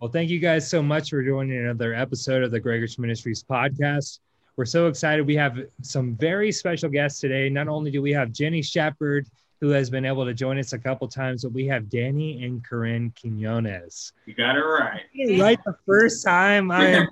Well, 0.00 0.10
thank 0.10 0.30
you 0.30 0.38
guys 0.38 0.66
so 0.66 0.82
much 0.82 1.10
for 1.10 1.22
joining 1.22 1.58
another 1.58 1.92
episode 1.92 2.42
of 2.42 2.50
the 2.50 2.58
Gregorish 2.58 2.98
Ministries 2.98 3.44
podcast. 3.44 4.20
We're 4.56 4.64
so 4.64 4.86
excited. 4.86 5.26
We 5.26 5.36
have 5.36 5.58
some 5.82 6.16
very 6.16 6.50
special 6.52 6.88
guests 6.88 7.20
today. 7.20 7.50
Not 7.50 7.68
only 7.68 7.90
do 7.90 8.00
we 8.00 8.10
have 8.14 8.32
Jenny 8.32 8.62
Shepard, 8.62 9.28
who 9.60 9.68
has 9.68 9.90
been 9.90 10.06
able 10.06 10.24
to 10.24 10.32
join 10.32 10.58
us 10.58 10.72
a 10.72 10.78
couple 10.78 11.06
times, 11.06 11.42
but 11.42 11.52
we 11.52 11.66
have 11.66 11.90
Danny 11.90 12.42
and 12.44 12.64
Corinne 12.64 13.12
Quinones. 13.20 14.14
You 14.24 14.32
got 14.32 14.56
it 14.56 14.60
right. 14.60 15.02
Right 15.38 15.58
the 15.66 15.76
first 15.84 16.24
time. 16.24 16.70
I 16.70 16.86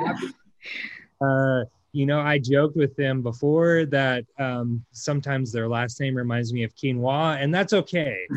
am 0.00 0.34
uh, 1.20 1.64
you 1.96 2.04
know, 2.04 2.20
I 2.20 2.38
joked 2.38 2.76
with 2.76 2.94
them 2.94 3.22
before 3.22 3.86
that 3.86 4.26
um, 4.38 4.84
sometimes 4.92 5.50
their 5.50 5.66
last 5.66 5.98
name 5.98 6.14
reminds 6.14 6.52
me 6.52 6.62
of 6.62 6.74
quinoa, 6.76 7.42
and 7.42 7.54
that's 7.54 7.72
okay. 7.72 8.18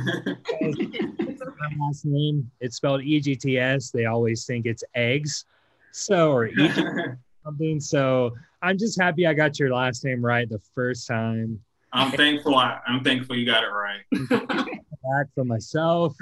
my 0.62 1.70
last 1.82 2.06
name, 2.06 2.50
it's 2.61 2.78
spelled 2.78 3.04
E 3.04 3.20
G 3.20 3.36
T 3.36 3.60
S. 3.60 3.92
They 3.92 4.06
always 4.06 4.46
think 4.46 4.66
it's 4.66 4.86
eggs. 4.96 5.43
So, 5.92 6.32
or 6.32 6.50
something. 7.43 7.82
So 7.82 8.32
I'm 8.61 8.78
just 8.78 8.97
happy 8.97 9.28
I 9.28 9.33
got 9.33 9.60
your 9.60 9.74
last 9.74 10.05
name 10.05 10.24
right 10.24 10.50
the 10.50 10.61
first 10.74 11.05
time. 11.05 11.60
I'm 11.91 12.14
thankful. 12.14 12.55
I, 12.55 12.80
am 12.88 13.04
thankful 13.04 13.36
you 13.36 13.46
got 13.46 13.66
it 13.66 13.68
right. 13.68 14.30
Back 14.30 15.28
for 15.36 15.44
myself. 15.44 16.16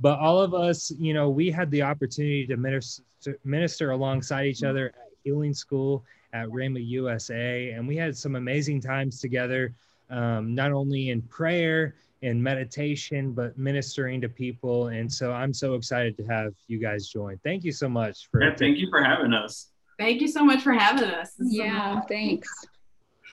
but 0.00 0.18
all 0.18 0.38
of 0.38 0.52
us, 0.52 0.90
you 0.90 1.14
know, 1.14 1.30
we 1.30 1.50
had 1.50 1.70
the 1.70 1.80
opportunity 1.80 2.46
to 2.46 2.58
minister, 2.58 3.04
minister 3.42 3.92
alongside 3.92 4.48
each 4.48 4.62
other 4.62 4.88
at 4.88 5.07
Healing 5.28 5.52
School 5.52 6.04
at 6.32 6.48
Rhema 6.48 6.80
USA, 6.86 7.72
and 7.72 7.86
we 7.86 7.96
had 7.96 8.16
some 8.16 8.34
amazing 8.34 8.80
times 8.80 9.20
together. 9.20 9.74
Um, 10.08 10.54
not 10.54 10.72
only 10.72 11.10
in 11.10 11.20
prayer 11.20 11.96
and 12.22 12.42
meditation, 12.42 13.32
but 13.32 13.58
ministering 13.58 14.22
to 14.22 14.28
people. 14.28 14.88
And 14.88 15.12
so 15.12 15.32
I'm 15.32 15.52
so 15.52 15.74
excited 15.74 16.16
to 16.16 16.24
have 16.24 16.54
you 16.66 16.78
guys 16.78 17.08
join. 17.08 17.38
Thank 17.44 17.62
you 17.62 17.72
so 17.72 17.90
much 17.90 18.28
for. 18.30 18.42
Yeah, 18.42 18.54
thank 18.54 18.78
you 18.78 18.88
for 18.88 19.02
having 19.02 19.34
us. 19.34 19.68
Thank 19.98 20.22
you 20.22 20.28
so 20.28 20.42
much 20.42 20.62
for 20.62 20.72
having 20.72 21.10
us. 21.10 21.34
Yeah, 21.38 22.00
thanks. 22.08 22.48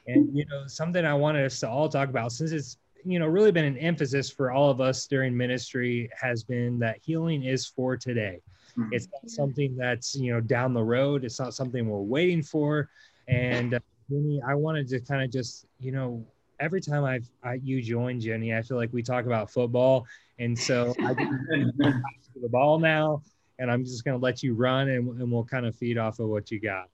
And 0.07 0.35
you 0.37 0.45
know, 0.47 0.67
something 0.67 1.05
I 1.05 1.13
wanted 1.13 1.45
us 1.45 1.61
to 1.61 1.69
all 1.69 1.87
talk 1.87 2.09
about 2.09 2.33
since 2.33 2.51
it's 2.51 2.77
you 3.05 3.19
know 3.19 3.27
really 3.27 3.53
been 3.53 3.65
an 3.65 3.77
emphasis 3.77 4.29
for 4.29 4.51
all 4.51 4.69
of 4.69 4.81
us 4.81 5.07
during 5.07 5.35
ministry 5.35 6.09
has 6.19 6.43
been 6.43 6.77
that 6.79 6.97
healing 7.01 7.45
is 7.45 7.65
for 7.65 7.95
today. 7.95 8.41
Mm-hmm. 8.77 8.93
It's 8.93 9.07
not 9.11 9.29
something 9.29 9.75
that's 9.77 10.15
you 10.15 10.33
know 10.33 10.41
down 10.41 10.73
the 10.73 10.83
road. 10.83 11.23
It's 11.23 11.39
not 11.39 11.53
something 11.53 11.87
we're 11.87 11.99
waiting 11.99 12.43
for. 12.43 12.89
And 13.27 13.73
uh, 13.73 13.79
Jenny, 14.09 14.41
I 14.45 14.53
wanted 14.55 14.87
to 14.89 14.99
kind 14.99 15.23
of 15.23 15.31
just 15.31 15.65
you 15.79 15.91
know 15.91 16.25
every 16.59 16.81
time 16.81 17.03
I've 17.03 17.27
I, 17.43 17.55
you 17.63 17.81
join 17.81 18.19
Jenny, 18.19 18.53
I 18.53 18.61
feel 18.61 18.77
like 18.77 18.91
we 18.91 19.01
talk 19.01 19.25
about 19.25 19.49
football, 19.49 20.05
and 20.39 20.57
so 20.57 20.93
I 20.99 21.13
get 21.13 21.27
the 21.47 22.49
ball 22.49 22.79
now, 22.79 23.21
and 23.59 23.71
I'm 23.71 23.83
just 23.85 24.03
going 24.03 24.17
to 24.17 24.23
let 24.23 24.43
you 24.43 24.53
run, 24.53 24.89
and, 24.89 25.21
and 25.21 25.31
we'll 25.31 25.45
kind 25.45 25.65
of 25.65 25.75
feed 25.75 25.97
off 25.97 26.19
of 26.19 26.27
what 26.27 26.51
you 26.51 26.59
got. 26.59 26.89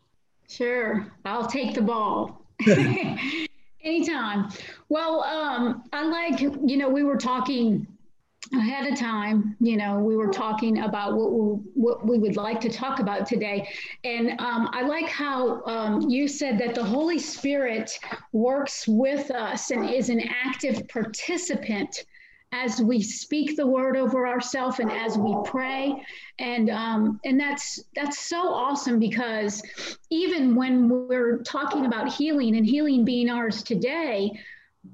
Sure, 0.48 1.08
I'll 1.26 1.48
take 1.48 1.74
the 1.74 1.82
ball. 1.82 2.46
Anytime. 3.84 4.52
Well, 4.90 5.24
um, 5.24 5.84
I 5.92 6.04
like 6.06 6.42
you 6.42 6.78
know 6.78 6.90
we 6.90 7.04
were 7.04 7.18
talking 7.18 7.88
ahead 8.54 8.92
of 8.92 9.00
time, 9.00 9.56
you 9.60 9.78
know, 9.78 10.00
we 10.00 10.16
were 10.16 10.32
talking 10.32 10.84
about 10.84 11.16
what 11.16 11.32
we, 11.32 11.40
what 11.74 12.06
we 12.06 12.18
would 12.18 12.36
like 12.36 12.60
to 12.62 12.70
talk 12.70 13.00
about 13.00 13.26
today. 13.26 13.68
And 14.04 14.32
um, 14.40 14.70
I 14.74 14.82
like 14.82 15.08
how 15.08 15.64
um, 15.66 16.02
you 16.10 16.28
said 16.28 16.58
that 16.60 16.76
the 16.76 16.84
Holy 16.84 17.20
Spirit 17.20 17.98
works 18.34 18.88
with 18.88 19.32
us 19.32 19.72
and 19.72 19.90
is 19.90 20.10
an 20.10 20.22
active 20.46 20.88
participant 20.90 22.06
as 22.54 22.82
we 22.82 23.02
speak 23.02 23.56
the 23.56 23.66
word 23.66 23.96
over 23.96 24.28
ourselves 24.28 24.80
and 24.80 24.92
as 24.92 25.18
we 25.18 25.34
pray 25.46 25.94
and 26.40 26.70
um, 26.70 27.20
and 27.24 27.40
that's 27.40 27.82
that's 27.96 28.20
so 28.20 28.50
awesome 28.50 29.00
because 29.00 29.64
even 30.10 30.54
when 30.54 30.90
we're 30.90 31.38
talking 31.44 31.86
about 31.86 32.12
healing 32.12 32.58
and 32.58 32.66
healing 32.66 33.06
being 33.06 33.30
ours 33.30 33.64
today 33.64 34.30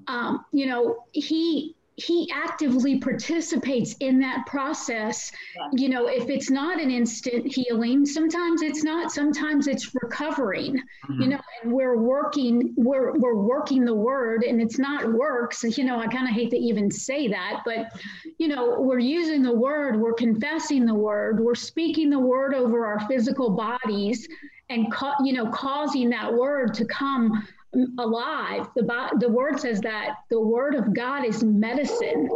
um, 0.08 0.46
you 0.52 0.68
know 0.68 1.04
he 1.14 1.76
he 1.98 2.32
actively 2.32 3.00
participates 3.00 3.96
in 4.02 4.20
that 4.20 4.46
process 4.46 5.32
yeah. 5.56 5.68
you 5.74 5.90
know 5.90 6.08
if 6.08 6.30
it's 6.30 6.52
not 6.52 6.80
an 6.80 6.92
instant 6.92 7.52
healing 7.52 8.06
sometimes 8.06 8.62
it's 8.62 8.84
not 8.84 9.12
sometimes 9.12 9.68
it's 9.68 9.96
recovering 9.96 10.76
mm-hmm. 10.76 11.22
you 11.22 11.28
know 11.28 11.40
and 11.64 11.74
we're 11.74 11.98
working 11.98 12.72
we're 12.78 13.18
we're 13.18 13.42
working 13.42 13.84
the 13.84 13.94
word 13.94 14.44
and 14.44 14.62
it's 14.62 14.78
not 14.78 15.12
works 15.12 15.64
you 15.76 15.84
know 15.84 16.00
i 16.00 16.06
kind 16.06 16.28
of 16.28 16.34
hate 16.36 16.52
to 16.52 16.58
even 16.58 16.92
say 16.92 17.28
that 17.28 17.62
but 17.66 17.88
you 18.38 18.48
know 18.48 18.80
we're 18.80 19.00
using 19.00 19.42
the 19.42 19.52
word 19.52 20.00
we're 20.00 20.14
confessing 20.14 20.86
the 20.86 20.94
word 20.94 21.40
we're 21.40 21.56
speaking 21.56 22.12
the 22.12 22.20
word 22.20 22.54
over 22.54 22.86
our 22.86 23.00
physical 23.08 23.50
bodies 23.50 24.28
and 24.70 24.92
ca- 24.92 25.16
you 25.24 25.34
know 25.34 25.50
causing 25.50 26.12
that 26.12 26.32
word 26.32 26.76
to 26.76 26.86
come 26.86 27.44
alive. 27.98 28.68
The, 28.76 29.10
the 29.20 29.30
word 29.30 29.60
says 29.60 29.82
that 29.82 30.16
the 30.30 30.40
word 30.40 30.76
of 30.76 30.94
God 30.94 31.26
is 31.26 31.44
medicine. 31.44 32.30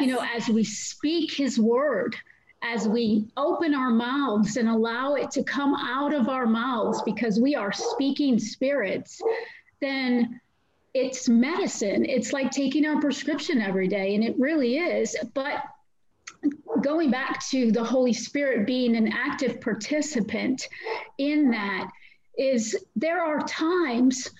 You 0.00 0.06
know, 0.06 0.24
as 0.34 0.48
we 0.48 0.64
speak 0.64 1.32
his 1.32 1.58
word, 1.58 2.16
as 2.62 2.88
we 2.88 3.26
open 3.36 3.74
our 3.74 3.90
mouths 3.90 4.56
and 4.56 4.68
allow 4.68 5.14
it 5.14 5.30
to 5.32 5.42
come 5.42 5.74
out 5.74 6.12
of 6.12 6.28
our 6.28 6.46
mouths 6.46 7.02
because 7.02 7.38
we 7.38 7.54
are 7.54 7.72
speaking 7.72 8.38
spirits, 8.38 9.20
then 9.80 10.40
it's 10.94 11.28
medicine. 11.28 12.04
It's 12.06 12.32
like 12.32 12.50
taking 12.50 12.86
our 12.86 13.00
prescription 13.00 13.60
every 13.60 13.88
day, 13.88 14.14
and 14.14 14.24
it 14.24 14.38
really 14.38 14.78
is. 14.78 15.16
But 15.34 15.62
going 16.80 17.10
back 17.10 17.46
to 17.48 17.70
the 17.70 17.84
Holy 17.84 18.12
Spirit 18.12 18.66
being 18.66 18.96
an 18.96 19.12
active 19.12 19.60
participant 19.60 20.66
in 21.18 21.50
that, 21.50 21.90
is 22.38 22.76
there 22.96 23.22
are 23.22 23.40
times 23.46 24.30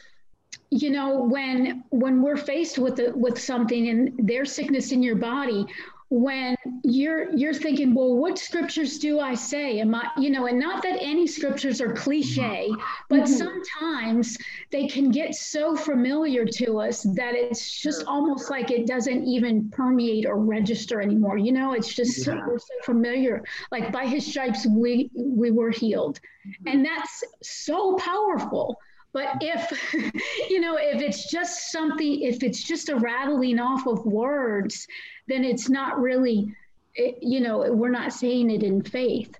you 0.70 0.90
know 0.90 1.22
when 1.22 1.84
when 1.90 2.22
we're 2.22 2.36
faced 2.36 2.78
with 2.78 2.96
the, 2.96 3.12
with 3.14 3.40
something 3.40 3.88
and 3.88 4.12
there's 4.18 4.52
sickness 4.52 4.92
in 4.92 5.02
your 5.02 5.16
body 5.16 5.66
when 6.08 6.54
you're 6.84 7.34
you're 7.34 7.52
thinking 7.52 7.92
well 7.92 8.14
what 8.14 8.38
scriptures 8.38 8.98
do 8.98 9.18
i 9.18 9.34
say 9.34 9.80
am 9.80 9.92
i 9.92 10.08
you 10.16 10.30
know 10.30 10.46
and 10.46 10.56
not 10.56 10.80
that 10.80 10.96
any 11.00 11.26
scriptures 11.26 11.80
are 11.80 11.92
cliche 11.94 12.70
but 13.08 13.22
mm-hmm. 13.22 13.32
sometimes 13.32 14.38
they 14.70 14.86
can 14.86 15.10
get 15.10 15.34
so 15.34 15.76
familiar 15.76 16.44
to 16.44 16.78
us 16.78 17.02
that 17.14 17.34
it's 17.34 17.80
just 17.80 18.04
almost 18.06 18.50
like 18.50 18.70
it 18.70 18.86
doesn't 18.86 19.24
even 19.24 19.68
permeate 19.70 20.26
or 20.26 20.36
register 20.36 21.00
anymore 21.00 21.38
you 21.38 21.50
know 21.50 21.72
it's 21.72 21.92
just 21.92 22.18
yeah. 22.18 22.24
so, 22.24 22.40
we're 22.46 22.58
so 22.58 22.74
familiar 22.84 23.42
like 23.72 23.90
by 23.90 24.06
his 24.06 24.24
stripes 24.24 24.64
we 24.70 25.10
we 25.16 25.50
were 25.50 25.70
healed 25.72 26.20
mm-hmm. 26.46 26.68
and 26.68 26.84
that's 26.84 27.24
so 27.42 27.96
powerful 27.96 28.78
but 29.16 29.38
if, 29.40 29.94
you 30.50 30.60
know, 30.60 30.76
if 30.78 31.00
it's 31.00 31.30
just 31.30 31.72
something, 31.72 32.20
if 32.20 32.42
it's 32.42 32.62
just 32.62 32.90
a 32.90 32.96
rattling 32.96 33.58
off 33.58 33.86
of 33.86 34.04
words, 34.04 34.86
then 35.26 35.42
it's 35.42 35.70
not 35.70 35.98
really, 35.98 36.54
eh, 36.98 37.12
you 37.22 37.40
know, 37.40 37.72
we're 37.72 37.88
not 37.88 38.12
saying 38.12 38.50
it 38.50 38.62
in 38.62 38.82
faith. 38.82 39.34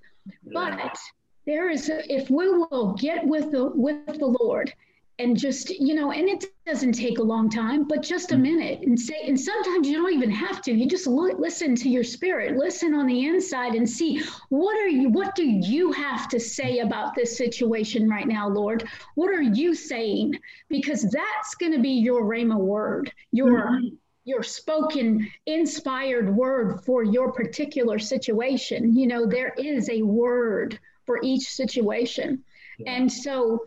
But 0.51 0.97
there 1.45 1.69
is, 1.69 1.91
if 1.93 2.27
we 2.31 2.49
will 2.49 2.95
get 2.99 3.23
with 3.23 3.51
the 3.51 3.65
with 3.65 4.17
the 4.17 4.35
Lord 4.41 4.73
and 5.19 5.35
just 5.37 5.69
you 5.69 5.95
know 5.95 6.11
and 6.11 6.29
it 6.29 6.45
doesn't 6.65 6.91
take 6.91 7.17
a 7.17 7.23
long 7.23 7.49
time 7.49 7.87
but 7.87 8.01
just 8.01 8.31
a 8.31 8.35
mm. 8.35 8.41
minute. 8.41 8.81
And 8.81 8.99
say 8.99 9.21
and 9.25 9.39
sometimes 9.39 9.87
you 9.87 9.95
don't 9.95 10.13
even 10.13 10.31
have 10.31 10.61
to. 10.63 10.71
You 10.71 10.87
just 10.87 11.07
look, 11.07 11.39
listen 11.39 11.75
to 11.75 11.89
your 11.89 12.03
spirit. 12.03 12.57
Listen 12.57 12.93
on 12.93 13.07
the 13.07 13.25
inside 13.25 13.75
and 13.75 13.89
see 13.89 14.21
what 14.49 14.77
are 14.77 14.87
you 14.87 15.09
what 15.09 15.35
do 15.35 15.45
you 15.45 15.91
have 15.91 16.27
to 16.29 16.39
say 16.39 16.79
about 16.79 17.15
this 17.15 17.37
situation 17.37 18.09
right 18.09 18.27
now 18.27 18.47
lord? 18.47 18.87
What 19.15 19.29
are 19.31 19.41
you 19.41 19.73
saying? 19.73 20.35
Because 20.69 21.03
that's 21.03 21.55
going 21.55 21.73
to 21.73 21.79
be 21.79 21.91
your 21.91 22.23
rhema 22.23 22.57
word 22.57 23.11
your 23.31 23.67
mm-hmm. 23.67 23.95
your 24.25 24.43
spoken 24.43 25.29
inspired 25.45 26.35
word 26.35 26.81
for 26.85 27.03
your 27.03 27.31
particular 27.31 27.99
situation. 27.99 28.95
You 28.95 29.07
know 29.07 29.25
there 29.25 29.53
is 29.57 29.89
a 29.89 30.01
word 30.01 30.79
for 31.05 31.19
each 31.23 31.49
situation. 31.49 32.43
Yeah. 32.79 32.91
and 32.91 33.11
so 33.11 33.65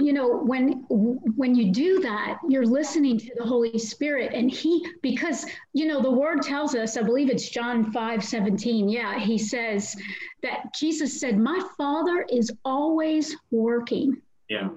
you 0.00 0.12
know 0.12 0.38
when 0.38 0.84
when 0.88 1.54
you 1.54 1.72
do 1.72 2.00
that 2.00 2.38
you're 2.48 2.66
listening 2.66 3.16
to 3.16 3.30
the 3.36 3.44
holy 3.44 3.78
spirit 3.78 4.32
and 4.34 4.50
he 4.50 4.84
because 5.02 5.46
you 5.72 5.86
know 5.86 6.02
the 6.02 6.10
word 6.10 6.42
tells 6.42 6.74
us 6.74 6.96
i 6.96 7.02
believe 7.02 7.30
it's 7.30 7.48
john 7.48 7.92
5 7.92 8.24
17 8.24 8.88
yeah 8.88 9.18
he 9.20 9.38
says 9.38 9.94
that 10.42 10.74
jesus 10.74 11.20
said 11.20 11.38
my 11.38 11.60
father 11.76 12.26
is 12.30 12.50
always 12.64 13.36
working. 13.50 14.20
Yeah. 14.48 14.68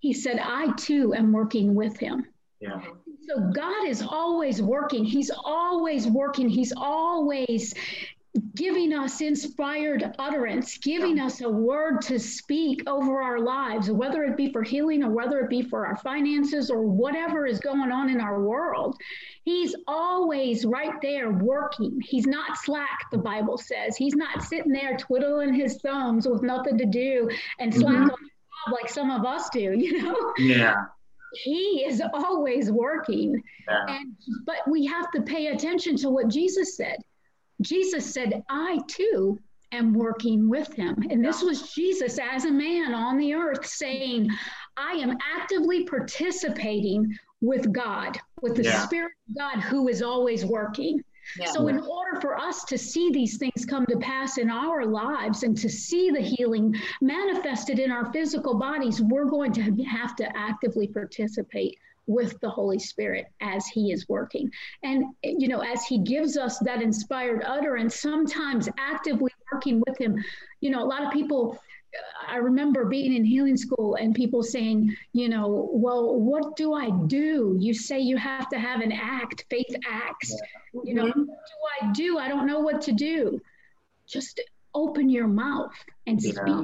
He 0.00 0.12
said 0.12 0.38
i 0.38 0.72
too 0.76 1.14
am 1.14 1.32
working 1.32 1.74
with 1.74 1.98
him. 1.98 2.26
Yeah. 2.60 2.80
So 3.28 3.50
god 3.54 3.88
is 3.88 4.02
always 4.02 4.62
working. 4.62 5.04
He's 5.04 5.30
always 5.30 6.06
working. 6.06 6.48
He's 6.48 6.72
always 6.76 7.74
giving 8.56 8.92
us 8.92 9.20
inspired 9.20 10.12
utterance, 10.18 10.76
giving 10.78 11.20
us 11.20 11.40
a 11.40 11.48
word 11.48 12.00
to 12.02 12.18
speak 12.18 12.82
over 12.88 13.22
our 13.22 13.38
lives, 13.38 13.90
whether 13.90 14.24
it 14.24 14.36
be 14.36 14.50
for 14.52 14.62
healing 14.62 15.04
or 15.04 15.10
whether 15.10 15.40
it 15.40 15.48
be 15.48 15.62
for 15.62 15.86
our 15.86 15.96
finances 15.96 16.68
or 16.68 16.82
whatever 16.82 17.46
is 17.46 17.60
going 17.60 17.92
on 17.92 18.08
in 18.08 18.20
our 18.20 18.42
world. 18.42 18.96
He's 19.44 19.74
always 19.86 20.64
right 20.64 20.94
there 21.00 21.30
working. 21.30 22.00
He's 22.00 22.26
not 22.26 22.58
slack, 22.58 23.10
the 23.12 23.18
Bible 23.18 23.56
says. 23.56 23.96
He's 23.96 24.16
not 24.16 24.42
sitting 24.42 24.72
there 24.72 24.96
twiddling 24.96 25.54
his 25.54 25.76
thumbs 25.80 26.26
with 26.26 26.42
nothing 26.42 26.76
to 26.78 26.86
do 26.86 27.28
and 27.60 27.72
slack 27.72 27.94
mm-hmm. 27.94 28.02
on 28.02 28.08
the 28.08 28.70
job 28.70 28.72
like 28.72 28.88
some 28.88 29.10
of 29.10 29.24
us 29.24 29.48
do, 29.50 29.60
you 29.78 30.02
know? 30.02 30.32
Yeah 30.38 30.74
he 31.42 31.84
is 31.84 32.00
always 32.12 32.70
working 32.70 33.42
yeah. 33.68 33.84
and 33.88 34.14
but 34.46 34.58
we 34.68 34.86
have 34.86 35.10
to 35.10 35.20
pay 35.22 35.48
attention 35.48 35.96
to 35.96 36.08
what 36.08 36.28
jesus 36.28 36.76
said 36.76 36.96
Jesus 37.60 38.12
said, 38.12 38.42
I 38.48 38.78
too 38.88 39.38
am 39.72 39.92
working 39.92 40.48
with 40.48 40.72
him. 40.72 40.96
And 41.10 41.24
this 41.24 41.42
was 41.42 41.72
Jesus 41.72 42.18
as 42.18 42.44
a 42.44 42.50
man 42.50 42.94
on 42.94 43.18
the 43.18 43.34
earth 43.34 43.66
saying, 43.66 44.30
I 44.76 44.92
am 44.92 45.16
actively 45.36 45.84
participating 45.84 47.16
with 47.40 47.72
God, 47.72 48.18
with 48.42 48.56
the 48.56 48.64
yeah. 48.64 48.84
Spirit 48.84 49.12
of 49.28 49.36
God 49.36 49.60
who 49.60 49.88
is 49.88 50.02
always 50.02 50.44
working. 50.44 51.00
Yeah. 51.38 51.46
So, 51.46 51.68
in 51.68 51.80
order 51.80 52.20
for 52.20 52.38
us 52.38 52.64
to 52.64 52.76
see 52.76 53.10
these 53.10 53.38
things 53.38 53.64
come 53.64 53.86
to 53.86 53.96
pass 53.96 54.36
in 54.36 54.50
our 54.50 54.84
lives 54.84 55.42
and 55.42 55.56
to 55.56 55.70
see 55.70 56.10
the 56.10 56.20
healing 56.20 56.74
manifested 57.00 57.78
in 57.78 57.90
our 57.90 58.12
physical 58.12 58.58
bodies, 58.58 59.00
we're 59.00 59.24
going 59.24 59.52
to 59.52 59.62
have 59.84 60.14
to 60.16 60.36
actively 60.36 60.86
participate 60.86 61.78
with 62.06 62.38
the 62.40 62.50
Holy 62.50 62.78
Spirit 62.78 63.26
as 63.40 63.66
He 63.66 63.92
is 63.92 64.08
working. 64.08 64.50
And, 64.82 65.04
you 65.22 65.48
know, 65.48 65.60
as 65.60 65.84
He 65.84 65.98
gives 65.98 66.36
us 66.36 66.58
that 66.60 66.82
inspired 66.82 67.42
utterance, 67.44 67.96
sometimes 68.00 68.68
actively 68.78 69.32
working 69.52 69.82
with 69.86 69.98
Him. 69.98 70.22
You 70.60 70.70
know, 70.70 70.82
a 70.82 70.86
lot 70.86 71.04
of 71.04 71.12
people, 71.12 71.58
I 72.26 72.36
remember 72.36 72.84
being 72.86 73.14
in 73.14 73.24
healing 73.24 73.56
school 73.56 73.94
and 73.94 74.14
people 74.14 74.42
saying, 74.42 74.94
you 75.12 75.28
know, 75.28 75.70
well, 75.72 76.18
what 76.18 76.56
do 76.56 76.74
I 76.74 76.90
do? 77.06 77.56
You 77.58 77.72
say 77.72 78.00
you 78.00 78.16
have 78.16 78.48
to 78.50 78.58
have 78.58 78.80
an 78.80 78.92
act, 78.92 79.44
faith 79.48 79.74
acts. 79.88 80.34
You 80.84 80.94
know, 80.94 81.06
mm-hmm. 81.06 81.20
what 81.20 81.26
do 81.26 81.88
I 81.88 81.92
do? 81.92 82.18
I 82.18 82.28
don't 82.28 82.46
know 82.46 82.60
what 82.60 82.82
to 82.82 82.92
do. 82.92 83.40
Just 84.06 84.40
open 84.74 85.08
your 85.08 85.28
mouth 85.28 85.72
and 86.06 86.20
speak. 86.20 86.36
Yeah. 86.46 86.62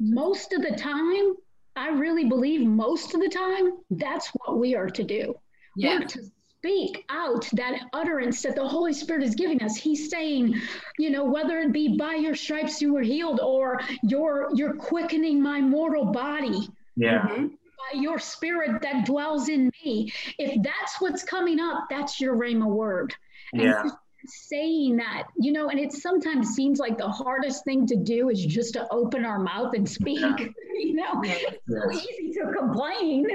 Most 0.00 0.52
of 0.52 0.62
the 0.62 0.76
time, 0.76 1.34
I 1.78 1.90
really 1.90 2.24
believe 2.24 2.66
most 2.66 3.14
of 3.14 3.20
the 3.20 3.28
time 3.28 3.78
that's 3.90 4.28
what 4.28 4.58
we 4.58 4.74
are 4.74 4.90
to 4.90 5.04
do. 5.04 5.34
Yeah. 5.76 6.00
We're 6.00 6.06
to 6.06 6.22
speak 6.58 7.04
out 7.08 7.48
that 7.52 7.78
utterance 7.92 8.42
that 8.42 8.56
the 8.56 8.66
Holy 8.66 8.92
Spirit 8.92 9.22
is 9.22 9.36
giving 9.36 9.62
us. 9.62 9.76
He's 9.76 10.10
saying, 10.10 10.60
you 10.98 11.10
know, 11.10 11.24
whether 11.24 11.60
it 11.60 11.72
be 11.72 11.96
by 11.96 12.16
your 12.16 12.34
stripes 12.34 12.82
you 12.82 12.92
were 12.92 13.02
healed 13.02 13.40
or 13.40 13.80
you're 14.02 14.48
you're 14.54 14.74
quickening 14.74 15.40
my 15.40 15.60
mortal 15.60 16.06
body. 16.06 16.68
Yeah. 16.96 17.20
Mm-hmm. 17.28 17.46
By 17.46 18.00
your 18.00 18.18
spirit 18.18 18.82
that 18.82 19.06
dwells 19.06 19.48
in 19.48 19.70
me. 19.84 20.12
If 20.36 20.60
that's 20.62 21.00
what's 21.00 21.22
coming 21.22 21.60
up, 21.60 21.84
that's 21.88 22.20
your 22.20 22.36
rhema 22.36 22.66
word. 22.66 23.14
Yeah. 23.52 23.84
And 24.28 24.34
saying 24.34 24.96
that, 24.96 25.28
you 25.36 25.52
know, 25.52 25.68
and 25.68 25.78
it 25.78 25.92
sometimes 25.92 26.48
seems 26.50 26.78
like 26.78 26.98
the 26.98 27.08
hardest 27.08 27.64
thing 27.64 27.86
to 27.86 27.96
do 27.96 28.28
is 28.28 28.44
just 28.44 28.74
to 28.74 28.86
open 28.90 29.24
our 29.24 29.38
mouth 29.38 29.74
and 29.74 29.88
speak. 29.88 30.20
Yeah. 30.20 30.46
you 30.78 30.94
know, 30.94 31.20
it's 31.24 31.58
so 31.66 31.90
easy 31.90 32.32
to 32.34 32.52
complain 32.56 33.26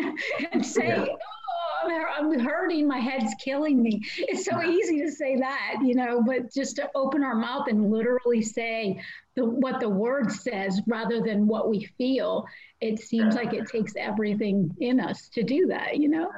and 0.51 0.65
say, 0.65 0.87
yeah. 0.87 1.05
oh, 1.05 2.05
I'm 2.17 2.39
hurting, 2.39 2.87
my 2.87 2.99
head's 2.99 3.33
killing 3.43 3.81
me. 3.81 4.01
It's 4.17 4.45
so 4.45 4.61
easy 4.61 5.01
to 5.01 5.11
say 5.11 5.35
that, 5.37 5.75
you 5.83 5.95
know, 5.95 6.23
but 6.25 6.53
just 6.53 6.75
to 6.77 6.89
open 6.95 7.23
our 7.23 7.35
mouth 7.35 7.67
and 7.67 7.91
literally 7.91 8.41
say 8.41 9.01
the, 9.35 9.45
what 9.45 9.79
the 9.79 9.89
word 9.89 10.31
says 10.31 10.81
rather 10.87 11.21
than 11.21 11.47
what 11.47 11.69
we 11.69 11.85
feel, 11.97 12.45
it 12.81 12.99
seems 12.99 13.35
like 13.35 13.53
it 13.53 13.67
takes 13.67 13.93
everything 13.97 14.69
in 14.79 14.99
us 14.99 15.27
to 15.29 15.43
do 15.43 15.65
that, 15.67 15.97
you 15.97 16.09
know? 16.09 16.29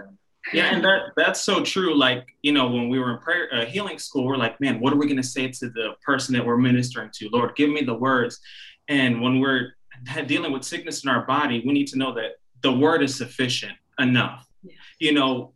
Yeah 0.53 0.73
and 0.73 0.83
that 0.83 1.11
that's 1.15 1.41
so 1.41 1.63
true. 1.63 1.95
Like 1.95 2.27
you 2.41 2.51
know 2.51 2.67
when 2.67 2.89
we 2.89 2.99
were 2.99 3.11
in 3.11 3.19
prayer 3.19 3.49
uh, 3.53 3.65
healing 3.65 3.97
school 3.97 4.25
we're 4.25 4.37
like 4.37 4.59
man 4.61 4.79
what 4.79 4.93
are 4.93 4.97
we 4.97 5.05
going 5.05 5.17
to 5.17 5.23
say 5.23 5.47
to 5.47 5.69
the 5.69 5.93
person 6.03 6.33
that 6.33 6.45
we're 6.45 6.57
ministering 6.57 7.09
to? 7.15 7.29
Lord 7.29 7.55
give 7.55 7.69
me 7.69 7.81
the 7.81 7.93
words. 7.93 8.39
And 8.87 9.21
when 9.21 9.39
we're 9.39 9.75
dealing 10.27 10.51
with 10.51 10.63
sickness 10.63 11.03
in 11.03 11.09
our 11.09 11.25
body 11.25 11.63
we 11.65 11.73
need 11.73 11.87
to 11.87 11.97
know 11.97 12.13
that 12.13 12.33
the 12.61 12.71
word 12.71 13.01
is 13.03 13.15
sufficient 13.15 13.73
enough. 13.99 14.47
Yeah. 14.63 14.73
you 14.99 15.13
know 15.13 15.53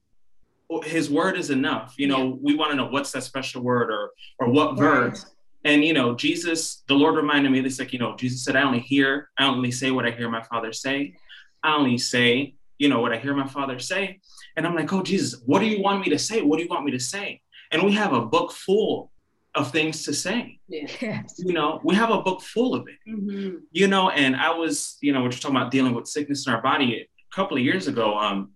his 0.84 1.10
word 1.10 1.36
is 1.36 1.50
enough. 1.50 1.96
You 1.98 2.08
know 2.08 2.28
yeah. 2.28 2.36
we 2.42 2.56
want 2.56 2.72
to 2.72 2.76
know 2.76 2.88
what's 2.88 3.12
that 3.12 3.24
special 3.24 3.62
word 3.62 3.92
or 3.92 4.12
or 4.40 4.50
what 4.50 4.78
verse. 4.78 5.26
And 5.66 5.84
you 5.84 5.94
know 5.94 6.16
jesus 6.16 6.84
the 6.88 6.94
lord 6.94 7.16
reminded 7.16 7.52
me 7.52 7.60
this 7.60 7.80
like 7.80 7.92
you 7.92 8.00
know 8.00 8.16
jesus 8.16 8.46
said 8.46 8.56
i 8.56 8.62
only 8.64 8.80
hear 8.80 9.30
i 9.38 9.46
only 9.46 9.72
say 9.72 9.92
what 9.92 10.06
i 10.06 10.12
hear 10.12 10.30
my 10.30 10.42
father 10.44 10.72
say. 10.72 11.16
I 11.64 11.76
only 11.76 11.98
say 11.98 12.56
you 12.80 12.90
know 12.90 13.02
what 13.02 13.14
i 13.14 13.18
hear 13.18 13.36
my 13.36 13.48
father 13.48 13.78
say 13.78 14.20
and 14.60 14.68
I'm 14.68 14.76
like, 14.76 14.92
oh, 14.92 15.02
Jesus, 15.02 15.42
what 15.46 15.60
do 15.60 15.68
you 15.68 15.82
want 15.82 16.02
me 16.02 16.10
to 16.10 16.20
say? 16.20 16.42
What 16.42 16.58
do 16.58 16.64
you 16.64 16.70
want 16.70 16.86
me 16.86 16.92
to 16.92 17.00
say? 17.00 17.42
And 17.72 17.84
we 17.84 17.94
have 17.94 18.12
a 18.12 18.26
book 18.26 18.52
full 18.52 19.10
of 19.56 19.72
things 19.72 20.04
to 20.04 20.14
say. 20.14 20.60
Yes. 20.68 21.36
You 21.38 21.54
know, 21.54 21.80
we 21.84 21.96
have 21.96 22.10
a 22.10 22.22
book 22.22 22.42
full 22.42 22.76
of 22.76 22.88
it. 22.90 22.98
Mm-hmm. 23.10 23.58
You 23.72 23.88
know, 23.88 24.10
and 24.10 24.36
I 24.36 24.54
was, 24.54 24.98
you 25.00 25.14
know, 25.14 25.24
we're 25.24 25.32
talking 25.32 25.56
about 25.56 25.72
dealing 25.72 25.94
with 25.94 26.08
sickness 26.08 26.46
in 26.46 26.54
our 26.54 26.62
body 26.62 26.96
a 26.96 27.36
couple 27.36 27.56
of 27.56 27.64
years 27.64 27.88
ago. 27.88 28.18
Um, 28.18 28.52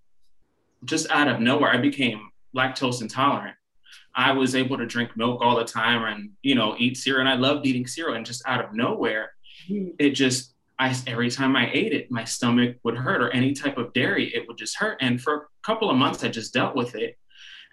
just 0.84 1.10
out 1.10 1.30
of 1.30 1.40
nowhere, 1.40 1.72
I 1.72 1.78
became 1.78 2.30
lactose 2.56 3.02
intolerant. 3.02 3.56
I 4.16 4.34
was 4.34 4.56
able 4.56 4.78
to 4.78 4.86
drink 4.86 5.16
milk 5.16 5.42
all 5.42 5.56
the 5.56 5.64
time 5.64 6.04
and, 6.04 6.32
you 6.42 6.56
know, 6.56 6.76
eat 6.78 6.98
cereal. 6.98 7.22
And 7.22 7.30
I 7.30 7.36
loved 7.36 7.66
eating 7.66 7.88
cereal. 7.88 8.16
And 8.16 8.26
just 8.26 8.44
out 8.46 8.64
of 8.64 8.74
nowhere, 8.74 9.32
mm-hmm. 9.70 9.92
it 10.00 10.12
just 10.12 10.53
I 10.84 10.96
every 11.08 11.32
time 11.32 11.56
I 11.56 11.72
ate 11.72 11.94
it, 11.94 12.12
my 12.12 12.26
stomach 12.26 12.76
would 12.84 12.98
hurt, 12.98 13.22
or 13.22 13.30
any 13.30 13.54
type 13.54 13.78
of 13.78 13.94
dairy, 13.94 14.36
it 14.36 14.48
would 14.48 14.58
just 14.58 14.78
hurt. 14.78 14.98
And 15.00 15.22
for 15.22 15.34
a 15.34 15.42
couple 15.64 15.90
of 15.90 15.96
months, 15.96 16.24
I 16.24 16.28
just 16.28 16.54
dealt 16.54 16.76
with 16.76 16.96
it. 16.96 17.18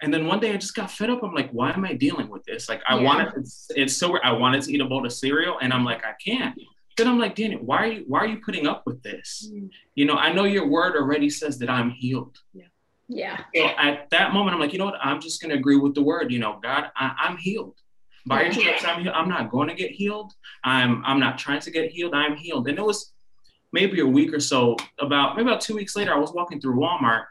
And 0.01 0.13
then 0.13 0.25
one 0.25 0.39
day, 0.39 0.51
I 0.53 0.57
just 0.57 0.75
got 0.75 0.89
fed 0.89 1.09
up. 1.09 1.21
I'm 1.21 1.33
like, 1.33 1.51
why 1.51 1.71
am 1.71 1.83
I 1.83 1.93
dealing 1.93 2.29
with 2.29 2.43
this? 2.45 2.69
Like, 2.69 2.81
I 2.87 2.95
yeah. 2.95 3.03
wanted 3.03 3.33
it's, 3.35 3.67
it's 3.75 3.97
so 3.97 4.17
I 4.19 4.31
wanted 4.31 4.63
to 4.63 4.73
eat 4.73 4.81
a 4.81 4.85
bowl 4.85 5.05
of 5.05 5.11
cereal, 5.11 5.57
and 5.61 5.73
I'm 5.73 5.83
like, 5.83 6.03
I 6.05 6.13
can't. 6.25 6.57
Then 6.97 7.07
I'm 7.07 7.19
like, 7.19 7.35
Daniel, 7.35 7.61
why 7.61 7.77
are 7.77 7.87
you 7.87 8.05
why 8.07 8.19
are 8.19 8.27
you 8.27 8.39
putting 8.45 8.65
up 8.65 8.83
with 8.85 9.03
this? 9.03 9.51
Mm. 9.53 9.69
You 9.95 10.05
know, 10.05 10.15
I 10.15 10.31
know 10.31 10.45
your 10.45 10.67
word 10.67 10.95
already 10.95 11.29
says 11.29 11.59
that 11.59 11.69
I'm 11.69 11.89
healed. 11.89 12.37
Yeah. 12.53 12.65
Yeah. 13.09 13.43
So 13.53 13.65
at 13.77 14.09
that 14.11 14.33
moment, 14.33 14.53
I'm 14.53 14.61
like, 14.61 14.71
you 14.71 14.79
know 14.79 14.85
what? 14.85 14.99
I'm 15.01 15.19
just 15.19 15.41
gonna 15.41 15.55
agree 15.55 15.77
with 15.77 15.95
the 15.95 16.01
word. 16.01 16.31
You 16.31 16.39
know, 16.39 16.59
God, 16.63 16.85
I, 16.95 17.13
I'm 17.19 17.37
healed. 17.37 17.75
By 18.25 18.43
I'm, 18.43 19.07
I'm 19.07 19.29
not 19.29 19.49
going 19.49 19.67
to 19.69 19.73
get 19.73 19.91
healed. 19.91 20.33
I'm 20.63 21.03
I'm 21.05 21.19
not 21.19 21.37
trying 21.37 21.59
to 21.61 21.71
get 21.71 21.91
healed. 21.91 22.13
I'm 22.13 22.35
healed. 22.35 22.67
And 22.67 22.77
it 22.77 22.85
was 22.85 23.13
maybe 23.71 24.01
a 24.01 24.05
week 24.05 24.33
or 24.33 24.39
so, 24.39 24.75
about 24.99 25.35
maybe 25.35 25.49
about 25.49 25.61
two 25.61 25.75
weeks 25.75 25.95
later, 25.95 26.13
I 26.13 26.17
was 26.17 26.31
walking 26.31 26.59
through 26.59 26.75
Walmart. 26.75 27.25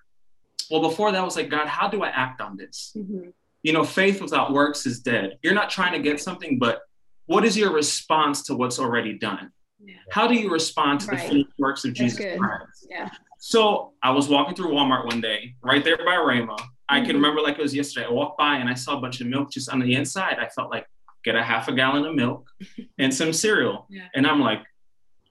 Well, 0.70 0.80
before 0.80 1.12
that, 1.12 1.20
I 1.20 1.24
was 1.24 1.36
like, 1.36 1.48
God, 1.48 1.66
how 1.66 1.88
do 1.88 2.02
I 2.02 2.08
act 2.08 2.40
on 2.40 2.56
this? 2.56 2.92
Mm-hmm. 2.96 3.30
You 3.62 3.72
know, 3.72 3.84
faith 3.84 4.22
without 4.22 4.52
works 4.52 4.86
is 4.86 5.00
dead. 5.00 5.38
You're 5.42 5.54
not 5.54 5.68
trying 5.68 5.92
to 5.92 5.98
get 5.98 6.20
something, 6.20 6.58
but 6.58 6.80
what 7.26 7.44
is 7.44 7.56
your 7.56 7.72
response 7.72 8.42
to 8.44 8.54
what's 8.54 8.78
already 8.78 9.18
done? 9.18 9.52
Yeah. 9.84 9.94
How 10.10 10.26
do 10.26 10.34
you 10.34 10.50
respond 10.50 11.00
to 11.00 11.08
right. 11.08 11.20
the 11.20 11.28
finished 11.28 11.50
works 11.58 11.84
of 11.84 11.92
Jesus 11.92 12.18
Christ? 12.18 12.86
Yeah. 12.88 13.10
So 13.38 13.92
I 14.02 14.10
was 14.10 14.28
walking 14.28 14.54
through 14.54 14.70
Walmart 14.72 15.06
one 15.06 15.20
day, 15.20 15.54
right 15.62 15.84
there 15.84 15.96
by 15.96 16.16
Rhema. 16.16 16.58
I 16.90 16.98
can 16.98 17.06
mm-hmm. 17.06 17.16
remember 17.16 17.40
like 17.40 17.58
it 17.58 17.62
was 17.62 17.74
yesterday. 17.74 18.06
I 18.06 18.10
walked 18.10 18.36
by 18.36 18.56
and 18.56 18.68
I 18.68 18.74
saw 18.74 18.98
a 18.98 19.00
bunch 19.00 19.20
of 19.20 19.28
milk 19.28 19.52
just 19.52 19.70
on 19.70 19.78
the 19.78 19.94
inside. 19.94 20.38
I 20.40 20.48
felt 20.48 20.70
like 20.70 20.86
get 21.24 21.36
a 21.36 21.42
half 21.42 21.68
a 21.68 21.72
gallon 21.72 22.04
of 22.04 22.14
milk 22.14 22.50
and 22.98 23.14
some 23.14 23.32
cereal. 23.32 23.86
Yeah. 23.88 24.08
And 24.14 24.26
I'm 24.26 24.40
like, 24.40 24.62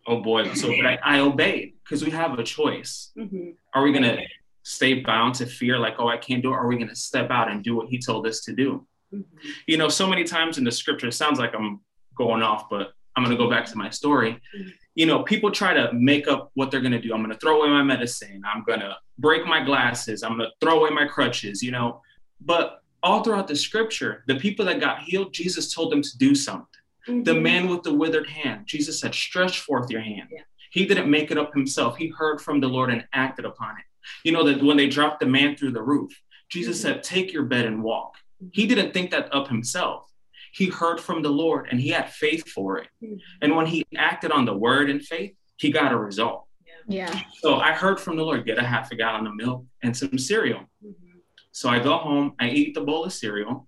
oh 0.08 0.22
boy. 0.22 0.54
So 0.54 0.72
I, 0.72 0.98
I 1.04 1.20
obeyed 1.20 1.74
because 1.84 2.04
we 2.04 2.12
have 2.12 2.38
a 2.40 2.44
choice. 2.44 3.12
Mm-hmm. 3.18 3.52
Are 3.74 3.84
we 3.84 3.92
gonna 3.92 4.20
stay 4.64 5.02
bound 5.02 5.36
to 5.36 5.46
fear, 5.46 5.78
like, 5.78 5.96
oh, 6.00 6.08
I 6.08 6.18
can't 6.18 6.42
do 6.42 6.50
it? 6.50 6.54
Or 6.54 6.60
are 6.60 6.68
we 6.68 6.78
gonna 6.78 6.96
step 6.96 7.30
out 7.30 7.52
and 7.52 7.64
do 7.64 7.76
what 7.76 7.90
he 7.90 8.00
told 8.00 8.26
us 8.26 8.42
to 8.42 8.54
do? 8.54 8.88
Mm-hmm. 9.14 9.50
You 9.68 9.78
know, 9.78 9.90
so 9.90 10.08
many 10.08 10.24
times 10.24 10.58
in 10.58 10.64
the 10.64 10.72
scripture, 10.72 11.08
it 11.08 11.14
sounds 11.14 11.40
like 11.40 11.54
I'm 11.54 11.82
going 12.16 12.42
off, 12.42 12.70
but 12.70 12.94
I'm 13.16 13.24
gonna 13.24 13.38
go 13.38 13.50
back 13.50 13.66
to 13.66 13.78
my 13.78 13.90
story. 13.90 14.34
Mm-hmm. 14.34 14.70
You 14.96 15.06
know, 15.06 15.24
people 15.24 15.52
try 15.52 15.74
to 15.74 15.92
make 15.94 16.28
up 16.28 16.52
what 16.56 16.72
they're 16.72 16.82
gonna 16.82 17.02
do. 17.02 17.14
I'm 17.14 17.22
gonna 17.22 17.36
throw 17.36 17.62
away 17.62 17.70
my 17.70 17.84
medicine. 17.84 18.42
I'm 18.46 18.64
gonna 18.64 18.98
break 19.18 19.46
my 19.46 19.64
glasses. 19.64 20.24
I'm 20.24 20.38
gonna 20.38 20.50
throw 20.62 20.80
away 20.80 20.90
my 20.90 21.06
crutches. 21.06 21.62
You 21.64 21.72
know, 21.72 22.02
but 22.42 22.82
all 23.02 23.24
throughout 23.24 23.48
the 23.48 23.56
scripture, 23.56 24.24
the 24.28 24.36
people 24.36 24.66
that 24.66 24.80
got 24.80 25.02
healed, 25.02 25.34
Jesus 25.34 25.74
told 25.74 25.92
them 25.92 26.02
to 26.02 26.18
do 26.18 26.36
something. 26.36 26.68
Mm-hmm. 27.08 27.24
The 27.24 27.34
man 27.34 27.70
with 27.70 27.84
the 27.84 27.94
withered 27.94 28.28
hand, 28.28 28.66
Jesus 28.66 29.00
said, 29.00 29.16
stretch 29.16 29.62
forth 29.62 29.90
your 29.90 30.02
hand. 30.02 30.28
Yeah. 30.32 30.42
He 30.72 30.86
didn't 30.86 31.10
make 31.10 31.32
it 31.32 31.38
up 31.38 31.54
himself. 31.54 31.98
He 31.98 32.10
heard 32.10 32.42
from 32.42 32.60
the 32.60 32.68
Lord 32.68 32.90
and 32.90 33.06
acted 33.14 33.46
upon 33.46 33.78
it. 33.78 33.86
You 34.24 34.34
know 34.34 34.44
that 34.44 34.62
when 34.62 34.78
they 34.78 34.88
dropped 34.88 35.22
the 35.22 35.26
man 35.26 35.56
through 35.56 35.72
the 35.72 35.82
roof, 35.82 36.12
Jesus 36.50 36.78
mm-hmm. 36.78 36.96
said, 36.96 37.04
take 37.04 37.32
your 37.32 37.44
bed 37.44 37.66
and 37.66 37.82
walk. 37.82 38.16
He 38.52 38.68
didn't 38.68 38.94
think 38.94 39.12
that 39.12 39.34
up 39.34 39.48
himself. 39.48 40.09
He 40.54 40.68
heard 40.68 41.00
from 41.00 41.22
the 41.22 41.30
Lord 41.30 41.68
and 41.70 41.80
he 41.80 41.90
had 41.90 42.10
faith 42.10 42.48
for 42.50 42.78
it. 42.78 42.88
Mm-hmm. 43.04 43.16
And 43.42 43.56
when 43.56 43.66
he 43.66 43.86
acted 43.98 44.32
on 44.32 44.46
the 44.46 44.56
word 44.56 44.90
in 44.90 45.00
faith, 45.00 45.36
he 45.58 45.72
got 45.72 45.92
a 45.92 45.98
result. 45.98 46.46
Yeah. 46.88 47.22
So 47.42 47.58
I 47.58 47.72
heard 47.72 48.00
from 48.00 48.18
the 48.18 48.24
Lord, 48.24 48.46
get 48.46 48.58
a 48.58 48.64
half 48.64 48.92
a 48.92 48.96
gallon 48.96 49.28
of 49.28 49.36
milk 49.36 49.66
and 49.84 49.96
some 49.96 50.18
cereal. 50.18 50.62
Mm-hmm. 50.84 51.20
So 51.52 51.70
I 51.70 51.80
go 51.80 51.98
home, 51.98 52.34
I 52.40 52.50
eat 52.50 52.74
the 52.74 52.82
bowl 52.82 53.06
of 53.06 53.14
cereal, 53.14 53.68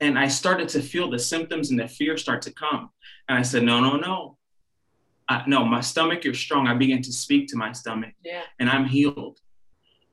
and 0.00 0.18
I 0.18 0.28
started 0.28 0.68
to 0.70 0.80
feel 0.80 1.10
the 1.10 1.18
symptoms 1.18 1.70
and 1.70 1.78
the 1.78 1.88
fear 1.88 2.16
start 2.16 2.42
to 2.42 2.52
come. 2.52 2.90
And 3.28 3.38
I 3.38 3.42
said, 3.42 3.62
no, 3.62 3.80
no, 3.80 3.96
no. 3.96 4.38
I, 5.28 5.42
no, 5.46 5.64
my 5.64 5.80
stomach, 5.80 6.24
you're 6.24 6.34
strong. 6.34 6.68
I 6.68 6.74
began 6.74 7.02
to 7.02 7.12
speak 7.12 7.48
to 7.48 7.56
my 7.56 7.72
stomach 7.72 8.14
yeah. 8.24 8.42
and 8.60 8.70
I'm 8.70 8.84
healed. 8.84 9.40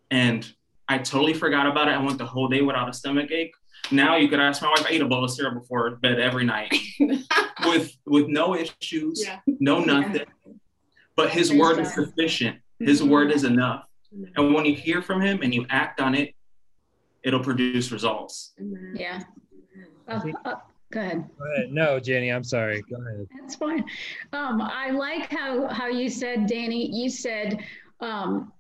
And 0.10 0.52
I 0.88 0.98
totally 0.98 1.34
forgot 1.34 1.68
about 1.68 1.88
it. 1.88 1.92
I 1.92 2.02
went 2.02 2.18
the 2.18 2.26
whole 2.26 2.48
day 2.48 2.62
without 2.62 2.90
a 2.90 2.94
stomach 2.94 3.32
ache. 3.32 3.54
Now 3.92 4.16
you 4.16 4.28
could 4.28 4.40
ask 4.40 4.62
my 4.62 4.70
wife, 4.70 4.86
I 4.88 4.94
ate 4.94 5.02
a 5.02 5.06
bowl 5.06 5.24
of 5.24 5.32
cereal 5.32 5.60
before 5.60 5.92
bed 5.98 6.20
every 6.20 6.46
night 6.46 6.74
with 7.66 7.96
with 8.06 8.28
no 8.28 8.56
issues, 8.56 9.24
yeah. 9.26 9.40
no 9.48 9.80
nothing. 9.84 10.16
Yeah. 10.16 10.54
But 11.16 11.30
his 11.30 11.50
Praise 11.50 11.60
word 11.60 11.76
God. 11.78 11.86
is 11.86 11.94
sufficient. 11.94 12.60
His 12.80 13.02
mm-hmm. 13.02 13.12
word 13.12 13.32
is 13.32 13.44
enough. 13.44 13.86
Mm-hmm. 14.16 14.26
And 14.36 14.54
when 14.54 14.66
you 14.66 14.76
hear 14.76 15.02
from 15.02 15.22
him 15.22 15.42
and 15.42 15.54
you 15.54 15.66
act 15.70 16.00
on 16.00 16.16
it, 16.16 16.34
it'll 17.24 17.44
produce 17.44 17.92
results. 17.92 18.54
Yeah. 18.94 19.22
Uh, 20.08 20.22
uh, 20.46 20.56
go 20.92 21.00
ahead. 21.00 21.30
Go 21.38 21.54
ahead. 21.54 21.72
No, 21.72 22.00
Jenny, 22.00 22.30
I'm 22.30 22.44
sorry. 22.44 22.84
Go 22.90 22.98
ahead. 23.02 23.28
That's 23.40 23.56
fine. 23.56 23.84
Um, 24.32 24.62
I 24.62 24.92
like 24.92 25.32
how 25.32 25.68
how 25.68 25.88
you 25.88 26.10
said, 26.10 26.48
Danny. 26.48 26.90
You 26.92 27.10
said 27.10 27.64
um, 28.00 28.52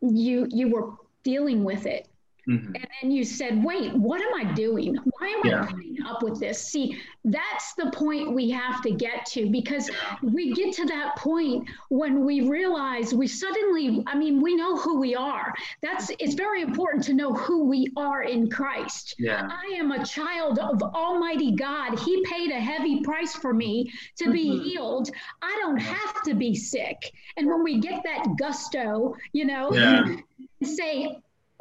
you 0.00 0.46
you 0.50 0.68
were 0.68 0.94
dealing 1.22 1.62
with 1.62 1.86
it 1.86 2.08
Mm-hmm. 2.48 2.74
And 2.74 2.86
then 3.00 3.10
you 3.10 3.24
said, 3.24 3.62
wait, 3.64 3.94
what 3.94 4.20
am 4.20 4.34
I 4.34 4.52
doing? 4.52 4.96
Why 5.18 5.28
am 5.28 5.40
yeah. 5.44 5.62
I 5.62 5.66
putting 5.66 5.96
up 6.04 6.22
with 6.22 6.40
this? 6.40 6.60
See, 6.60 6.98
that's 7.24 7.74
the 7.74 7.90
point 7.92 8.34
we 8.34 8.50
have 8.50 8.82
to 8.82 8.90
get 8.90 9.26
to 9.26 9.48
because 9.50 9.88
we 10.22 10.52
get 10.52 10.74
to 10.74 10.86
that 10.86 11.16
point 11.16 11.68
when 11.88 12.24
we 12.24 12.48
realize 12.48 13.14
we 13.14 13.28
suddenly, 13.28 14.02
I 14.06 14.16
mean, 14.16 14.40
we 14.40 14.56
know 14.56 14.76
who 14.76 14.98
we 14.98 15.14
are. 15.14 15.54
That's 15.82 16.10
it's 16.18 16.34
very 16.34 16.62
important 16.62 17.04
to 17.04 17.14
know 17.14 17.32
who 17.32 17.64
we 17.64 17.88
are 17.96 18.22
in 18.22 18.50
Christ. 18.50 19.14
Yeah. 19.18 19.48
I 19.48 19.74
am 19.76 19.92
a 19.92 20.04
child 20.04 20.58
of 20.58 20.82
Almighty 20.82 21.52
God. 21.52 21.98
He 22.00 22.24
paid 22.24 22.50
a 22.50 22.58
heavy 22.58 23.02
price 23.02 23.34
for 23.34 23.54
me 23.54 23.92
to 24.16 24.24
mm-hmm. 24.24 24.32
be 24.32 24.58
healed. 24.58 25.10
I 25.42 25.56
don't 25.60 25.78
have 25.78 26.22
to 26.24 26.34
be 26.34 26.54
sick. 26.54 27.12
And 27.36 27.46
when 27.46 27.62
we 27.62 27.78
get 27.78 28.02
that 28.04 28.26
gusto, 28.38 29.14
you 29.32 29.44
know, 29.44 29.72
yeah. 29.72 30.16
say, 30.62 31.18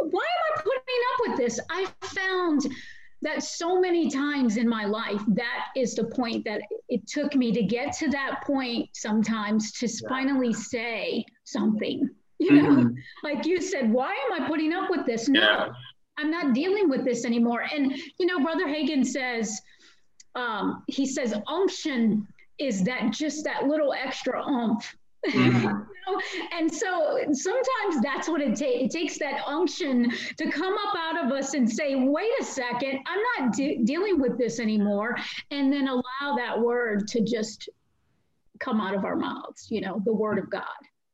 why 0.09 0.23
am 0.23 0.57
I 0.57 0.61
putting 0.61 1.01
up 1.13 1.19
with 1.27 1.37
this? 1.37 1.59
I 1.69 1.87
found 2.03 2.67
that 3.21 3.43
so 3.43 3.79
many 3.79 4.09
times 4.09 4.57
in 4.57 4.67
my 4.67 4.85
life, 4.85 5.21
that 5.27 5.67
is 5.75 5.93
the 5.93 6.05
point 6.05 6.43
that 6.45 6.61
it 6.89 7.05
took 7.07 7.35
me 7.35 7.51
to 7.51 7.63
get 7.63 7.93
to 7.97 8.09
that 8.09 8.43
point 8.45 8.89
sometimes 8.93 9.71
to 9.73 9.87
finally 10.07 10.53
say 10.53 11.23
something. 11.43 12.09
You 12.39 12.51
know, 12.53 12.69
mm-hmm. 12.69 12.95
like 13.23 13.45
you 13.45 13.61
said, 13.61 13.91
why 13.91 14.15
am 14.25 14.41
I 14.41 14.47
putting 14.47 14.73
up 14.73 14.89
with 14.89 15.05
this? 15.05 15.29
No, 15.29 15.39
yeah. 15.39 15.67
I'm 16.17 16.31
not 16.31 16.53
dealing 16.53 16.89
with 16.89 17.05
this 17.05 17.23
anymore. 17.23 17.63
And, 17.71 17.95
you 18.17 18.25
know, 18.25 18.39
Brother 18.39 18.65
Hagin 18.65 19.05
says, 19.05 19.61
um, 20.33 20.83
he 20.87 21.05
says, 21.05 21.35
unction 21.47 22.27
is 22.57 22.83
that 22.83 23.11
just 23.11 23.43
that 23.43 23.65
little 23.65 23.93
extra 23.93 24.43
oomph 24.47 24.95
Mm-hmm. 25.27 25.67
you 25.67 25.85
know? 26.07 26.21
And 26.51 26.73
so 26.73 27.19
sometimes 27.31 28.01
that's 28.01 28.27
what 28.27 28.41
it 28.41 28.55
takes. 28.55 28.83
It 28.83 28.97
takes 28.97 29.17
that 29.19 29.43
unction 29.47 30.11
to 30.37 30.49
come 30.49 30.73
up 30.73 30.95
out 30.97 31.25
of 31.25 31.31
us 31.31 31.53
and 31.53 31.69
say, 31.69 31.95
wait 31.95 32.31
a 32.39 32.43
second, 32.43 32.99
I'm 33.05 33.19
not 33.39 33.55
de- 33.55 33.83
dealing 33.83 34.19
with 34.19 34.37
this 34.37 34.59
anymore. 34.59 35.17
And 35.51 35.71
then 35.71 35.87
allow 35.87 36.35
that 36.37 36.59
word 36.59 37.07
to 37.09 37.21
just 37.21 37.69
come 38.59 38.79
out 38.79 38.93
of 38.93 39.05
our 39.05 39.15
mouths, 39.15 39.67
you 39.69 39.81
know, 39.81 40.01
the 40.05 40.13
word 40.13 40.37
of 40.37 40.49
God 40.49 40.63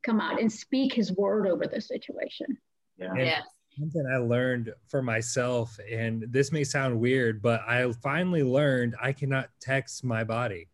come 0.04 0.22
out 0.22 0.40
and 0.40 0.52
speak 0.52 0.94
his 0.94 1.12
word 1.14 1.48
over 1.48 1.66
the 1.66 1.82
situation. 1.82 2.58
Yeah. 2.98 3.14
Yes. 3.16 3.44
Something 3.78 4.06
I 4.12 4.18
learned 4.18 4.74
for 4.88 5.04
myself, 5.04 5.78
and 5.92 6.26
this 6.30 6.52
may 6.52 6.64
sound 6.64 7.00
weird, 7.00 7.44
but 7.44 7.62
I 7.68 7.92
finally 8.02 8.42
learned 8.42 8.96
I 9.00 9.12
cannot 9.12 9.50
text 9.62 10.04
my 10.04 10.24
body. 10.24 10.68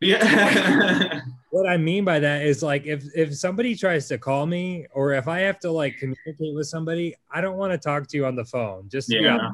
Yeah. 0.00 1.20
what 1.50 1.68
I 1.68 1.76
mean 1.76 2.04
by 2.04 2.20
that 2.20 2.42
is 2.42 2.62
like 2.62 2.86
if 2.86 3.04
if 3.14 3.36
somebody 3.36 3.74
tries 3.74 4.08
to 4.08 4.18
call 4.18 4.46
me 4.46 4.86
or 4.92 5.12
if 5.12 5.28
I 5.28 5.40
have 5.40 5.58
to 5.60 5.70
like 5.70 5.98
communicate 5.98 6.54
with 6.54 6.66
somebody, 6.66 7.14
I 7.30 7.40
don't 7.40 7.56
want 7.56 7.72
to 7.72 7.78
talk 7.78 8.06
to 8.08 8.16
you 8.16 8.26
on 8.26 8.36
the 8.36 8.44
phone. 8.44 8.88
Just 8.88 9.12
yeah. 9.12 9.50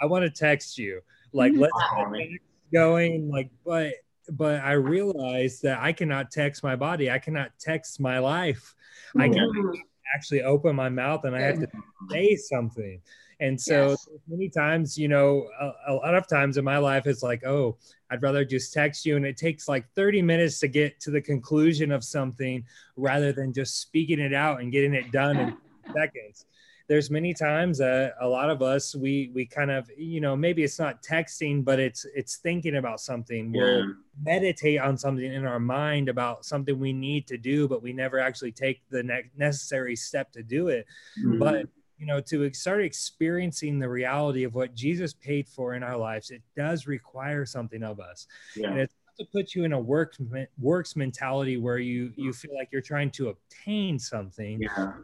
I 0.00 0.06
want 0.06 0.24
to 0.24 0.30
text 0.30 0.78
you. 0.78 1.00
Like 1.32 1.52
mm-hmm. 1.52 1.62
let's 1.62 1.74
get 2.16 2.40
going. 2.72 3.28
Like, 3.28 3.50
but 3.64 3.94
but 4.30 4.60
I 4.60 4.72
realized 4.72 5.62
that 5.62 5.80
I 5.80 5.92
cannot 5.92 6.30
text 6.30 6.62
my 6.62 6.76
body. 6.76 7.10
I 7.10 7.18
cannot 7.18 7.50
text 7.58 8.00
my 8.00 8.18
life. 8.18 8.74
I 9.18 9.28
can 9.28 9.72
actually 10.14 10.42
open 10.42 10.76
my 10.76 10.88
mouth 10.88 11.24
and 11.24 11.34
I 11.34 11.40
have 11.40 11.60
to 11.60 11.66
mm-hmm. 11.66 12.12
say 12.12 12.36
something. 12.36 13.00
And 13.42 13.60
so 13.60 13.88
yes. 13.88 14.08
many 14.28 14.48
times, 14.48 14.96
you 14.96 15.08
know, 15.08 15.48
a, 15.60 15.72
a, 15.88 15.94
lot 15.94 16.14
of 16.14 16.28
times 16.28 16.58
in 16.58 16.64
my 16.64 16.78
life, 16.78 17.08
it's 17.08 17.24
like, 17.24 17.44
oh, 17.44 17.76
I'd 18.08 18.22
rather 18.22 18.44
just 18.44 18.72
text 18.72 19.04
you. 19.04 19.16
And 19.16 19.26
it 19.26 19.36
takes 19.36 19.66
like 19.66 19.84
30 19.96 20.22
minutes 20.22 20.60
to 20.60 20.68
get 20.68 21.00
to 21.00 21.10
the 21.10 21.20
conclusion 21.20 21.90
of 21.90 22.04
something 22.04 22.64
rather 22.94 23.32
than 23.32 23.52
just 23.52 23.80
speaking 23.80 24.20
it 24.20 24.32
out 24.32 24.60
and 24.60 24.70
getting 24.70 24.94
it 24.94 25.10
done 25.10 25.36
in 25.38 25.56
seconds. 25.92 26.46
There's 26.86 27.10
many 27.10 27.34
times 27.34 27.78
that 27.78 28.14
a 28.20 28.28
lot 28.28 28.48
of 28.48 28.62
us 28.62 28.94
we 28.94 29.32
we 29.34 29.46
kind 29.46 29.70
of 29.70 29.90
you 29.96 30.20
know 30.20 30.36
maybe 30.36 30.62
it's 30.62 30.78
not 30.78 31.02
texting 31.02 31.64
but 31.64 31.78
it's 31.78 32.04
it's 32.14 32.36
thinking 32.36 32.76
about 32.76 33.00
something. 33.00 33.54
Yeah. 33.54 33.62
We'll 33.62 33.94
meditate 34.22 34.80
on 34.80 34.98
something 34.98 35.24
in 35.24 35.46
our 35.46 35.60
mind 35.60 36.08
about 36.08 36.44
something 36.44 36.78
we 36.78 36.92
need 36.92 37.26
to 37.28 37.38
do, 37.38 37.66
but 37.66 37.82
we 37.82 37.92
never 37.92 38.18
actually 38.18 38.52
take 38.52 38.82
the 38.90 39.02
ne- 39.02 39.30
necessary 39.36 39.96
step 39.96 40.30
to 40.32 40.42
do 40.42 40.68
it. 40.68 40.86
Mm-hmm. 41.18 41.38
But 41.38 41.66
you 42.02 42.08
know, 42.08 42.20
to 42.20 42.52
start 42.52 42.82
experiencing 42.82 43.78
the 43.78 43.88
reality 43.88 44.42
of 44.42 44.56
what 44.56 44.74
Jesus 44.74 45.14
paid 45.14 45.46
for 45.46 45.74
in 45.74 45.84
our 45.84 45.96
lives, 45.96 46.30
it 46.30 46.42
does 46.56 46.88
require 46.88 47.46
something 47.46 47.84
of 47.84 48.00
us. 48.00 48.26
Yeah. 48.56 48.70
And 48.70 48.80
it's 48.80 48.94
to 49.20 49.26
put 49.32 49.54
you 49.54 49.62
in 49.62 49.72
a 49.72 49.78
work 49.78 50.16
works 50.58 50.96
mentality 50.96 51.58
where 51.58 51.78
you 51.78 52.12
you 52.16 52.32
feel 52.32 52.56
like 52.56 52.70
you're 52.72 52.82
trying 52.82 53.12
to 53.12 53.28
obtain 53.28 54.00
something. 54.00 54.60
Yeah. 54.60 54.94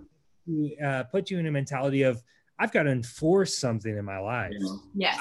Uh, 0.85 1.05
put 1.05 1.31
you 1.31 1.39
in 1.39 1.47
a 1.47 1.53
mentality 1.53 2.03
of 2.03 2.21
I've 2.59 2.73
got 2.73 2.83
to 2.85 2.91
enforce 2.91 3.57
something 3.57 3.97
in 3.97 4.05
my 4.05 4.19
life. 4.19 4.55
Yes. 4.93 5.21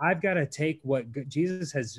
I, 0.00 0.10
I've 0.10 0.22
got 0.22 0.34
to 0.34 0.46
take 0.46 0.78
what 0.84 1.06
Jesus 1.28 1.72
has 1.72 1.98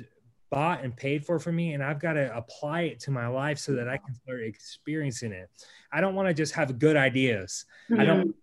bought 0.50 0.84
and 0.84 0.96
paid 0.96 1.26
for 1.26 1.38
for 1.38 1.52
me 1.52 1.74
and 1.74 1.82
I've 1.82 1.98
got 1.98 2.14
to 2.14 2.34
apply 2.34 2.82
it 2.82 3.00
to 3.00 3.10
my 3.10 3.26
life 3.26 3.58
so 3.58 3.74
that 3.74 3.88
I 3.88 3.98
can 3.98 4.14
start 4.14 4.40
experiencing 4.42 5.32
it. 5.32 5.50
I 5.92 6.00
don't 6.00 6.14
want 6.14 6.28
to 6.28 6.34
just 6.34 6.54
have 6.54 6.78
good 6.78 6.96
ideas. 6.96 7.66
Mm-hmm. 7.90 8.00
I 8.00 8.04
don't 8.04 8.34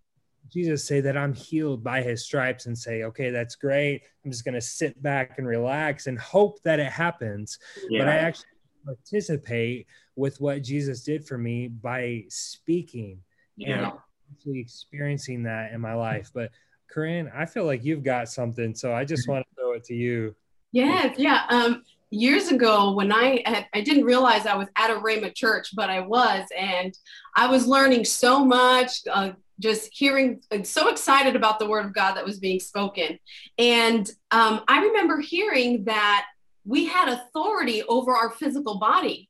Jesus 0.51 0.86
say 0.86 1.01
that 1.01 1.18
I'm 1.18 1.34
healed 1.34 1.84
by 1.84 2.01
his 2.01 2.24
stripes 2.24 2.65
and 2.65 2.77
say, 2.77 3.03
okay, 3.03 3.29
that's 3.29 3.56
great. 3.56 4.01
I'm 4.25 4.32
just 4.32 4.46
going 4.46 4.56
to 4.56 4.62
sit 4.62 5.01
back 5.01 5.38
and 5.38 5.48
relax 5.48 6.08
and 6.08 6.18
hope 6.20 6.62
that 6.63 6.79
it 6.79 6.91
happens. 6.91 7.60
Yeah. 7.89 8.00
But 8.01 8.10
I 8.10 8.15
actually 8.18 8.46
participate 8.86 9.88
with 10.15 10.41
what 10.41 10.62
Jesus 10.63 11.03
did 11.03 11.25
for 11.25 11.38
me 11.38 11.68
by 11.68 12.25
speaking 12.29 13.20
yeah. 13.56 13.77
and 13.77 13.94
actually 14.34 14.60
experiencing 14.60 15.44
that 15.44 15.72
in 15.72 15.82
my 15.82 15.94
life. 15.94 16.32
But 16.34 16.51
Corinne, 16.89 17.32
I 17.36 17.46
feel 17.46 17.65
like 17.65 17.84
you've 17.84 18.03
got 18.03 18.29
something. 18.29 18.74
So 18.74 18.94
I 18.94 19.06
just 19.06 19.27
want 19.27 19.46
to 19.46 19.56
throw 19.56 19.74
it 19.74 19.84
to 19.86 19.94
you. 19.94 20.36
Yes. 20.72 21.15
Yeah. 21.18 21.46
Um, 21.50 21.84
years 22.12 22.50
ago 22.50 22.94
when 22.94 23.12
I 23.12 23.44
had, 23.46 23.68
I 23.74 23.82
didn't 23.82 24.03
realize 24.03 24.46
I 24.46 24.56
was 24.56 24.68
at 24.75 24.89
a 24.89 24.96
Rhema 24.96 25.34
church, 25.34 25.75
but 25.75 25.89
I 25.89 26.00
was, 26.00 26.46
and 26.58 26.98
I 27.36 27.48
was 27.48 27.68
learning 27.68 28.06
so 28.06 28.44
much, 28.44 29.01
uh, 29.12 29.32
just 29.59 29.89
hearing 29.91 30.41
so 30.63 30.89
excited 30.89 31.35
about 31.35 31.59
the 31.59 31.67
word 31.67 31.85
of 31.85 31.93
God 31.93 32.13
that 32.13 32.25
was 32.25 32.39
being 32.39 32.59
spoken. 32.59 33.19
And 33.57 34.09
um, 34.31 34.61
I 34.67 34.83
remember 34.83 35.19
hearing 35.19 35.83
that 35.85 36.25
we 36.65 36.85
had 36.85 37.09
authority 37.09 37.83
over 37.83 38.15
our 38.15 38.31
physical 38.31 38.79
body. 38.79 39.29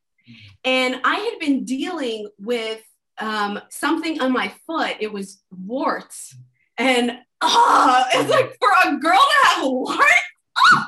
And 0.64 1.00
I 1.04 1.16
had 1.16 1.38
been 1.40 1.64
dealing 1.64 2.28
with 2.38 2.82
um, 3.18 3.60
something 3.70 4.20
on 4.20 4.32
my 4.32 4.52
foot, 4.66 4.96
it 5.00 5.12
was 5.12 5.42
warts. 5.50 6.36
And 6.78 7.18
oh, 7.42 8.04
it's 8.12 8.30
like 8.30 8.56
for 8.58 8.68
a 8.86 8.96
girl 8.98 9.18
to 9.18 9.48
have 9.48 9.64
warts, 9.64 10.04
oh, 10.66 10.86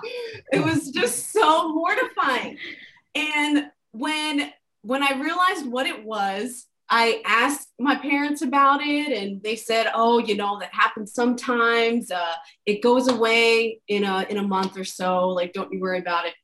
it 0.52 0.64
was 0.64 0.90
just 0.90 1.32
so 1.32 1.72
mortifying. 1.74 2.56
And 3.14 3.66
when 3.92 4.50
when 4.84 5.02
I 5.02 5.12
realized 5.12 5.66
what 5.66 5.86
it 5.86 6.04
was, 6.04 6.66
I 6.94 7.22
asked 7.24 7.72
my 7.78 7.96
parents 7.96 8.42
about 8.42 8.82
it, 8.82 9.16
and 9.16 9.42
they 9.42 9.56
said, 9.56 9.90
"Oh, 9.94 10.18
you 10.18 10.36
know, 10.36 10.58
that 10.60 10.74
happens 10.74 11.14
sometimes. 11.14 12.10
Uh, 12.10 12.34
it 12.66 12.82
goes 12.82 13.08
away 13.08 13.80
in 13.88 14.04
a 14.04 14.26
in 14.28 14.36
a 14.36 14.42
month 14.42 14.76
or 14.76 14.84
so. 14.84 15.30
Like, 15.30 15.54
don't 15.54 15.72
you 15.72 15.80
worry 15.80 16.00
about 16.00 16.26
it." 16.26 16.34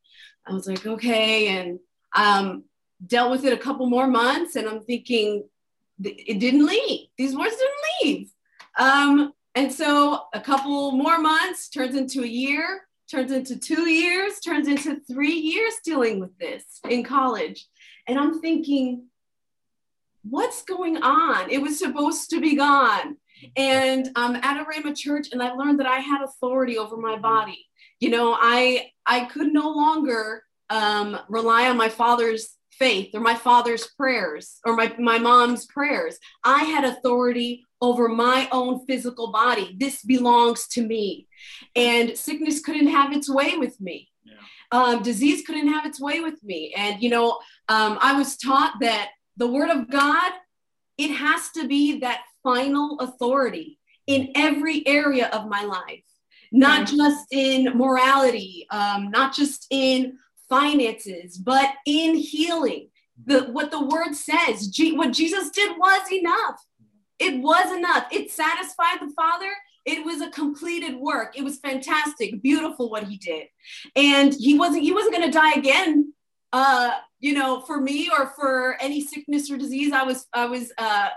I 0.46 0.54
was 0.54 0.66
like, 0.66 0.86
"Okay," 0.86 1.48
and 1.48 1.78
um, 2.16 2.64
dealt 3.06 3.30
with 3.30 3.44
it 3.44 3.52
a 3.52 3.58
couple 3.58 3.90
more 3.90 4.06
months, 4.06 4.56
and 4.56 4.66
I'm 4.66 4.80
thinking 4.80 5.44
it 6.02 6.40
didn't 6.40 6.64
leave. 6.64 7.08
These 7.18 7.36
words 7.36 7.56
didn't 7.56 7.84
leave. 8.02 8.30
Um, 8.78 9.34
and 9.54 9.70
so 9.70 10.22
a 10.32 10.40
couple 10.40 10.92
more 10.92 11.18
months 11.18 11.68
turns 11.68 11.94
into 11.94 12.22
a 12.22 12.26
year, 12.26 12.88
turns 13.10 13.32
into 13.32 13.58
two 13.58 13.90
years, 13.90 14.40
turns 14.40 14.66
into 14.66 15.00
three 15.12 15.34
years 15.34 15.74
dealing 15.84 16.20
with 16.20 16.38
this 16.38 16.64
in 16.88 17.04
college, 17.04 17.66
and 18.06 18.18
I'm 18.18 18.40
thinking 18.40 19.08
what's 20.30 20.62
going 20.62 20.98
on? 21.02 21.50
It 21.50 21.62
was 21.62 21.78
supposed 21.78 22.30
to 22.30 22.40
be 22.40 22.56
gone. 22.56 23.16
And 23.56 24.10
I'm 24.16 24.36
um, 24.36 24.40
at 24.42 24.60
a 24.60 24.64
Rhema 24.64 24.96
church, 24.96 25.28
and 25.30 25.42
I 25.42 25.52
learned 25.52 25.78
that 25.78 25.86
I 25.86 25.98
had 25.98 26.22
authority 26.22 26.76
over 26.76 26.96
my 26.96 27.16
body. 27.16 27.66
you 28.00 28.10
know, 28.10 28.36
I 28.38 28.90
I 29.06 29.26
could 29.26 29.52
no 29.52 29.70
longer 29.70 30.42
um, 30.70 31.18
rely 31.28 31.68
on 31.68 31.76
my 31.76 31.88
father's 31.88 32.58
faith 32.78 33.10
or 33.14 33.20
my 33.20 33.34
father's 33.34 33.88
prayers 33.96 34.60
or 34.64 34.76
my, 34.76 34.94
my 34.98 35.18
mom's 35.18 35.66
prayers. 35.66 36.16
I 36.44 36.64
had 36.64 36.84
authority 36.84 37.64
over 37.80 38.08
my 38.08 38.48
own 38.52 38.86
physical 38.86 39.32
body. 39.32 39.76
This 39.78 40.02
belongs 40.02 40.68
to 40.68 40.82
me. 40.82 41.26
And 41.74 42.16
sickness 42.16 42.60
couldn't 42.60 42.88
have 42.88 43.12
its 43.12 43.28
way 43.28 43.56
with 43.56 43.80
me. 43.80 44.08
Yeah. 44.24 44.34
Um, 44.70 45.02
disease 45.02 45.44
couldn't 45.46 45.68
have 45.68 45.86
its 45.86 46.00
way 46.00 46.20
with 46.20 46.42
me. 46.42 46.72
And, 46.76 47.02
you 47.02 47.10
know, 47.10 47.38
um, 47.68 47.98
I 48.00 48.16
was 48.16 48.36
taught 48.36 48.74
that 48.80 49.10
the 49.38 49.46
word 49.46 49.70
of 49.70 49.88
God, 49.88 50.32
it 50.98 51.12
has 51.12 51.50
to 51.50 51.66
be 51.66 52.00
that 52.00 52.22
final 52.42 52.98
authority 52.98 53.78
in 54.06 54.32
every 54.34 54.86
area 54.86 55.28
of 55.28 55.48
my 55.48 55.62
life, 55.62 56.04
not 56.50 56.88
just 56.88 57.26
in 57.30 57.76
morality, 57.76 58.66
um, 58.70 59.10
not 59.10 59.34
just 59.34 59.66
in 59.70 60.18
finances, 60.48 61.38
but 61.38 61.70
in 61.86 62.14
healing. 62.14 62.88
The, 63.26 63.44
what 63.44 63.70
the 63.70 63.84
word 63.84 64.14
says, 64.14 64.68
G, 64.68 64.96
what 64.96 65.12
Jesus 65.12 65.50
did 65.50 65.76
was 65.78 66.12
enough. 66.12 66.64
It 67.18 67.40
was 67.40 67.76
enough. 67.76 68.06
It 68.12 68.30
satisfied 68.30 68.98
the 69.00 69.12
Father. 69.14 69.50
It 69.84 70.04
was 70.04 70.20
a 70.20 70.30
completed 70.30 70.96
work. 70.96 71.36
It 71.36 71.42
was 71.42 71.58
fantastic, 71.58 72.42
beautiful 72.42 72.90
what 72.90 73.04
he 73.04 73.16
did. 73.16 73.46
And 73.96 74.34
he 74.34 74.58
wasn't 74.58 74.82
he 74.82 74.92
wasn't 74.92 75.14
going 75.14 75.30
to 75.30 75.38
die 75.38 75.52
again 75.52 76.07
uh 76.52 76.92
you 77.20 77.32
know 77.32 77.60
for 77.60 77.80
me 77.80 78.08
or 78.16 78.32
for 78.36 78.76
any 78.80 79.00
sickness 79.00 79.50
or 79.50 79.56
disease 79.56 79.92
i 79.92 80.02
was 80.02 80.26
i 80.32 80.46
was 80.46 80.72
uh 80.78 81.08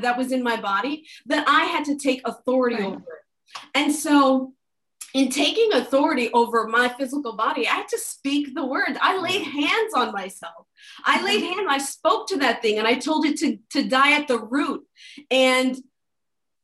that 0.00 0.18
was 0.18 0.32
in 0.32 0.42
my 0.42 0.60
body 0.60 1.06
that 1.26 1.46
i 1.48 1.64
had 1.64 1.84
to 1.84 1.96
take 1.96 2.20
authority 2.26 2.76
right. 2.76 2.86
over 2.86 3.22
and 3.74 3.92
so 3.92 4.52
in 5.14 5.28
taking 5.28 5.72
authority 5.72 6.28
over 6.32 6.66
my 6.66 6.88
physical 6.88 7.36
body, 7.36 7.68
I 7.68 7.74
had 7.74 7.88
to 7.88 7.98
speak 7.98 8.52
the 8.52 8.66
word. 8.66 8.98
I 9.00 9.16
laid 9.20 9.42
hands 9.42 9.94
on 9.94 10.12
myself. 10.12 10.66
I 11.04 11.24
laid 11.24 11.40
hands, 11.40 11.68
I 11.68 11.78
spoke 11.78 12.26
to 12.28 12.38
that 12.38 12.60
thing 12.60 12.78
and 12.78 12.86
I 12.86 12.94
told 12.94 13.24
it 13.24 13.38
to, 13.38 13.56
to 13.70 13.88
die 13.88 14.18
at 14.18 14.26
the 14.26 14.40
root. 14.40 14.84
And 15.30 15.76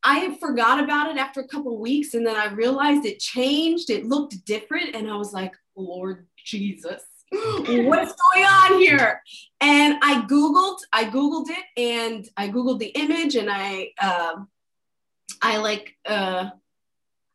I 0.03 0.37
forgot 0.41 0.83
about 0.83 1.11
it 1.11 1.17
after 1.17 1.41
a 1.41 1.47
couple 1.47 1.79
weeks. 1.79 2.15
And 2.15 2.27
then 2.27 2.37
I 2.37 2.53
realized 2.53 3.07
it 3.07 3.21
changed, 3.21 3.89
it 3.89 4.07
looked 4.07 4.45
different. 4.45 4.97
And 4.97 5.09
I 5.09 5.15
was 5.15 5.33
like, 5.33 5.55
Lord 5.77 6.27
Jesus, 6.45 7.03
what's 7.33 8.15
going 8.15 8.45
on 8.45 8.79
here? 8.81 9.23
And 9.61 9.99
I 10.03 10.23
Googled, 10.29 10.79
I 10.93 11.05
Googled 11.05 11.47
it 11.49 11.65
and 11.77 12.29
I 12.37 12.49
Googled 12.49 12.79
the 12.79 12.89
image 12.89 13.37
and 13.37 13.49
I, 13.51 13.93
um, 14.03 14.49
I 15.43 15.59
like, 15.59 15.97
uh, 16.07 16.51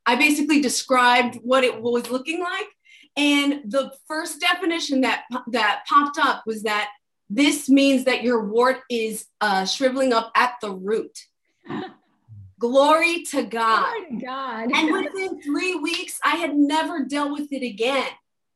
I 0.05 0.15
basically 0.15 0.61
described 0.61 1.39
what 1.41 1.63
it 1.63 1.81
was 1.81 2.09
looking 2.09 2.41
like. 2.41 2.67
And 3.17 3.61
the 3.65 3.91
first 4.07 4.41
definition 4.41 5.01
that, 5.01 5.23
that 5.47 5.85
popped 5.87 6.19
up 6.19 6.43
was 6.45 6.63
that 6.63 6.89
this 7.29 7.69
means 7.69 8.03
that 8.05 8.23
your 8.23 8.45
wart 8.45 8.81
is 8.89 9.25
uh, 9.41 9.65
shriveling 9.65 10.13
up 10.13 10.31
at 10.35 10.55
the 10.61 10.71
root. 10.71 11.17
Glory 12.59 13.23
to 13.23 13.43
God. 13.43 13.91
Glory 13.91 14.19
to 14.19 14.25
God. 14.25 14.71
and 14.73 14.91
within 14.91 15.41
three 15.41 15.75
weeks, 15.75 16.19
I 16.23 16.37
had 16.37 16.55
never 16.55 17.03
dealt 17.03 17.31
with 17.31 17.51
it 17.51 17.63
again, 17.63 18.07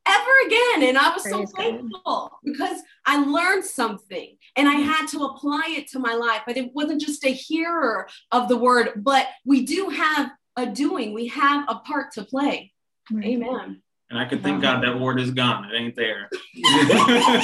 ever 0.06 0.48
again. 0.48 0.89
And 0.89 0.98
I 0.98 1.13
was 1.13 1.24
Praise 1.24 1.34
so 1.34 1.46
thankful 1.46 2.01
God. 2.06 2.29
because 2.44 2.82
I 3.06 3.24
learned 3.24 3.65
something 3.65 4.38
and 4.56 4.68
I 4.68 4.75
had 4.75 5.08
to 5.08 5.24
apply 5.25 5.75
it 5.77 5.88
to 5.91 6.00
my 6.00 6.13
life. 6.13 6.41
But 6.46 6.58
it 6.58 6.74
wasn't 6.74 7.01
just 7.01 7.25
a 7.25 7.29
hearer 7.29 8.08
of 8.32 8.50
the 8.50 8.58
word, 8.58 8.91
but 8.98 9.27
we 9.46 9.65
do 9.65 9.89
have 9.89 10.32
a 10.56 10.65
doing. 10.65 11.13
We 11.13 11.27
have 11.27 11.65
a 11.68 11.75
part 11.75 12.13
to 12.13 12.24
play. 12.24 12.72
Right. 13.12 13.25
Amen. 13.25 13.82
And 14.10 14.18
I 14.18 14.25
could 14.25 14.41
thank 14.41 14.62
God 14.62 14.84
that 14.84 15.00
word 15.00 15.20
is 15.20 15.32
gone. 15.32 15.65
It 15.65 15.77
ain't 15.77 15.96
there. 15.96 16.29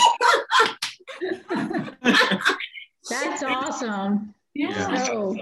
That's 3.09 3.43
awesome. 3.43 4.33
Yeah. 4.53 5.03
So, 5.03 5.35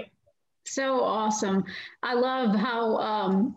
so 0.66 1.02
awesome. 1.02 1.64
I 2.02 2.14
love 2.14 2.54
how 2.54 2.96
um, 2.98 3.56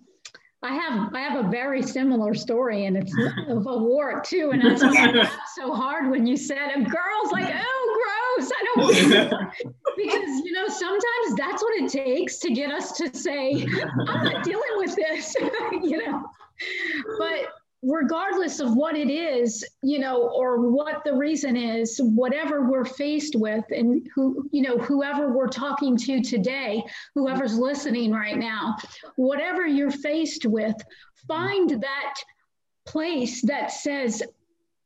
I 0.63 0.73
have 0.73 1.13
I 1.13 1.19
have 1.21 1.45
a 1.45 1.49
very 1.49 1.83
similar 1.83 2.33
story, 2.33 2.85
and 2.85 2.97
it's 2.97 3.13
of 3.47 3.67
a 3.67 3.77
wart 3.77 4.23
too. 4.23 4.51
And 4.51 4.63
I 4.83 5.11
laughed 5.11 5.49
so 5.55 5.73
hard 5.73 6.09
when 6.09 6.25
you 6.25 6.35
said, 6.35 6.71
"A 6.75 6.81
girl's 6.81 7.31
like, 7.31 7.53
oh, 7.53 8.35
gross! 8.37 8.51
I 8.51 8.65
don't 8.65 8.77
want 8.77 9.53
because 9.97 10.41
you 10.43 10.51
know 10.53 10.67
sometimes 10.67 11.35
that's 11.37 11.61
what 11.61 11.81
it 11.81 11.91
takes 11.91 12.37
to 12.39 12.51
get 12.51 12.71
us 12.71 12.91
to 12.93 13.13
say, 13.15 13.67
"I'm 14.07 14.23
not 14.23 14.43
dealing 14.43 14.63
with 14.77 14.95
this," 14.95 15.35
you 15.83 16.05
know. 16.05 16.23
But 17.19 17.49
regardless 17.83 18.59
of 18.59 18.75
what 18.75 18.95
it 18.95 19.09
is, 19.09 19.63
you 19.83 19.99
know, 19.99 20.29
or 20.29 20.69
what 20.69 21.03
the 21.05 21.13
reason 21.13 21.55
is, 21.55 21.99
whatever 22.01 22.69
we're 22.69 22.85
faced 22.85 23.35
with, 23.35 23.63
and 23.69 24.07
who, 24.15 24.49
you 24.51 24.61
know, 24.61 24.77
whoever 24.77 25.31
we're 25.31 25.47
talking 25.47 25.95
to 25.95 26.21
today, 26.21 26.83
whoever's 27.13 27.57
listening 27.57 28.11
right 28.11 28.37
now, 28.37 28.75
whatever 29.15 29.65
you're 29.67 29.91
faced 29.91 30.45
with, 30.45 30.75
find 31.27 31.81
that 31.81 32.15
place 32.85 33.41
that 33.43 33.71
says, 33.71 34.23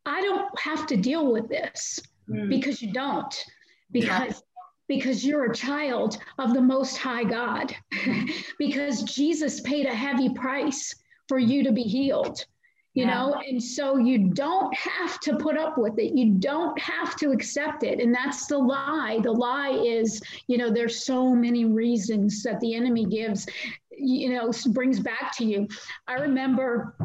I 0.06 0.22
don't 0.22 0.60
have 0.60 0.86
to 0.88 0.98
deal 0.98 1.32
with 1.32 1.48
this 1.48 2.00
mm. 2.30 2.50
because 2.50 2.82
you 2.82 2.92
don't, 2.92 3.46
because. 3.92 4.30
Yeah. 4.30 4.40
Because 4.88 5.26
you're 5.26 5.50
a 5.50 5.56
child 5.56 6.18
of 6.38 6.54
the 6.54 6.60
Most 6.60 6.98
High 6.98 7.24
God, 7.24 7.74
because 8.60 9.04
Jesus 9.04 9.62
paid 9.62 9.86
a 9.86 9.96
heavy 9.96 10.28
price 10.34 10.94
for 11.30 11.40
you 11.40 11.64
to 11.64 11.72
be 11.72 11.84
healed 11.84 12.46
you 12.94 13.06
yeah. 13.06 13.14
know 13.14 13.42
and 13.48 13.62
so 13.62 13.98
you 13.98 14.30
don't 14.30 14.76
have 14.76 15.20
to 15.22 15.38
put 15.38 15.58
up 15.58 15.78
with 15.78 15.98
it. 15.98 16.18
You 16.18 16.34
don't 16.34 16.78
have 16.80 17.16
to 17.18 17.32
accept 17.32 17.84
it. 17.84 18.00
And 18.02 18.14
that's 18.14 18.48
the 18.48 18.58
lie. 18.58 19.20
The 19.24 19.32
lie 19.32 19.72
is 19.72 20.22
you 20.48 20.58
know 20.58 20.70
there's 20.70 21.06
so 21.06 21.34
many 21.34 21.66
reasons 21.66 22.44
that 22.44 22.60
the 22.60 22.76
enemy 22.76 23.06
gives 23.06 23.48
you 23.92 24.34
know 24.34 24.52
brings 24.72 25.00
back 25.00 25.36
to 25.38 25.46
you. 25.46 25.68
I 26.08 26.16
remember 26.16 26.96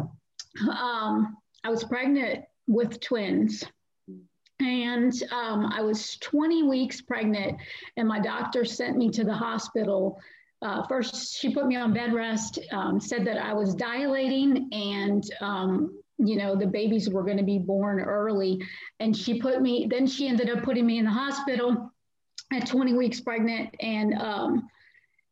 um, 0.70 1.36
i 1.64 1.68
was 1.68 1.84
pregnant 1.84 2.44
with 2.66 3.00
twins. 3.00 3.64
And 4.58 5.12
um, 5.32 5.66
i 5.66 5.82
was 5.82 6.16
20 6.18 6.62
weeks 6.62 7.00
pregnant 7.00 7.60
and 7.96 8.08
my 8.08 8.18
doctor 8.18 8.64
sent 8.64 8.96
me 8.96 9.10
to 9.10 9.22
the 9.22 9.34
hospital 9.34 10.18
uh, 10.66 10.82
first 10.88 11.38
she 11.38 11.54
put 11.54 11.66
me 11.66 11.76
on 11.76 11.94
bed 11.94 12.12
rest, 12.12 12.58
um, 12.72 13.00
said 13.00 13.24
that 13.24 13.38
I 13.38 13.52
was 13.52 13.72
dilating 13.76 14.68
and, 14.72 15.22
um, 15.40 16.02
you 16.18 16.34
know, 16.36 16.56
the 16.56 16.66
babies 16.66 17.08
were 17.08 17.22
going 17.22 17.36
to 17.36 17.44
be 17.44 17.58
born 17.58 18.00
early. 18.00 18.60
And 18.98 19.16
she 19.16 19.40
put 19.40 19.62
me, 19.62 19.86
then 19.88 20.08
she 20.08 20.26
ended 20.26 20.50
up 20.50 20.64
putting 20.64 20.84
me 20.84 20.98
in 20.98 21.04
the 21.04 21.10
hospital 21.12 21.92
at 22.52 22.66
20 22.66 22.94
weeks 22.94 23.20
pregnant. 23.20 23.76
And, 23.78 24.14
um, 24.14 24.68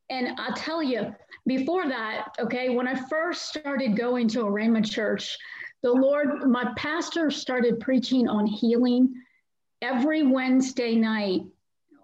and 0.08 0.38
I'll 0.38 0.54
tell 0.54 0.80
you, 0.80 1.12
before 1.46 1.88
that, 1.88 2.28
okay, 2.38 2.68
when 2.68 2.86
I 2.86 2.94
first 2.94 3.46
started 3.46 3.96
going 3.96 4.28
to 4.28 4.42
a 4.42 4.50
Rhema 4.50 4.88
church, 4.88 5.36
the 5.82 5.90
Lord, 5.90 6.48
my 6.48 6.72
pastor 6.76 7.32
started 7.32 7.80
preaching 7.80 8.28
on 8.28 8.46
healing 8.46 9.12
every 9.82 10.22
Wednesday 10.22 10.94
night 10.94 11.40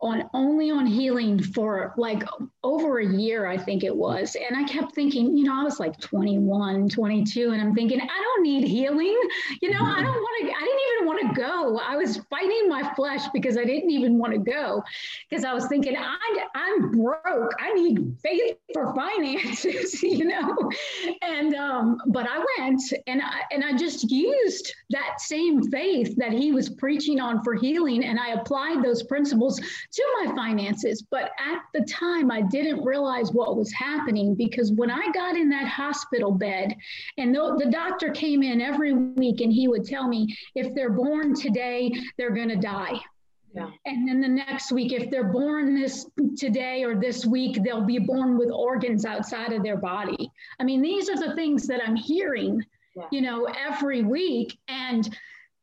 on 0.02 0.28
only 0.32 0.70
on 0.70 0.86
healing 0.86 1.42
for 1.42 1.92
like 1.96 2.22
over 2.62 2.98
a 2.98 3.06
year, 3.06 3.46
I 3.46 3.58
think 3.58 3.84
it 3.84 3.94
was. 3.94 4.36
And 4.36 4.56
I 4.56 4.64
kept 4.64 4.94
thinking, 4.94 5.36
you 5.36 5.44
know, 5.44 5.60
I 5.60 5.62
was 5.62 5.78
like 5.78 5.98
21, 6.00 6.88
22, 6.88 7.50
and 7.50 7.60
I'm 7.60 7.74
thinking, 7.74 8.00
I 8.00 8.06
don't 8.06 8.42
need 8.42 8.66
healing. 8.66 9.18
You 9.60 9.70
know, 9.70 9.82
I 9.82 10.02
don't 10.02 10.14
want 10.14 10.46
to, 10.46 10.52
I 10.56 10.60
didn't 10.60 10.80
even 10.94 11.06
want 11.06 11.34
to 11.34 11.40
go. 11.40 11.78
I 11.78 11.96
was 11.96 12.18
fighting 12.30 12.68
my 12.68 12.92
flesh 12.94 13.28
because 13.32 13.58
I 13.58 13.64
didn't 13.64 13.90
even 13.90 14.18
want 14.18 14.32
to 14.32 14.38
go 14.38 14.82
because 15.28 15.44
I 15.44 15.52
was 15.52 15.66
thinking, 15.66 15.96
I, 15.96 16.16
I'm 16.54 16.90
broke. 16.92 17.52
I 17.58 17.72
need 17.74 18.16
faith 18.22 18.56
for 18.72 18.94
finances, 18.94 20.02
you 20.02 20.24
know? 20.24 20.56
And, 21.22 21.54
um, 21.54 21.98
but 22.08 22.26
I 22.28 22.42
went 22.58 22.80
and 23.06 23.20
I, 23.20 23.42
and 23.52 23.64
I 23.64 23.76
just 23.76 24.10
used 24.10 24.74
that 24.90 25.20
same 25.20 25.70
faith 25.70 26.16
that 26.16 26.32
he 26.32 26.52
was 26.52 26.70
preaching 26.70 27.20
on 27.20 27.42
for 27.42 27.54
healing. 27.54 28.04
And 28.04 28.18
I 28.18 28.30
applied 28.30 28.82
those 28.82 29.02
principles 29.02 29.60
to 29.92 30.24
my 30.24 30.34
finances. 30.34 31.02
But 31.10 31.30
at 31.38 31.62
the 31.74 31.82
time, 31.82 32.30
I 32.30 32.42
didn't 32.42 32.84
realize 32.84 33.32
what 33.32 33.56
was 33.56 33.72
happening 33.72 34.34
because 34.34 34.72
when 34.72 34.90
I 34.90 35.10
got 35.12 35.36
in 35.36 35.48
that 35.50 35.68
hospital 35.68 36.32
bed, 36.32 36.74
and 37.18 37.34
the, 37.34 37.56
the 37.58 37.70
doctor 37.70 38.10
came 38.10 38.42
in 38.42 38.60
every 38.60 38.92
week 38.92 39.40
and 39.40 39.52
he 39.52 39.68
would 39.68 39.84
tell 39.84 40.08
me 40.08 40.36
if 40.54 40.74
they're 40.74 40.90
born 40.90 41.34
today, 41.34 41.92
they're 42.16 42.34
going 42.34 42.48
to 42.48 42.56
die. 42.56 43.00
Yeah. 43.52 43.70
And 43.84 44.08
then 44.08 44.20
the 44.20 44.28
next 44.28 44.70
week, 44.70 44.92
if 44.92 45.10
they're 45.10 45.32
born 45.32 45.74
this 45.74 46.06
today 46.36 46.84
or 46.84 46.94
this 46.94 47.26
week, 47.26 47.62
they'll 47.64 47.84
be 47.84 47.98
born 47.98 48.38
with 48.38 48.50
organs 48.50 49.04
outside 49.04 49.52
of 49.52 49.64
their 49.64 49.76
body. 49.76 50.30
I 50.60 50.64
mean, 50.64 50.82
these 50.82 51.10
are 51.10 51.16
the 51.16 51.34
things 51.34 51.66
that 51.66 51.80
I'm 51.84 51.96
hearing, 51.96 52.64
yeah. 52.94 53.06
you 53.10 53.22
know, 53.22 53.46
every 53.46 54.02
week. 54.02 54.56
And 54.68 55.12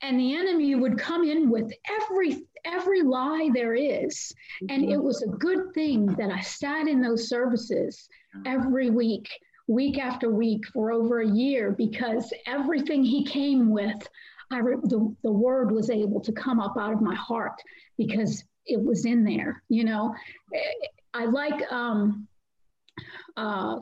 and 0.01 0.19
the 0.19 0.35
enemy 0.35 0.75
would 0.75 0.97
come 0.97 1.23
in 1.23 1.49
with 1.49 1.71
every 2.01 2.45
every 2.65 3.01
lie 3.01 3.49
there 3.53 3.75
is 3.75 4.31
and 4.69 4.83
it 4.89 5.01
was 5.01 5.21
a 5.21 5.27
good 5.27 5.73
thing 5.73 6.05
that 6.17 6.29
i 6.29 6.41
sat 6.41 6.87
in 6.87 7.01
those 7.01 7.29
services 7.29 8.09
every 8.45 8.89
week 8.89 9.29
week 9.67 9.99
after 9.99 10.29
week 10.29 10.65
for 10.67 10.91
over 10.91 11.19
a 11.19 11.27
year 11.27 11.71
because 11.71 12.33
everything 12.45 13.03
he 13.03 13.23
came 13.25 13.69
with, 13.69 14.07
I 14.49 14.59
re- 14.59 14.77
the, 14.83 15.15
the 15.23 15.31
word 15.31 15.71
was 15.71 15.89
able 15.89 16.21
to 16.21 16.31
come 16.31 16.59
up 16.59 16.77
out 16.79 16.93
of 16.93 17.01
my 17.01 17.15
heart 17.15 17.61
because 17.97 18.43
it 18.65 18.81
was 18.81 19.05
in 19.05 19.23
there. 19.23 19.63
You 19.69 19.83
know, 19.83 20.15
I 21.13 21.25
like 21.25 21.69
um, 21.71 22.27
uh, 23.35 23.79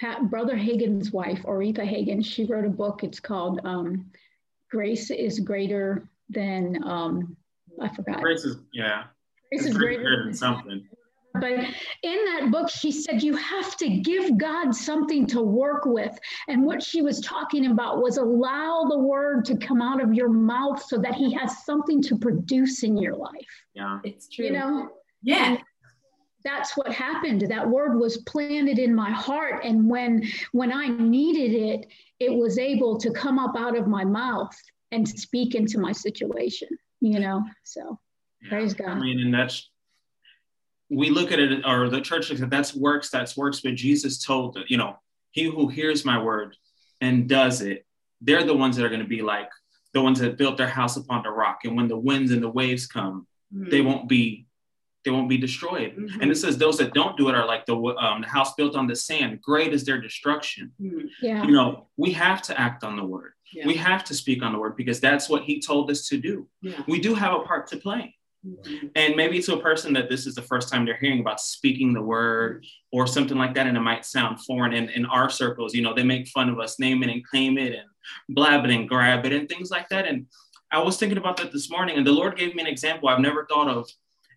Pat, 0.00 0.30
Brother 0.30 0.56
Hagin's 0.56 1.12
wife, 1.12 1.42
Oretha 1.42 1.84
Hagin. 1.84 2.24
She 2.24 2.44
wrote 2.44 2.64
a 2.64 2.70
book. 2.70 3.02
It's 3.02 3.20
called 3.20 3.60
um, 3.64 4.10
"Grace 4.72 5.10
is 5.10 5.38
Greater 5.38 6.08
Than." 6.30 6.82
Um, 6.82 7.36
I 7.80 7.94
forgot. 7.94 8.20
Grace 8.20 8.44
is 8.44 8.56
yeah. 8.72 9.04
Grace 9.50 9.66
is 9.66 9.76
greater, 9.76 10.02
greater 10.02 10.24
than 10.24 10.34
something. 10.34 10.88
But 11.34 11.52
in 12.02 12.24
that 12.26 12.48
book, 12.50 12.68
she 12.68 12.92
said 12.92 13.22
you 13.22 13.36
have 13.36 13.76
to 13.78 13.88
give 13.88 14.36
God 14.36 14.74
something 14.74 15.26
to 15.28 15.42
work 15.42 15.84
with. 15.86 16.18
And 16.48 16.64
what 16.64 16.82
she 16.82 17.00
was 17.02 17.20
talking 17.20 17.70
about 17.70 18.02
was 18.02 18.18
allow 18.18 18.86
the 18.88 18.98
word 18.98 19.44
to 19.46 19.56
come 19.56 19.80
out 19.80 20.02
of 20.02 20.12
your 20.12 20.28
mouth 20.28 20.82
so 20.82 20.98
that 20.98 21.14
he 21.14 21.32
has 21.34 21.64
something 21.64 22.02
to 22.02 22.18
produce 22.18 22.82
in 22.82 22.98
your 22.98 23.16
life. 23.16 23.32
Yeah, 23.74 24.00
it's 24.04 24.28
true. 24.28 24.46
You 24.46 24.52
know? 24.52 24.88
Yeah. 25.22 25.52
And 25.52 25.58
that's 26.44 26.76
what 26.76 26.92
happened. 26.92 27.42
That 27.48 27.68
word 27.68 27.98
was 27.98 28.18
planted 28.18 28.78
in 28.78 28.94
my 28.94 29.10
heart. 29.10 29.64
And 29.64 29.88
when 29.88 30.24
when 30.52 30.72
I 30.72 30.88
needed 30.88 31.52
it, 31.54 31.86
it 32.22 32.32
was 32.32 32.58
able 32.58 32.96
to 32.98 33.10
come 33.10 33.38
up 33.38 33.56
out 33.56 33.76
of 33.76 33.86
my 33.86 34.04
mouth 34.04 34.54
and 34.92 35.08
speak 35.08 35.54
into 35.54 35.78
my 35.78 35.92
situation, 35.92 36.68
you 37.00 37.18
know. 37.18 37.42
So 37.64 37.98
yeah. 38.42 38.48
praise 38.50 38.74
God. 38.74 38.88
I 38.88 39.00
mean, 39.00 39.20
and 39.20 39.34
that's 39.34 39.70
we 40.90 41.10
look 41.10 41.32
at 41.32 41.38
it, 41.38 41.64
or 41.66 41.88
the 41.88 42.00
church 42.00 42.28
looks 42.28 42.42
at 42.42 42.50
that's 42.50 42.74
works, 42.74 43.10
that's 43.10 43.36
works, 43.36 43.60
but 43.60 43.74
Jesus 43.74 44.22
told 44.22 44.54
that, 44.54 44.70
you 44.70 44.76
know, 44.76 44.96
he 45.30 45.44
who 45.44 45.68
hears 45.68 46.04
my 46.04 46.22
word 46.22 46.54
and 47.00 47.28
does 47.28 47.62
it, 47.62 47.86
they're 48.20 48.44
the 48.44 48.54
ones 48.54 48.76
that 48.76 48.84
are 48.84 48.90
going 48.90 49.00
to 49.00 49.06
be 49.06 49.22
like 49.22 49.48
the 49.94 50.02
ones 50.02 50.20
that 50.20 50.36
built 50.38 50.56
their 50.56 50.68
house 50.68 50.96
upon 50.96 51.22
the 51.22 51.30
rock. 51.30 51.60
And 51.64 51.76
when 51.76 51.88
the 51.88 51.96
winds 51.96 52.30
and 52.30 52.42
the 52.42 52.48
waves 52.48 52.86
come, 52.86 53.26
mm-hmm. 53.54 53.70
they 53.70 53.80
won't 53.80 54.08
be 54.08 54.46
they 55.04 55.10
won't 55.10 55.28
be 55.28 55.38
destroyed. 55.38 55.96
Mm-hmm. 55.96 56.20
And 56.20 56.30
it 56.30 56.36
says 56.36 56.58
those 56.58 56.78
that 56.78 56.94
don't 56.94 57.16
do 57.16 57.28
it 57.28 57.34
are 57.34 57.46
like 57.46 57.66
the, 57.66 57.76
um, 57.76 58.22
the 58.22 58.28
house 58.28 58.54
built 58.54 58.76
on 58.76 58.86
the 58.86 58.96
sand. 58.96 59.40
Great 59.42 59.72
is 59.72 59.84
their 59.84 60.00
destruction. 60.00 60.72
Mm-hmm. 60.80 61.06
Yeah. 61.20 61.44
You 61.44 61.52
know, 61.52 61.88
we 61.96 62.12
have 62.12 62.42
to 62.42 62.60
act 62.60 62.84
on 62.84 62.96
the 62.96 63.04
word. 63.04 63.32
Yeah. 63.52 63.66
We 63.66 63.74
have 63.74 64.04
to 64.04 64.14
speak 64.14 64.42
on 64.42 64.52
the 64.52 64.58
word 64.58 64.76
because 64.76 65.00
that's 65.00 65.28
what 65.28 65.42
he 65.42 65.60
told 65.60 65.90
us 65.90 66.08
to 66.08 66.16
do. 66.16 66.48
Yeah. 66.62 66.82
We 66.88 67.00
do 67.00 67.14
have 67.14 67.34
a 67.34 67.40
part 67.40 67.66
to 67.68 67.76
play. 67.76 68.14
Mm-hmm. 68.46 68.88
And 68.96 69.14
maybe 69.14 69.40
to 69.42 69.54
a 69.54 69.60
person 69.60 69.92
that 69.92 70.08
this 70.08 70.26
is 70.26 70.34
the 70.34 70.42
first 70.42 70.68
time 70.68 70.84
they're 70.84 70.96
hearing 70.96 71.20
about 71.20 71.40
speaking 71.40 71.92
the 71.92 72.02
word 72.02 72.66
or 72.90 73.06
something 73.06 73.38
like 73.38 73.54
that, 73.54 73.68
and 73.68 73.76
it 73.76 73.80
might 73.80 74.04
sound 74.04 74.40
foreign 74.40 74.72
in, 74.72 74.88
in 74.88 75.06
our 75.06 75.30
circles. 75.30 75.74
You 75.74 75.82
know, 75.82 75.94
they 75.94 76.02
make 76.02 76.26
fun 76.28 76.48
of 76.48 76.58
us, 76.58 76.80
name 76.80 77.04
it 77.04 77.10
and 77.10 77.24
claim 77.24 77.56
it, 77.56 77.72
and 77.72 77.88
blab 78.28 78.64
it 78.64 78.72
and 78.72 78.88
grab 78.88 79.24
it, 79.26 79.32
and 79.32 79.48
things 79.48 79.70
like 79.70 79.88
that. 79.90 80.08
And 80.08 80.26
I 80.72 80.80
was 80.80 80.96
thinking 80.96 81.18
about 81.18 81.36
that 81.36 81.52
this 81.52 81.70
morning, 81.70 81.96
and 81.96 82.06
the 82.06 82.10
Lord 82.10 82.36
gave 82.36 82.54
me 82.56 82.62
an 82.62 82.66
example 82.66 83.08
I've 83.08 83.20
never 83.20 83.46
thought 83.46 83.68
of. 83.68 83.88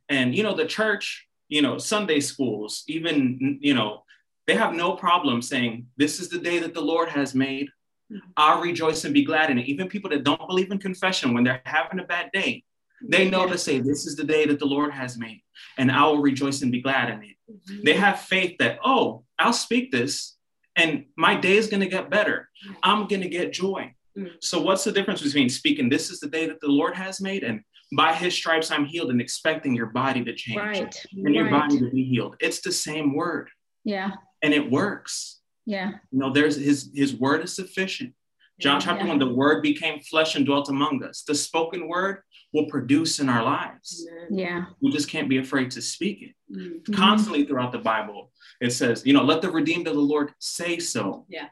And, 0.10 0.36
you 0.36 0.44
know, 0.44 0.56
the 0.56 0.66
church, 0.66 1.28
you 1.48 1.62
know, 1.62 1.78
Sunday 1.78 2.20
schools, 2.20 2.84
even, 2.88 3.60
you 3.62 3.74
know, 3.74 4.04
they 4.48 4.56
have 4.56 4.74
no 4.74 4.94
problem 4.94 5.42
saying, 5.42 5.88
This 5.98 6.20
is 6.20 6.30
the 6.30 6.40
day 6.40 6.60
that 6.60 6.74
the 6.74 6.82
Lord 6.82 7.10
has 7.10 7.34
made. 7.34 7.68
Mm-hmm. 8.12 8.30
I'll 8.38 8.62
rejoice 8.62 9.04
and 9.04 9.14
be 9.14 9.26
glad 9.26 9.50
in 9.50 9.58
it. 9.58 9.68
Even 9.68 9.88
people 9.88 10.10
that 10.12 10.24
don't 10.24 10.48
believe 10.48 10.72
in 10.72 10.78
confession, 10.78 11.34
when 11.34 11.44
they're 11.44 11.62
having 11.66 12.00
a 12.00 12.04
bad 12.04 12.30
day, 12.32 12.64
they 13.02 13.30
know 13.30 13.48
to 13.48 13.58
say, 13.58 13.80
This 13.80 14.06
is 14.06 14.16
the 14.16 14.24
day 14.24 14.46
that 14.46 14.60
the 14.60 14.66
Lord 14.66 14.92
has 14.94 15.18
made, 15.18 15.42
and 15.78 15.92
I 15.92 16.06
will 16.06 16.22
rejoice 16.22 16.62
and 16.62 16.72
be 16.72 16.82
glad 16.82 17.10
in 17.10 17.24
it. 17.24 17.36
Mm-hmm. 17.52 17.84
They 17.84 17.94
have 17.94 18.20
faith 18.20 18.58
that, 18.60 18.80
oh, 18.84 19.24
I'll 19.40 19.54
speak 19.54 19.92
this, 19.92 20.36
and 20.76 21.06
my 21.18 21.36
day 21.36 21.58
is 21.58 21.68
going 21.68 21.82
to 21.82 21.88
get 21.88 22.10
better. 22.10 22.50
I'm 22.84 23.08
going 23.08 23.22
to 23.22 23.30
get 23.30 23.54
joy. 23.54 23.94
Mm-hmm. 24.18 24.36
So, 24.42 24.62
what's 24.62 24.84
the 24.84 24.92
difference 24.92 25.22
between 25.22 25.50
speaking, 25.50 25.90
This 25.90 26.10
is 26.10 26.20
the 26.20 26.30
day 26.30 26.48
that 26.48 26.62
the 26.62 26.68
Lord 26.68 26.96
has 26.96 27.20
made, 27.20 27.44
and 27.44 27.62
by 27.94 28.14
his 28.14 28.34
stripes 28.34 28.72
I'm 28.72 28.86
healed, 28.86 29.12
and 29.12 29.22
expecting 29.22 29.76
your 29.76 29.88
body 29.88 30.24
to 30.24 30.34
change 30.34 30.58
right. 30.58 31.06
and 31.14 31.36
your 31.36 31.46
right. 31.46 31.70
body 31.70 31.80
to 31.80 31.90
be 31.90 32.04
healed? 32.04 32.36
It's 32.40 32.62
the 32.62 32.72
same 32.72 33.16
word. 33.16 33.50
Yeah. 33.84 34.12
And 34.42 34.54
it 34.54 34.72
works. 34.72 35.42
Yeah. 35.66 35.92
You 36.12 36.20
know, 36.20 36.32
there's 36.32 36.56
his 36.56 36.92
his 36.94 37.16
word 37.16 37.44
is 37.44 37.56
sufficient. 37.56 38.14
John 38.60 38.80
chapter 38.80 39.04
yeah. 39.04 39.10
1, 39.10 39.20
the 39.20 39.34
word 39.34 39.62
became 39.62 40.00
flesh 40.00 40.36
and 40.36 40.46
dwelt 40.46 40.70
among 40.70 41.04
us. 41.04 41.24
The 41.24 41.36
spoken 41.36 41.90
word 41.90 42.22
will 42.54 42.68
produce 42.68 43.20
in 43.20 43.28
our 43.28 43.44
lives. 43.44 44.08
Yeah. 44.30 44.66
We 44.82 44.92
just 44.92 45.10
can't 45.10 45.28
be 45.28 45.40
afraid 45.40 45.72
to 45.72 45.82
speak 45.82 46.22
it. 46.22 46.58
Mm-hmm. 46.58 46.94
Constantly 46.94 47.46
throughout 47.46 47.74
the 47.74 47.80
Bible, 47.80 48.32
it 48.62 48.72
says, 48.72 49.06
you 49.06 49.12
know, 49.12 49.24
let 49.24 49.42
the 49.42 49.52
redeemed 49.52 49.88
of 49.88 49.96
the 49.96 50.00
Lord 50.00 50.32
say 50.40 50.80
so. 50.80 51.26
Yeah. 51.28 51.48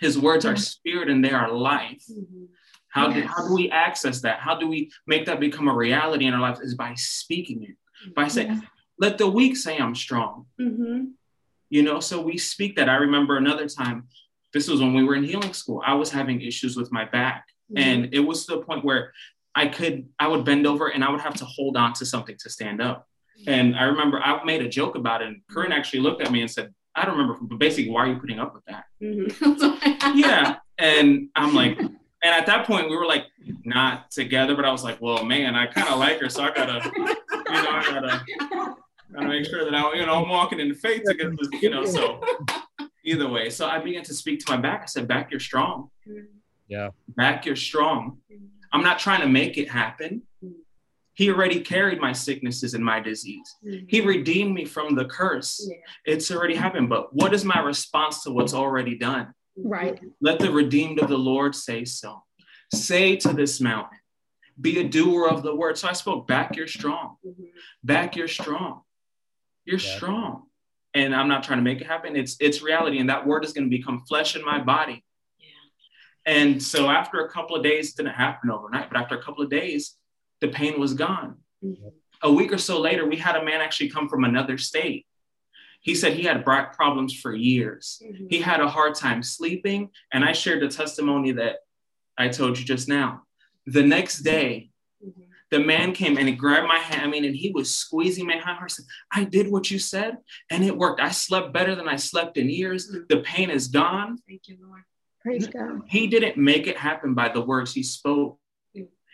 His 0.00 0.18
words 0.18 0.44
are 0.44 0.56
spirit 0.56 1.08
and 1.08 1.24
they 1.24 1.30
are 1.30 1.50
life. 1.50 2.02
Mm-hmm. 2.10 2.44
How, 2.96 3.08
yes. 3.10 3.16
do, 3.16 3.28
how 3.28 3.48
do 3.48 3.54
we 3.54 3.70
access 3.70 4.22
that? 4.22 4.40
How 4.40 4.58
do 4.58 4.66
we 4.66 4.90
make 5.06 5.26
that 5.26 5.38
become 5.38 5.68
a 5.68 5.74
reality 5.74 6.24
in 6.24 6.32
our 6.32 6.40
lives? 6.40 6.60
Is 6.60 6.74
by 6.74 6.94
speaking 6.94 7.62
it, 7.62 7.76
by 8.14 8.26
saying, 8.26 8.62
let 8.98 9.18
the 9.18 9.28
weak 9.28 9.58
say 9.58 9.76
I'm 9.76 9.94
strong. 9.94 10.46
Mm-hmm. 10.58 11.08
You 11.68 11.82
know, 11.82 12.00
so 12.00 12.22
we 12.22 12.38
speak 12.38 12.76
that. 12.76 12.88
I 12.88 12.94
remember 12.94 13.36
another 13.36 13.68
time, 13.68 14.08
this 14.54 14.66
was 14.66 14.80
when 14.80 14.94
we 14.94 15.04
were 15.04 15.14
in 15.14 15.24
healing 15.24 15.52
school. 15.52 15.82
I 15.84 15.92
was 15.92 16.10
having 16.10 16.40
issues 16.40 16.74
with 16.74 16.90
my 16.90 17.04
back. 17.04 17.44
Mm-hmm. 17.70 17.82
And 17.82 18.14
it 18.14 18.20
was 18.20 18.46
to 18.46 18.56
the 18.56 18.62
point 18.62 18.82
where 18.82 19.12
I 19.54 19.66
could, 19.66 20.08
I 20.18 20.28
would 20.28 20.46
bend 20.46 20.66
over 20.66 20.88
and 20.88 21.04
I 21.04 21.10
would 21.10 21.20
have 21.20 21.34
to 21.34 21.44
hold 21.44 21.76
on 21.76 21.92
to 21.94 22.06
something 22.06 22.36
to 22.38 22.48
stand 22.48 22.80
up. 22.80 23.06
And 23.46 23.76
I 23.76 23.82
remember 23.82 24.20
I 24.20 24.42
made 24.44 24.62
a 24.62 24.68
joke 24.70 24.94
about 24.96 25.20
it. 25.20 25.28
And 25.28 25.42
Corinne 25.50 25.72
actually 25.72 26.00
looked 26.00 26.22
at 26.22 26.32
me 26.32 26.40
and 26.40 26.50
said, 26.50 26.72
I 26.94 27.04
don't 27.04 27.18
remember, 27.18 27.38
but 27.42 27.58
basically, 27.58 27.90
why 27.90 28.04
are 28.04 28.08
you 28.08 28.18
putting 28.18 28.38
up 28.38 28.54
with 28.54 28.64
that? 28.64 28.84
Mm-hmm. 29.02 30.18
yeah. 30.18 30.56
And 30.78 31.28
I'm 31.36 31.54
like, 31.54 31.78
and 32.22 32.34
at 32.34 32.46
that 32.46 32.66
point, 32.66 32.88
we 32.90 32.96
were 32.96 33.06
like 33.06 33.26
not 33.64 34.10
together, 34.10 34.56
but 34.56 34.64
I 34.64 34.72
was 34.72 34.82
like, 34.82 35.00
well, 35.00 35.24
man, 35.24 35.54
I 35.54 35.66
kind 35.66 35.88
of 35.88 35.98
like 35.98 36.20
her. 36.20 36.28
So 36.28 36.42
I 36.42 36.50
gotta, 36.50 36.90
you 36.96 37.02
know, 37.04 37.70
I 37.70 37.84
gotta, 37.88 38.24
gotta 39.12 39.28
make 39.28 39.44
sure 39.46 39.64
that 39.64 39.74
I, 39.74 39.94
you 39.94 40.06
know, 40.06 40.22
I'm 40.22 40.28
walking 40.28 40.58
in 40.60 40.68
the 40.68 40.74
faith 40.74 41.02
together, 41.04 41.34
you 41.60 41.70
know, 41.70 41.84
so 41.84 42.20
either 43.04 43.28
way. 43.28 43.50
So 43.50 43.66
I 43.66 43.78
began 43.78 44.02
to 44.04 44.14
speak 44.14 44.44
to 44.44 44.52
my 44.52 44.56
back. 44.56 44.82
I 44.82 44.86
said, 44.86 45.06
back, 45.06 45.30
you're 45.30 45.40
strong. 45.40 45.90
Yeah. 46.68 46.90
Back, 47.16 47.46
you're 47.46 47.56
strong. 47.56 48.18
I'm 48.72 48.82
not 48.82 48.98
trying 48.98 49.20
to 49.20 49.28
make 49.28 49.58
it 49.58 49.68
happen. 49.68 50.22
He 51.14 51.30
already 51.30 51.60
carried 51.60 51.98
my 51.98 52.12
sicknesses 52.12 52.74
and 52.74 52.84
my 52.84 53.00
disease. 53.00 53.56
Mm-hmm. 53.64 53.86
He 53.88 54.00
redeemed 54.02 54.52
me 54.52 54.66
from 54.66 54.94
the 54.94 55.06
curse. 55.06 55.66
Yeah. 55.66 55.76
It's 56.04 56.30
already 56.30 56.54
happened. 56.54 56.90
But 56.90 57.14
what 57.14 57.32
is 57.32 57.42
my 57.42 57.58
response 57.60 58.22
to 58.24 58.32
what's 58.32 58.52
already 58.52 58.98
done? 58.98 59.32
Right. 59.56 59.98
Let 60.20 60.38
the 60.38 60.50
redeemed 60.50 61.00
of 61.00 61.08
the 61.08 61.18
Lord 61.18 61.54
say 61.54 61.84
so. 61.84 62.22
Say 62.74 63.16
to 63.16 63.32
this 63.32 63.60
mountain, 63.60 63.98
be 64.60 64.80
a 64.80 64.84
doer 64.88 65.28
of 65.28 65.42
the 65.42 65.54
word. 65.54 65.78
So 65.78 65.88
I 65.88 65.92
spoke, 65.92 66.26
back 66.26 66.56
you're 66.56 66.66
strong. 66.66 67.16
Mm-hmm. 67.26 67.44
Back 67.84 68.16
you're 68.16 68.28
strong. 68.28 68.82
You're 69.64 69.78
yeah. 69.78 69.96
strong. 69.96 70.42
And 70.94 71.14
I'm 71.14 71.28
not 71.28 71.42
trying 71.42 71.58
to 71.58 71.62
make 71.62 71.80
it 71.80 71.86
happen. 71.86 72.16
It's 72.16 72.36
it's 72.40 72.62
reality. 72.62 72.98
And 72.98 73.10
that 73.10 73.26
word 73.26 73.44
is 73.44 73.52
going 73.52 73.70
to 73.70 73.76
become 73.76 74.04
flesh 74.08 74.34
in 74.34 74.44
my 74.44 74.60
body. 74.60 75.04
And 76.24 76.60
so 76.60 76.90
after 76.90 77.24
a 77.24 77.30
couple 77.30 77.54
of 77.54 77.62
days, 77.62 77.90
it 77.90 77.96
didn't 77.98 78.14
happen 78.14 78.50
overnight, 78.50 78.90
but 78.90 78.98
after 78.98 79.16
a 79.16 79.22
couple 79.22 79.44
of 79.44 79.50
days, 79.50 79.96
the 80.40 80.48
pain 80.48 80.80
was 80.80 80.94
gone. 80.94 81.36
Mm-hmm. 81.64 81.88
A 82.22 82.32
week 82.32 82.52
or 82.52 82.58
so 82.58 82.80
later, 82.80 83.06
we 83.06 83.16
had 83.16 83.36
a 83.36 83.44
man 83.44 83.60
actually 83.60 83.90
come 83.90 84.08
from 84.08 84.24
another 84.24 84.58
state. 84.58 85.06
He 85.86 85.94
said 85.94 86.14
he 86.14 86.24
had 86.24 86.44
back 86.44 86.76
problems 86.76 87.14
for 87.14 87.32
years. 87.32 88.02
Mm-hmm. 88.04 88.26
He 88.28 88.40
had 88.40 88.60
a 88.60 88.68
hard 88.68 88.96
time 88.96 89.22
sleeping. 89.22 89.90
And 90.12 90.24
I 90.24 90.32
shared 90.32 90.60
the 90.60 90.66
testimony 90.66 91.30
that 91.30 91.58
I 92.18 92.26
told 92.26 92.58
you 92.58 92.64
just 92.64 92.88
now. 92.88 93.22
The 93.66 93.84
next 93.84 94.22
day, 94.22 94.70
mm-hmm. 95.00 95.22
the 95.52 95.60
man 95.60 95.92
came 95.92 96.18
and 96.18 96.26
he 96.26 96.34
grabbed 96.34 96.66
my 96.66 96.78
hand. 96.78 97.02
I 97.02 97.06
mean, 97.06 97.24
and 97.24 97.36
he 97.36 97.52
was 97.52 97.72
squeezing 97.72 98.26
my 98.26 98.32
hand. 98.34 98.58
I 98.60 98.66
said, 98.66 98.84
I 99.12 99.22
did 99.22 99.48
what 99.48 99.70
you 99.70 99.78
said, 99.78 100.16
and 100.50 100.64
it 100.64 100.76
worked. 100.76 101.00
I 101.00 101.10
slept 101.10 101.52
better 101.52 101.76
than 101.76 101.86
I 101.88 101.94
slept 101.94 102.36
in 102.36 102.50
years. 102.50 102.90
Mm-hmm. 102.90 103.04
The 103.08 103.20
pain 103.20 103.50
is 103.50 103.68
gone. 103.68 104.18
Thank 104.28 104.48
you, 104.48 104.58
Lord. 104.60 104.82
Praise 105.22 105.46
God. 105.46 105.82
He 105.86 106.08
didn't 106.08 106.36
make 106.36 106.66
it 106.66 106.76
happen 106.76 107.14
by 107.14 107.28
the 107.28 107.42
words 107.42 107.72
he 107.72 107.84
spoke. 107.84 108.40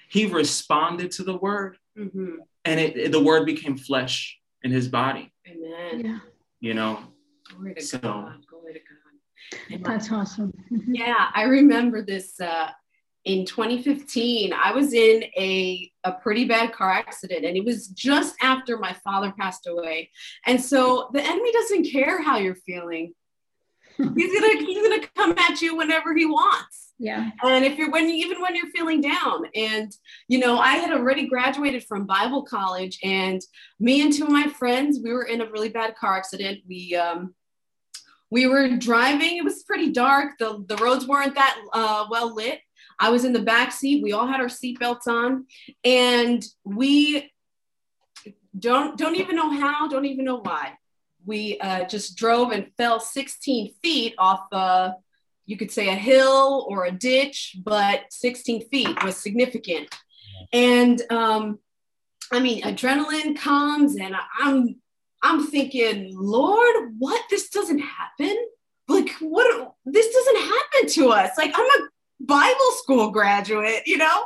He 0.09 0.25
responded 0.25 1.11
to 1.13 1.23
the 1.23 1.37
word, 1.37 1.77
mm-hmm. 1.99 2.37
and 2.65 2.81
it, 2.81 2.97
it, 2.97 3.13
the 3.13 3.23
word 3.23 3.45
became 3.45 3.77
flesh 3.77 4.39
in 4.63 4.71
his 4.71 4.89
body. 4.89 5.33
Amen. 5.47 6.01
Yeah. 6.05 6.19
You 6.63 6.73
know. 6.73 7.01
Glory 7.51 7.75
to 7.75 7.83
so, 7.83 7.99
God. 7.99 8.47
Glory 8.49 8.73
to 8.73 8.81
God. 8.81 9.85
That's 9.85 10.11
awesome. 10.11 10.53
Mm-hmm. 10.73 10.95
Yeah, 10.95 11.29
I 11.35 11.43
remember 11.43 12.03
this. 12.03 12.41
Uh, 12.41 12.71
in 13.25 13.45
2015, 13.45 14.53
I 14.53 14.73
was 14.73 14.95
in 14.95 15.25
a, 15.37 15.93
a 16.03 16.13
pretty 16.13 16.45
bad 16.45 16.73
car 16.73 16.91
accident, 16.91 17.45
and 17.45 17.57
it 17.57 17.65
was 17.65 17.89
just 17.89 18.35
after 18.43 18.79
my 18.79 18.95
father 19.05 19.33
passed 19.39 19.67
away. 19.67 20.11
And 20.47 20.61
so 20.61 21.11
the 21.13 21.23
enemy 21.23 21.53
doesn't 21.53 21.91
care 21.91 22.23
how 22.23 22.39
you're 22.39 22.57
feeling 22.57 23.13
he's 23.97 24.41
gonna 24.41 24.59
he's 24.59 24.83
gonna 24.83 25.07
come 25.17 25.35
at 25.39 25.61
you 25.61 25.77
whenever 25.77 26.15
he 26.15 26.27
wants. 26.27 26.82
Yeah. 26.99 27.31
And 27.43 27.65
if 27.65 27.79
you're 27.79 27.91
when 27.91 28.09
you, 28.09 28.15
even 28.27 28.41
when 28.41 28.55
you're 28.55 28.71
feeling 28.71 29.01
down, 29.01 29.47
and 29.55 29.91
you 30.29 30.39
know, 30.39 30.59
I 30.59 30.77
had 30.77 30.93
already 30.93 31.27
graduated 31.27 31.85
from 31.85 32.07
Bible 32.07 32.45
college, 32.45 32.99
and 33.03 33.41
me 33.81 34.03
and 34.03 34.13
two 34.13 34.25
of 34.25 34.31
my 34.31 34.47
friends, 34.47 35.01
we 35.03 35.13
were 35.13 35.25
in 35.25 35.41
a 35.41 35.51
really 35.51 35.69
bad 35.69 35.97
car 35.97 36.17
accident. 36.17 36.61
We 36.69 36.95
um 36.95 37.35
we 38.31 38.47
were 38.47 38.77
driving. 38.77 39.37
It 39.37 39.45
was 39.45 39.63
pretty 39.65 39.93
dark. 39.93 40.39
The, 40.39 40.65
the 40.67 40.77
roads 40.77 41.07
weren't 41.07 41.35
that 41.35 41.59
uh, 41.75 42.07
well 42.11 42.35
lit. 42.35 42.61
I 42.99 43.11
was 43.11 43.27
in 43.27 43.35
the 43.35 43.43
back 43.43 43.73
seat. 43.73 44.03
We 44.03 44.13
all 44.13 44.27
had 44.27 44.41
our 44.41 44.47
seatbelts 44.47 45.07
on, 45.07 45.47
and 45.85 46.43
we 46.65 47.31
don't 48.59 48.97
don't 48.97 49.17
even 49.17 49.37
know 49.37 49.51
how, 49.51 49.89
don't 49.89 50.07
even 50.07 50.25
know 50.25 50.41
why. 50.41 50.73
We 51.27 51.59
uh, 51.61 51.85
just 51.85 52.17
drove 52.17 52.53
and 52.53 52.71
fell 52.77 53.01
16 53.01 53.75
feet 53.83 54.15
off 54.19 54.47
uh, 54.51 54.93
you 55.53 55.59
could 55.59 55.71
say 55.71 55.91
a 55.91 55.95
hill 55.95 56.67
or 56.67 56.87
a 56.87 56.91
ditch, 56.91 57.57
but 57.63 58.01
16 58.11 58.69
feet 58.71 59.05
was 59.05 59.19
significant. 59.19 59.95
And 60.51 61.01
um, 61.11 61.59
I 62.33 62.41
mean, 62.41 62.63
adrenaline 62.63 63.37
comes, 63.37 63.97
and 63.97 64.17
I'm 64.41 64.77
I'm 65.23 65.47
thinking, 65.47 66.15
Lord, 66.19 66.95
what? 66.99 67.23
This 67.29 67.51
doesn't 67.51 67.79
happen. 67.79 68.35
Like, 68.89 69.11
what? 69.21 69.75
This 69.85 70.13
doesn't 70.13 70.41
happen 70.41 70.89
to 70.89 71.11
us. 71.11 71.31
Like, 71.37 71.53
I'm 71.55 71.83
a 71.83 71.89
Bible 72.19 72.73
school 72.79 73.11
graduate, 73.11 73.83
you 73.87 73.99
know? 73.99 74.25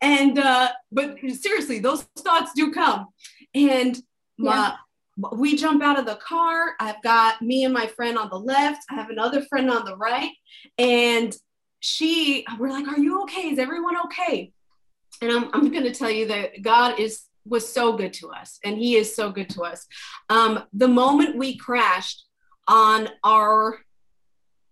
And, 0.00 0.38
uh, 0.38 0.70
but 0.90 1.18
seriously, 1.40 1.78
those 1.78 2.02
thoughts 2.18 2.52
do 2.56 2.72
come. 2.72 3.08
And 3.54 3.96
my, 4.38 4.74
we 5.16 5.56
jump 5.56 5.82
out 5.82 5.98
of 5.98 6.06
the 6.06 6.16
car. 6.16 6.74
I've 6.80 7.02
got 7.02 7.42
me 7.42 7.64
and 7.64 7.74
my 7.74 7.86
friend 7.86 8.16
on 8.16 8.30
the 8.30 8.38
left. 8.38 8.84
I 8.90 8.94
have 8.94 9.10
another 9.10 9.42
friend 9.42 9.70
on 9.70 9.84
the 9.84 9.96
right. 9.96 10.30
And 10.78 11.34
she, 11.80 12.46
we're 12.58 12.70
like, 12.70 12.88
Are 12.88 12.98
you 12.98 13.22
okay? 13.22 13.50
Is 13.50 13.58
everyone 13.58 13.96
okay? 14.06 14.52
And 15.20 15.30
I'm, 15.30 15.50
I'm 15.52 15.70
going 15.70 15.84
to 15.84 15.94
tell 15.94 16.10
you 16.10 16.28
that 16.28 16.62
God 16.62 16.98
is 16.98 17.24
was 17.44 17.70
so 17.70 17.96
good 17.96 18.12
to 18.12 18.28
us 18.30 18.58
and 18.64 18.78
he 18.78 18.96
is 18.96 19.14
so 19.14 19.30
good 19.30 19.50
to 19.50 19.62
us 19.62 19.86
um, 20.30 20.62
the 20.72 20.88
moment 20.88 21.36
we 21.36 21.56
crashed 21.56 22.26
on 22.68 23.08
our 23.24 23.80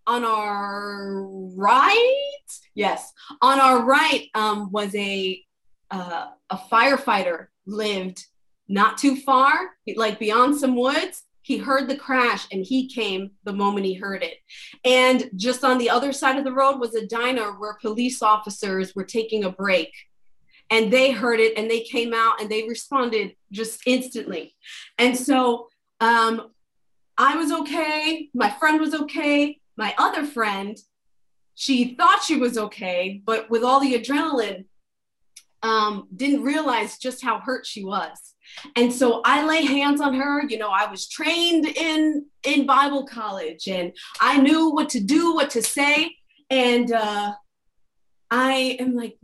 on 0.07 0.25
our 0.25 1.25
right 1.57 2.45
yes 2.75 3.13
on 3.43 3.61
our 3.61 3.85
right 3.85 4.29
um, 4.35 4.71
was 4.71 4.95
a 4.95 5.43
uh, 5.91 6.27
a 6.51 6.57
firefighter 6.57 7.47
lived 7.67 8.25
not 8.71 8.97
too 8.97 9.17
far, 9.17 9.71
like 9.97 10.19
beyond 10.19 10.57
some 10.57 10.77
woods. 10.77 11.25
He 11.43 11.59
heard 11.59 11.89
the 11.89 11.97
crash 11.97 12.47
and 12.53 12.65
he 12.65 12.89
came 12.89 13.33
the 13.45 13.53
moment 13.53 13.85
he 13.85 13.95
heard 13.95 14.23
it. 14.23 14.37
And 14.85 15.29
just 15.35 15.65
on 15.65 15.79
the 15.79 15.91
other 15.91 16.13
side 16.13 16.39
of 16.39 16.45
the 16.45 16.53
road 16.53 16.79
was 16.79 16.95
a 16.95 17.07
diner 17.07 17.51
where 17.59 17.79
police 17.81 18.23
officers 18.23 18.95
were 18.95 19.05
taking 19.05 19.43
a 19.43 19.51
break. 19.51 19.93
And 20.71 20.93
they 20.93 21.11
heard 21.11 21.41
it 21.41 21.59
and 21.59 21.69
they 21.69 21.81
came 21.81 22.15
out 22.15 22.41
and 22.41 22.49
they 22.49 22.69
responded 22.69 23.35
just 23.51 23.81
instantly. 23.87 24.55
And 24.99 25.19
so 25.19 25.67
um, 25.99 26.51
I 27.19 27.37
was 27.37 27.51
okay. 27.51 28.29
My 28.35 28.51
friend 28.51 28.81
was 28.81 28.95
okay. 28.95 29.59
My 29.77 29.95
other 29.99 30.25
friend, 30.25 30.79
she 31.57 31.97
thought 31.97 32.23
she 32.23 32.37
was 32.37 32.57
okay, 32.57 33.21
but 33.25 33.51
with 33.51 33.65
all 33.65 33.81
the 33.81 33.95
adrenaline, 33.95 34.67
um, 35.63 36.09
didn't 36.15 36.43
realize 36.43 36.99
just 36.99 37.23
how 37.23 37.41
hurt 37.41 37.67
she 37.67 37.85
was. 37.85 38.35
And 38.77 38.93
so 38.93 39.23
I 39.25 39.47
lay 39.47 39.65
hands 39.65 40.01
on 40.01 40.15
her. 40.15 40.43
You 40.47 40.59
know, 40.59 40.71
I 40.71 40.91
was 40.91 41.09
trained 41.09 41.67
in 41.67 42.27
in 42.45 42.67
Bible 42.67 43.07
college, 43.07 43.69
and 43.69 43.93
I 44.21 44.39
knew 44.39 44.71
what 44.71 44.89
to 44.91 45.01
do, 45.01 45.35
what 45.35 45.51
to 45.51 45.63
say. 45.63 46.15
And 46.51 46.93
uh, 46.93 47.33
I 48.31 48.77
am 48.81 48.95
like, 48.95 49.17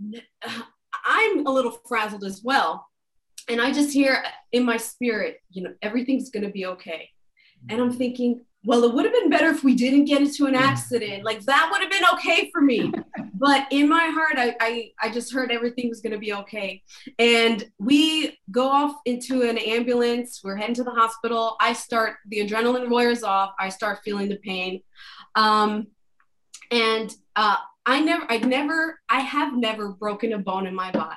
I'm 1.04 1.46
a 1.46 1.50
little 1.50 1.78
frazzled 1.88 2.24
as 2.24 2.42
well. 2.42 2.86
And 3.48 3.60
I 3.60 3.72
just 3.72 3.92
hear 3.92 4.24
in 4.52 4.64
my 4.64 4.76
spirit, 4.76 5.40
you 5.50 5.62
know, 5.62 5.74
everything's 5.82 6.30
going 6.30 6.42
to 6.44 6.50
be 6.50 6.66
okay. 6.66 7.10
And 7.68 7.80
I'm 7.80 7.92
thinking, 7.92 8.44
well, 8.64 8.82
it 8.84 8.92
would 8.92 9.04
have 9.04 9.14
been 9.14 9.30
better 9.30 9.50
if 9.50 9.62
we 9.62 9.76
didn't 9.76 10.06
get 10.06 10.22
into 10.22 10.46
an 10.46 10.56
accident. 10.56 11.24
Like 11.24 11.42
that 11.42 11.68
would 11.70 11.80
have 11.80 11.90
been 11.90 12.04
okay 12.14 12.50
for 12.52 12.60
me. 12.60 12.92
But 13.38 13.66
in 13.70 13.88
my 13.88 14.06
heart, 14.06 14.34
I, 14.36 14.56
I, 14.60 14.90
I 15.00 15.10
just 15.10 15.32
heard 15.32 15.50
everything 15.50 15.88
was 15.88 16.00
going 16.00 16.12
to 16.12 16.18
be 16.18 16.32
okay. 16.32 16.82
And 17.18 17.64
we 17.78 18.38
go 18.50 18.68
off 18.68 18.96
into 19.04 19.42
an 19.42 19.58
ambulance. 19.58 20.40
We're 20.42 20.56
heading 20.56 20.74
to 20.76 20.84
the 20.84 20.90
hospital. 20.90 21.56
I 21.60 21.72
start, 21.72 22.16
the 22.28 22.46
adrenaline 22.46 22.90
wears 22.90 23.22
off. 23.22 23.52
I 23.58 23.68
start 23.68 24.00
feeling 24.04 24.28
the 24.28 24.36
pain. 24.36 24.82
Um, 25.34 25.88
and 26.70 27.12
uh, 27.36 27.56
I 27.84 28.00
never, 28.00 28.24
I 28.30 28.38
never, 28.38 29.00
I 29.08 29.20
have 29.20 29.54
never 29.54 29.90
broken 29.90 30.32
a 30.32 30.38
bone 30.38 30.66
in 30.66 30.74
my 30.74 30.90
body. 30.90 31.16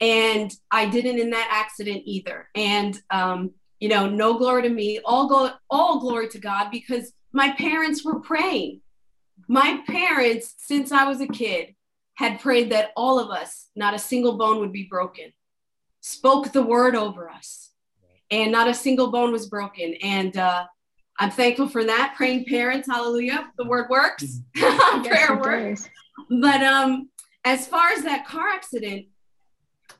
And 0.00 0.52
I 0.70 0.86
didn't 0.86 1.18
in 1.18 1.30
that 1.30 1.48
accident 1.50 2.02
either. 2.04 2.48
And 2.54 3.00
um, 3.10 3.52
you 3.80 3.88
know, 3.88 4.08
no 4.08 4.38
glory 4.38 4.62
to 4.62 4.68
me, 4.68 5.00
all 5.04 5.28
go 5.28 5.50
all 5.70 6.00
glory 6.00 6.28
to 6.28 6.38
God 6.38 6.70
because 6.70 7.12
my 7.32 7.52
parents 7.52 8.04
were 8.04 8.20
praying. 8.20 8.82
My 9.50 9.82
parents, 9.88 10.54
since 10.58 10.92
I 10.92 11.08
was 11.08 11.20
a 11.20 11.26
kid, 11.26 11.74
had 12.14 12.38
prayed 12.38 12.70
that 12.70 12.92
all 12.96 13.18
of 13.18 13.30
us, 13.30 13.66
not 13.74 13.94
a 13.94 13.98
single 13.98 14.38
bone 14.38 14.60
would 14.60 14.70
be 14.70 14.86
broken, 14.88 15.32
spoke 16.00 16.52
the 16.52 16.62
word 16.62 16.94
over 16.94 17.28
us, 17.28 17.70
and 18.30 18.52
not 18.52 18.68
a 18.68 18.74
single 18.74 19.10
bone 19.10 19.32
was 19.32 19.48
broken. 19.48 19.94
And 20.04 20.36
uh, 20.36 20.66
I'm 21.18 21.32
thankful 21.32 21.68
for 21.68 21.82
that. 21.82 22.14
Praying 22.16 22.44
parents, 22.44 22.86
hallelujah. 22.88 23.50
The 23.58 23.64
word 23.64 23.90
works. 23.90 24.38
Prayer 24.54 25.36
works. 25.36 25.90
But 26.28 26.62
um, 26.62 27.08
as 27.44 27.66
far 27.66 27.88
as 27.88 28.04
that 28.04 28.28
car 28.28 28.46
accident, 28.50 29.06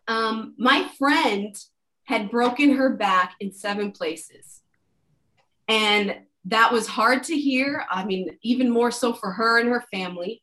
um, 0.06 0.54
my 0.58 0.88
friend 0.96 1.56
had 2.04 2.30
broken 2.30 2.76
her 2.76 2.90
back 2.90 3.34
in 3.40 3.50
seven 3.50 3.90
places. 3.90 4.62
And 5.66 6.20
that 6.46 6.72
was 6.72 6.86
hard 6.86 7.22
to 7.24 7.36
hear. 7.36 7.84
I 7.90 8.04
mean, 8.04 8.38
even 8.42 8.70
more 8.70 8.90
so 8.90 9.12
for 9.12 9.32
her 9.32 9.58
and 9.58 9.68
her 9.68 9.84
family. 9.92 10.42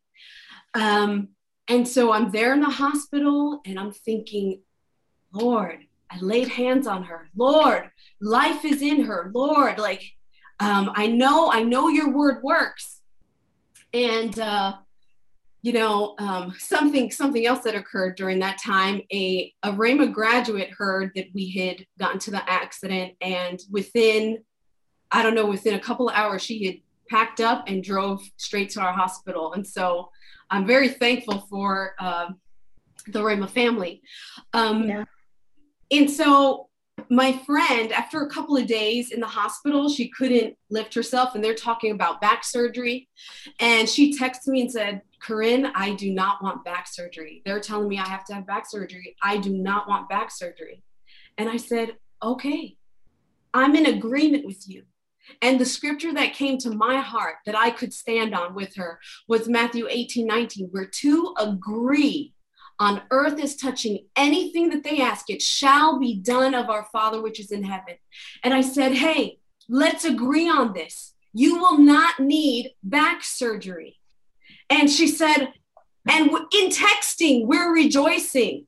Um, 0.74 1.30
and 1.68 1.88
so 1.88 2.12
I'm 2.12 2.32
there 2.32 2.54
in 2.54 2.62
the 2.62 2.70
hospital 2.70 3.62
and 3.66 3.80
I'm 3.80 3.92
thinking, 3.92 4.62
Lord, 5.32 5.80
I 6.10 6.20
laid 6.20 6.48
hands 6.48 6.88
on 6.88 7.04
her. 7.04 7.30
Lord, 7.36 7.90
life 8.22 8.64
is 8.64 8.82
in 8.82 9.04
her. 9.04 9.32
Lord, 9.34 9.80
like, 9.80 10.04
um, 10.60 10.92
I 10.96 11.08
know, 11.08 11.52
I 11.52 11.64
know 11.64 11.90
your 11.90 12.12
word 12.12 12.42
works. 12.44 13.02
And 13.94 14.38
uh, 14.40 14.78
you 15.68 15.74
know, 15.74 16.16
um, 16.20 16.56
something 16.58 17.12
something 17.12 17.46
else 17.46 17.64
that 17.64 17.76
occurred 17.76 18.16
during 18.16 18.40
that 18.40 18.62
time. 18.64 19.02
A 19.12 19.54
a 19.64 19.72
Rhema 19.72 20.14
graduate 20.14 20.70
heard 20.72 21.12
that 21.16 21.28
we 21.34 21.52
had 21.52 21.86
gotten 22.00 22.20
to 22.20 22.32
the 22.32 22.50
accident, 22.50 23.16
and 23.20 23.60
within, 23.70 24.44
I 25.12 25.24
don't 25.24 25.36
know, 25.36 25.46
within 25.46 25.76
a 25.76 25.80
couple 25.80 26.10
of 26.10 26.16
hours, 26.16 26.42
she 26.42 26.66
had 26.66 26.76
packed 27.10 27.40
up 27.40 27.66
and 27.68 27.84
drove 27.84 28.22
straight 28.38 28.70
to 28.72 28.82
our 28.82 28.94
hospital. 28.94 29.54
And 29.54 29.66
so, 29.66 30.10
I'm 30.50 30.66
very 30.66 30.90
thankful 30.90 31.46
for 31.50 31.96
uh, 32.00 32.30
the 33.08 33.20
Rhema 33.20 33.50
family. 33.50 34.02
Um, 34.54 34.88
yeah. 34.88 35.04
And 35.92 36.10
so, 36.10 36.70
my 37.10 37.34
friend, 37.46 37.92
after 37.92 38.22
a 38.22 38.30
couple 38.30 38.58
of 38.58 38.66
days 38.68 39.12
in 39.12 39.20
the 39.20 39.28
hospital, 39.28 39.88
she 39.88 40.10
couldn't 40.10 40.58
lift 40.70 40.94
herself, 40.94 41.36
and 41.36 41.44
they're 41.44 41.54
talking 41.54 41.92
about 41.92 42.20
back 42.20 42.44
surgery. 42.44 43.08
And 43.60 43.88
she 43.88 44.18
texted 44.18 44.48
me 44.48 44.62
and 44.62 44.72
said, 44.72 45.02
Corinne, 45.22 45.68
I 45.76 45.94
do 45.94 46.12
not 46.12 46.44
want 46.44 46.66
back 46.66 46.88
surgery. 46.88 47.42
They're 47.46 47.60
telling 47.60 47.88
me 47.88 48.00
I 48.00 48.08
have 48.08 48.26
to 48.26 48.34
have 48.34 48.48
back 48.48 48.70
surgery. 48.70 49.16
I 49.22 49.38
do 49.38 49.52
not 49.52 49.88
want 49.88 50.10
back 50.10 50.32
surgery. 50.32 50.84
And 51.38 51.50
I 51.50 51.58
said, 51.58 51.98
okay, 52.22 52.76
I'm 53.54 53.76
in 53.76 53.86
agreement 53.86 54.46
with 54.46 54.68
you. 54.68 54.84
And 55.42 55.60
the 55.60 55.66
scripture 55.66 56.14
that 56.14 56.34
came 56.34 56.58
to 56.60 56.72
my 56.72 56.98
heart 56.98 57.36
that 57.46 57.58
I 57.58 57.70
could 57.70 57.94
stand 57.94 58.34
on 58.34 58.56
with 58.56 58.76
her 58.76 59.00
was 59.28 59.48
Matthew 59.48 59.88
18, 59.90 60.26
19, 60.26 60.68
where 60.72 60.86
two 60.86 61.34
agree 61.38 62.34
on 62.80 63.02
earth 63.12 63.40
is 63.40 63.56
touching 63.56 64.06
anything 64.16 64.70
that 64.70 64.84
they 64.84 65.02
ask, 65.02 65.30
it 65.30 65.42
shall 65.42 66.00
be 66.00 66.16
done 66.16 66.54
of 66.54 66.70
our 66.70 66.86
Father 66.92 67.22
which 67.22 67.40
is 67.40 67.52
in 67.52 67.64
heaven. 67.64 67.96
And 68.44 68.54
I 68.54 68.62
said, 68.62 68.94
hey, 68.94 69.40
let's 69.68 70.06
agree 70.06 70.48
on 70.48 70.74
this. 70.74 71.14
You 71.34 71.58
will 71.58 71.80
not 71.80 72.20
need 72.20 72.74
back 72.84 73.24
surgery. 73.24 74.00
And 74.70 74.90
she 74.90 75.08
said, 75.08 75.54
and 76.08 76.30
in 76.30 76.70
texting, 76.70 77.46
we're 77.48 77.74
rejoicing. 77.74 78.68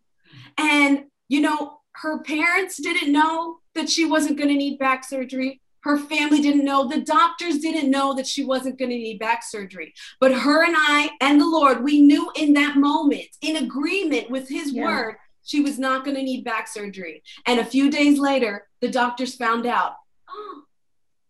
And, 0.58 1.06
you 1.30 1.42
know, 1.42 1.80
her 1.94 2.22
parents 2.24 2.78
didn't 2.78 3.12
know 3.12 3.60
that 3.76 3.90
she 3.90 4.06
wasn't 4.06 4.38
going 4.38 4.50
to 4.50 4.56
need 4.56 4.80
back 4.80 5.04
surgery. 5.04 5.62
Her 5.82 5.98
family 5.98 6.42
didn't 6.42 6.66
know. 6.66 6.88
The 6.88 7.02
doctors 7.02 7.60
didn't 7.60 7.90
know 7.90 8.14
that 8.16 8.28
she 8.28 8.44
wasn't 8.44 8.78
going 8.78 8.92
to 8.92 8.98
need 8.98 9.20
back 9.20 9.44
surgery. 9.44 9.94
But 10.20 10.34
her 10.34 10.66
and 10.66 10.76
I 10.78 11.12
and 11.22 11.40
the 11.40 11.48
Lord, 11.48 11.84
we 11.84 12.02
knew 12.02 12.32
in 12.36 12.54
that 12.54 12.76
moment, 12.76 13.28
in 13.42 13.56
agreement 13.56 14.30
with 14.30 14.50
His 14.50 14.74
yeah. 14.74 14.86
word, 14.86 15.16
she 15.44 15.62
was 15.62 15.80
not 15.80 16.04
going 16.04 16.16
to 16.16 16.24
need 16.24 16.44
back 16.44 16.68
surgery. 16.68 17.24
And 17.46 17.60
a 17.60 17.66
few 17.66 17.90
days 17.90 18.20
later, 18.20 18.68
the 18.82 18.90
doctors 18.92 19.36
found 19.36 19.66
out, 19.66 19.94
oh, 20.30 20.64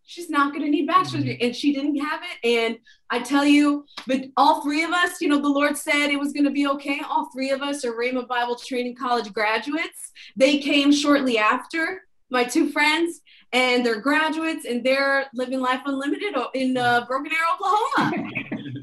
she's 0.04 0.30
not 0.30 0.52
going 0.52 0.66
to 0.66 0.72
need 0.72 0.88
back 0.88 1.06
surgery. 1.06 1.36
Mm-hmm. 1.36 1.46
And 1.46 1.56
she 1.56 1.74
didn't 1.74 1.98
have 1.98 2.22
it. 2.24 2.48
And 2.50 2.80
I 3.12 3.20
tell 3.20 3.46
you, 3.46 3.86
but 4.08 4.26
all 4.36 4.62
three 4.62 4.84
of 4.84 4.92
us, 4.92 5.22
you 5.22 5.30
know, 5.30 5.40
the 5.40 5.48
Lord 5.48 5.78
said 5.78 6.08
it 6.08 6.20
was 6.20 6.34
going 6.34 6.46
to 6.46 6.52
be 6.52 6.68
okay. 6.68 7.02
All 7.08 7.30
three 7.32 7.52
of 7.52 7.62
us 7.62 7.86
are 7.86 7.94
Rhema 7.94 8.28
Bible 8.28 8.56
Training 8.56 8.96
College 8.96 9.32
graduates. 9.32 10.12
They 10.36 10.58
came 10.58 10.92
shortly 10.92 11.38
after. 11.38 12.04
my 12.30 12.44
two 12.44 12.70
friends, 12.70 13.22
and 13.54 13.86
they're 13.86 14.00
graduates, 14.02 14.66
and 14.66 14.84
they're 14.84 15.26
living 15.34 15.60
life 15.60 15.82
unlimited 15.86 16.36
in 16.54 16.78
uh, 16.78 17.06
Broken 17.06 17.32
Arrow, 17.32 17.56
Oklahoma. 17.56 18.30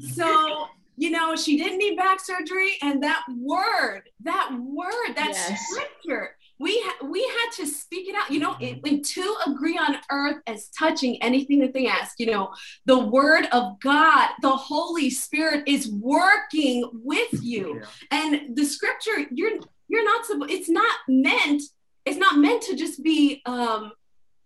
so 0.13 0.67
you 0.99 1.11
know, 1.11 1.35
she 1.35 1.57
didn't 1.57 1.77
need 1.77 1.95
back 1.95 2.19
surgery, 2.19 2.77
and 2.81 3.03
that 3.03 3.23
word, 3.39 4.01
that 4.23 4.49
word, 4.59 5.15
that 5.15 5.29
yes. 5.33 5.61
scripture 5.69 6.31
we 6.59 6.81
ha- 6.83 7.05
we 7.05 7.21
had 7.21 7.51
to 7.51 7.67
speak 7.67 8.07
it 8.07 8.15
out 8.15 8.31
you 8.31 8.39
know 8.39 8.55
it, 8.59 8.81
when 8.81 9.01
two 9.01 9.35
agree 9.45 9.77
on 9.77 9.97
earth 10.11 10.37
as 10.47 10.69
touching 10.69 11.21
anything 11.21 11.59
that 11.59 11.73
they 11.73 11.87
ask 11.87 12.19
you 12.19 12.25
know 12.25 12.51
the 12.85 12.97
word 12.97 13.45
of 13.51 13.79
god 13.79 14.29
the 14.41 14.49
holy 14.49 15.09
spirit 15.09 15.63
is 15.67 15.91
working 15.91 16.89
with 17.03 17.29
you 17.43 17.79
yeah. 17.79 17.85
and 18.11 18.55
the 18.55 18.65
scripture 18.65 19.27
you're 19.31 19.59
you're 19.87 20.05
not 20.05 20.49
it's 20.49 20.69
not 20.69 20.97
meant 21.07 21.61
it's 22.05 22.17
not 22.17 22.37
meant 22.37 22.61
to 22.61 22.75
just 22.75 23.03
be 23.03 23.41
um 23.45 23.91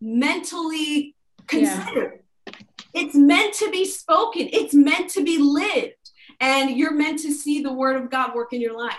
mentally 0.01 1.15
considered 1.47 2.19
yeah. 2.47 2.53
it's 2.93 3.15
meant 3.15 3.53
to 3.53 3.69
be 3.69 3.85
spoken 3.85 4.49
it's 4.51 4.73
meant 4.73 5.09
to 5.09 5.23
be 5.23 5.37
lived 5.37 5.93
and 6.39 6.71
you're 6.71 6.93
meant 6.93 7.19
to 7.19 7.31
see 7.31 7.61
the 7.61 7.71
word 7.71 7.95
of 7.95 8.09
god 8.09 8.33
work 8.35 8.51
in 8.53 8.59
your 8.59 8.77
life 8.77 8.97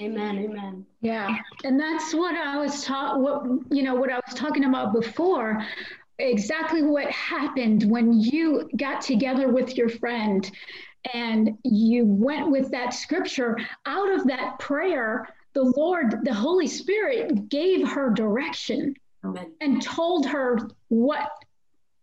Amen. 0.00 0.38
Amen. 0.38 0.86
Yeah. 1.00 1.36
And 1.64 1.78
that's 1.78 2.14
what 2.14 2.36
I 2.36 2.56
was 2.58 2.84
taught, 2.84 3.20
what, 3.20 3.42
you 3.70 3.82
know, 3.82 3.96
what 3.96 4.12
I 4.12 4.20
was 4.24 4.34
talking 4.34 4.64
about 4.64 4.92
before. 4.92 5.64
Exactly 6.20 6.82
what 6.82 7.10
happened 7.10 7.84
when 7.90 8.12
you 8.12 8.68
got 8.76 9.00
together 9.00 9.48
with 9.48 9.76
your 9.76 9.88
friend 9.88 10.48
and 11.14 11.58
you 11.64 12.04
went 12.04 12.50
with 12.50 12.70
that 12.70 12.94
scripture 12.94 13.56
out 13.86 14.12
of 14.12 14.26
that 14.28 14.58
prayer. 14.58 15.28
The 15.54 15.64
Lord, 15.76 16.24
the 16.24 16.34
Holy 16.34 16.68
Spirit 16.68 17.48
gave 17.48 17.88
her 17.88 18.10
direction 18.10 18.94
Amen. 19.24 19.52
and 19.60 19.82
told 19.82 20.26
her 20.26 20.68
what 20.88 21.30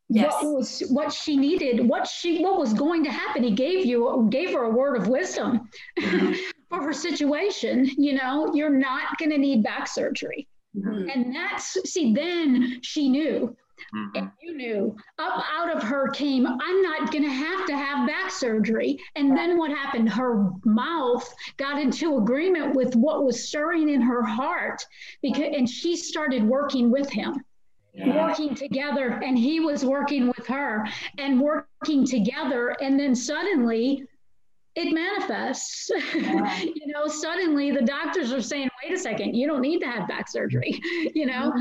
yes. 0.10 0.34
what 0.34 0.54
was 0.54 0.80
what 0.90 1.14
she 1.14 1.38
needed, 1.38 1.88
what 1.88 2.08
she 2.08 2.44
what 2.44 2.60
was 2.60 2.74
going 2.74 3.04
to 3.04 3.12
happen. 3.12 3.44
He 3.44 3.52
gave 3.52 3.86
you 3.86 4.28
gave 4.30 4.54
her 4.54 4.64
a 4.64 4.70
word 4.70 4.98
of 4.98 5.08
wisdom 5.08 5.70
mm-hmm. 6.00 6.34
for 6.70 6.84
her 6.84 6.94
situation. 6.94 7.86
You 7.98 8.14
know, 8.14 8.54
you're 8.54 8.70
not 8.70 9.18
going 9.18 9.32
to 9.32 9.38
need 9.38 9.64
back 9.64 9.88
surgery, 9.88 10.48
mm-hmm. 10.78 11.10
and 11.10 11.36
that's 11.36 11.78
see. 11.90 12.14
Then 12.14 12.80
she 12.82 13.10
knew. 13.10 13.56
Mm-hmm. 13.96 14.18
And 14.18 14.32
you 14.42 14.56
knew 14.56 14.96
up 15.20 15.44
out 15.52 15.76
of 15.76 15.84
her 15.84 16.10
came, 16.10 16.46
I'm 16.48 16.82
not 16.82 17.12
going 17.12 17.24
to 17.24 17.30
have 17.30 17.66
to 17.68 17.76
have 17.76 18.08
back 18.08 18.32
surgery. 18.32 19.00
And 19.16 19.36
then 19.36 19.58
what 19.58 19.72
happened? 19.72 20.10
Her 20.10 20.50
mouth 20.64 21.34
got 21.58 21.82
into 21.82 22.18
agreement 22.18 22.76
with 22.76 22.96
what 22.96 23.24
was 23.24 23.48
stirring 23.48 23.90
in 23.90 24.02
her 24.02 24.24
heart 24.24 24.86
because, 25.22 25.54
and 25.56 25.70
she 25.70 25.96
started 25.96 26.44
working 26.44 26.92
with 26.92 27.10
him 27.10 27.44
yeah. 27.96 28.28
working 28.28 28.56
together 28.56 29.20
and 29.24 29.38
he 29.38 29.60
was 29.60 29.86
working 29.86 30.28
with 30.28 30.46
her 30.48 30.86
and 31.18 31.40
working 31.40 32.06
together 32.06 32.76
and 32.82 33.00
then 33.00 33.16
suddenly 33.16 34.04
it 34.76 34.94
manifests 34.94 35.90
yeah. 36.16 36.62
you 36.62 36.88
know 36.88 37.08
suddenly 37.08 37.72
the 37.72 37.82
doctors 37.82 38.34
are 38.34 38.42
saying 38.42 38.70
wait 38.84 38.94
a 38.94 39.00
second 39.00 39.34
you 39.34 39.48
don't 39.48 39.62
need 39.62 39.80
to 39.80 39.88
have 39.88 40.08
back 40.08 40.30
surgery 40.30 40.80
you 41.16 41.26
know 41.26 41.54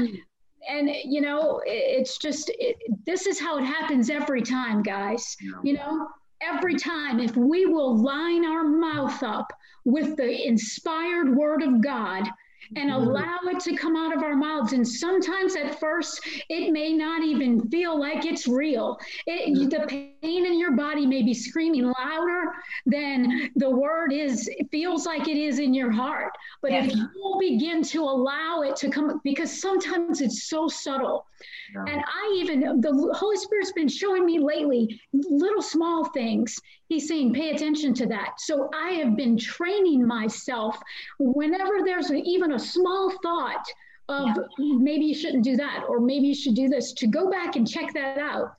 and 0.69 0.91
you 1.05 1.21
know 1.21 1.61
it's 1.67 2.19
just 2.19 2.51
it, 2.59 2.77
this 3.07 3.27
is 3.27 3.39
how 3.41 3.59
it 3.59 3.65
happens 3.65 4.11
every 4.11 4.43
time 4.43 4.83
guys 4.83 5.37
yeah. 5.41 5.53
you 5.63 5.73
know 5.75 6.09
every 6.41 6.75
time 6.75 7.21
if 7.21 7.37
we 7.37 7.67
will 7.67 7.97
line 7.97 8.45
our 8.45 8.65
mouth 8.65 9.23
up 9.23 9.53
with 9.85 10.17
the 10.17 10.47
inspired 10.47 11.35
word 11.37 11.63
of 11.63 11.81
god 11.83 12.29
and 12.77 12.91
mm-hmm. 12.91 13.09
allow 13.09 13.39
it 13.45 13.61
to 13.61 13.77
come 13.77 13.97
out 13.97 14.17
of 14.17 14.23
our 14.23 14.37
mouths. 14.37 14.73
And 14.73 14.87
sometimes 14.87 15.57
at 15.57 15.79
first, 15.79 16.21
it 16.49 16.73
may 16.73 16.93
not 16.93 17.23
even 17.23 17.69
feel 17.69 17.99
like 17.99 18.25
it's 18.25 18.47
real. 18.47 18.99
It, 19.27 19.71
the 19.71 19.87
pain 19.87 20.47
in 20.47 20.59
your 20.59 20.73
body 20.73 21.07
may 21.07 21.23
be 21.23 21.35
screaming 21.35 21.93
louder 21.99 22.53
than 22.87 23.51
the 23.57 23.71
word 23.71 24.13
is, 24.13 24.49
it 24.49 24.69
feels 24.71 25.07
like 25.07 25.29
it 25.29 25.37
is 25.37 25.59
in 25.59 25.75
your 25.75 25.91
heart. 25.91 26.33
But 26.63 26.73
yeah. 26.73 26.85
if 26.85 26.95
you 26.95 27.37
begin 27.39 27.83
to 27.83 28.03
allow 28.03 28.63
it 28.63 28.77
to 28.77 28.91
come, 28.91 29.21
because 29.25 29.61
sometimes 29.61 30.21
it's 30.21 30.45
so 30.49 30.69
subtle. 30.69 31.27
Yeah. 31.75 31.85
And 31.93 32.03
I 32.07 32.37
even, 32.37 32.81
the 32.81 33.15
Holy 33.17 33.37
Spirit's 33.37 33.73
been 33.73 33.89
showing 33.89 34.25
me 34.25 34.39
lately 34.39 35.01
little 35.13 35.63
small 35.63 36.05
things. 36.07 36.59
He's 36.89 37.09
saying, 37.09 37.35
pay 37.35 37.51
attention 37.51 37.95
to 37.95 38.07
that. 38.07 38.35
So 38.39 38.71
I 38.75 38.91
have 38.93 39.17
been 39.17 39.37
training 39.37 40.07
myself 40.07 40.79
whenever 41.19 41.81
there's 41.85 42.11
a, 42.11 42.17
even 42.17 42.53
a 42.53 42.59
small 42.59 43.13
thought 43.23 43.65
of 44.09 44.27
yeah. 44.27 44.35
maybe 44.59 45.07
you 45.07 45.15
shouldn't 45.15 45.45
do 45.45 45.57
that, 45.57 45.85
or 45.89 45.99
maybe 45.99 46.29
you 46.29 46.35
should 46.35 46.55
do 46.55 46.69
this, 46.69 46.93
to 46.93 47.07
go 47.07 47.31
back 47.31 47.57
and 47.57 47.69
check 47.69 47.93
that 47.95 48.19
out. 48.19 48.55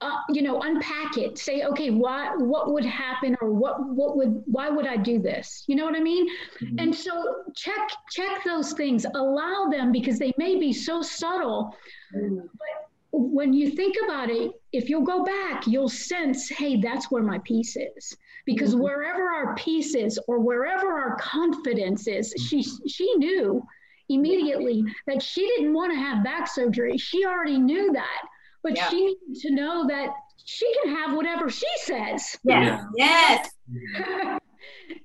Uh, 0.00 0.16
you 0.30 0.42
know, 0.42 0.60
unpack 0.62 1.18
it. 1.18 1.38
Say, 1.38 1.64
okay, 1.64 1.90
why? 1.90 2.32
What 2.36 2.72
would 2.72 2.84
happen, 2.84 3.36
or 3.40 3.52
what? 3.52 3.84
What 3.84 4.16
would? 4.16 4.42
Why 4.46 4.70
would 4.70 4.86
I 4.86 4.96
do 4.96 5.18
this? 5.18 5.64
You 5.66 5.74
know 5.74 5.84
what 5.84 5.96
I 5.96 6.00
mean? 6.00 6.28
Mm-hmm. 6.62 6.78
And 6.78 6.94
so 6.94 7.42
check 7.56 7.90
check 8.10 8.44
those 8.44 8.72
things. 8.74 9.06
Allow 9.14 9.68
them 9.70 9.90
because 9.90 10.20
they 10.20 10.32
may 10.38 10.56
be 10.56 10.72
so 10.72 11.02
subtle, 11.02 11.74
mm-hmm. 12.14 12.36
but 12.36 12.88
when 13.10 13.52
you 13.52 13.70
think 13.70 13.96
about 14.04 14.30
it, 14.30 14.52
if 14.72 14.88
you'll 14.88 15.02
go 15.02 15.24
back, 15.24 15.66
you'll 15.66 15.88
sense, 15.88 16.48
hey, 16.48 16.80
that's 16.80 17.10
where 17.10 17.22
my 17.22 17.38
peace 17.40 17.76
is. 17.76 18.16
Because 18.46 18.74
mm-hmm. 18.74 18.84
wherever 18.84 19.30
our 19.30 19.56
peace 19.56 19.96
is 19.96 20.18
or 20.28 20.38
wherever 20.38 20.92
our 20.92 21.16
confidence 21.16 22.06
is, 22.06 22.32
she 22.48 22.62
she 22.62 23.12
knew 23.16 23.66
immediately 24.08 24.84
that 25.06 25.22
she 25.22 25.46
didn't 25.56 25.74
want 25.74 25.92
to 25.92 25.98
have 25.98 26.24
back 26.24 26.46
surgery. 26.46 26.96
She 26.96 27.26
already 27.26 27.58
knew 27.58 27.92
that. 27.92 28.22
But 28.62 28.76
yeah. 28.76 28.88
she 28.88 29.04
needed 29.04 29.40
to 29.42 29.54
know 29.54 29.86
that 29.88 30.10
she 30.44 30.72
can 30.82 30.96
have 30.96 31.16
whatever 31.16 31.48
she 31.50 31.66
says. 31.82 32.36
Yeah. 32.44 32.84
Yes. 32.96 33.50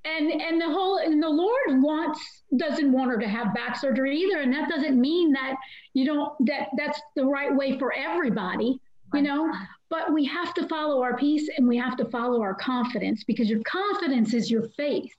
and 0.06 0.32
and 0.32 0.60
the 0.60 0.66
whole 0.66 0.98
and 0.98 1.22
the 1.22 1.30
lord 1.30 1.82
wants 1.82 2.20
doesn't 2.58 2.92
want 2.92 3.10
her 3.10 3.18
to 3.18 3.28
have 3.28 3.54
back 3.54 3.78
surgery 3.78 4.18
either 4.18 4.42
and 4.42 4.54
that 4.54 4.70
doesn't 4.70 5.00
mean 5.00 5.32
that 5.32 5.56
you 5.94 6.06
don't 6.06 6.34
that 6.46 6.70
that's 6.78 7.00
the 7.16 7.26
right 7.26 7.56
way 7.56 7.78
for 7.78 7.94
everybody 7.94 8.80
you 9.14 9.22
know 9.22 9.52
but 9.90 10.12
we 10.12 10.26
have 10.26 10.54
to 10.54 10.68
follow 10.68 11.02
our 11.02 11.16
peace 11.18 11.50
and 11.58 11.68
we 11.68 11.78
have 11.78 11.96
to 11.96 12.06
follow 12.06 12.42
our 12.42 12.56
confidence 12.56 13.24
because 13.24 13.50
your 13.50 13.62
confidence 13.62 14.34
is 14.34 14.50
your 14.50 14.68
faith 14.70 15.14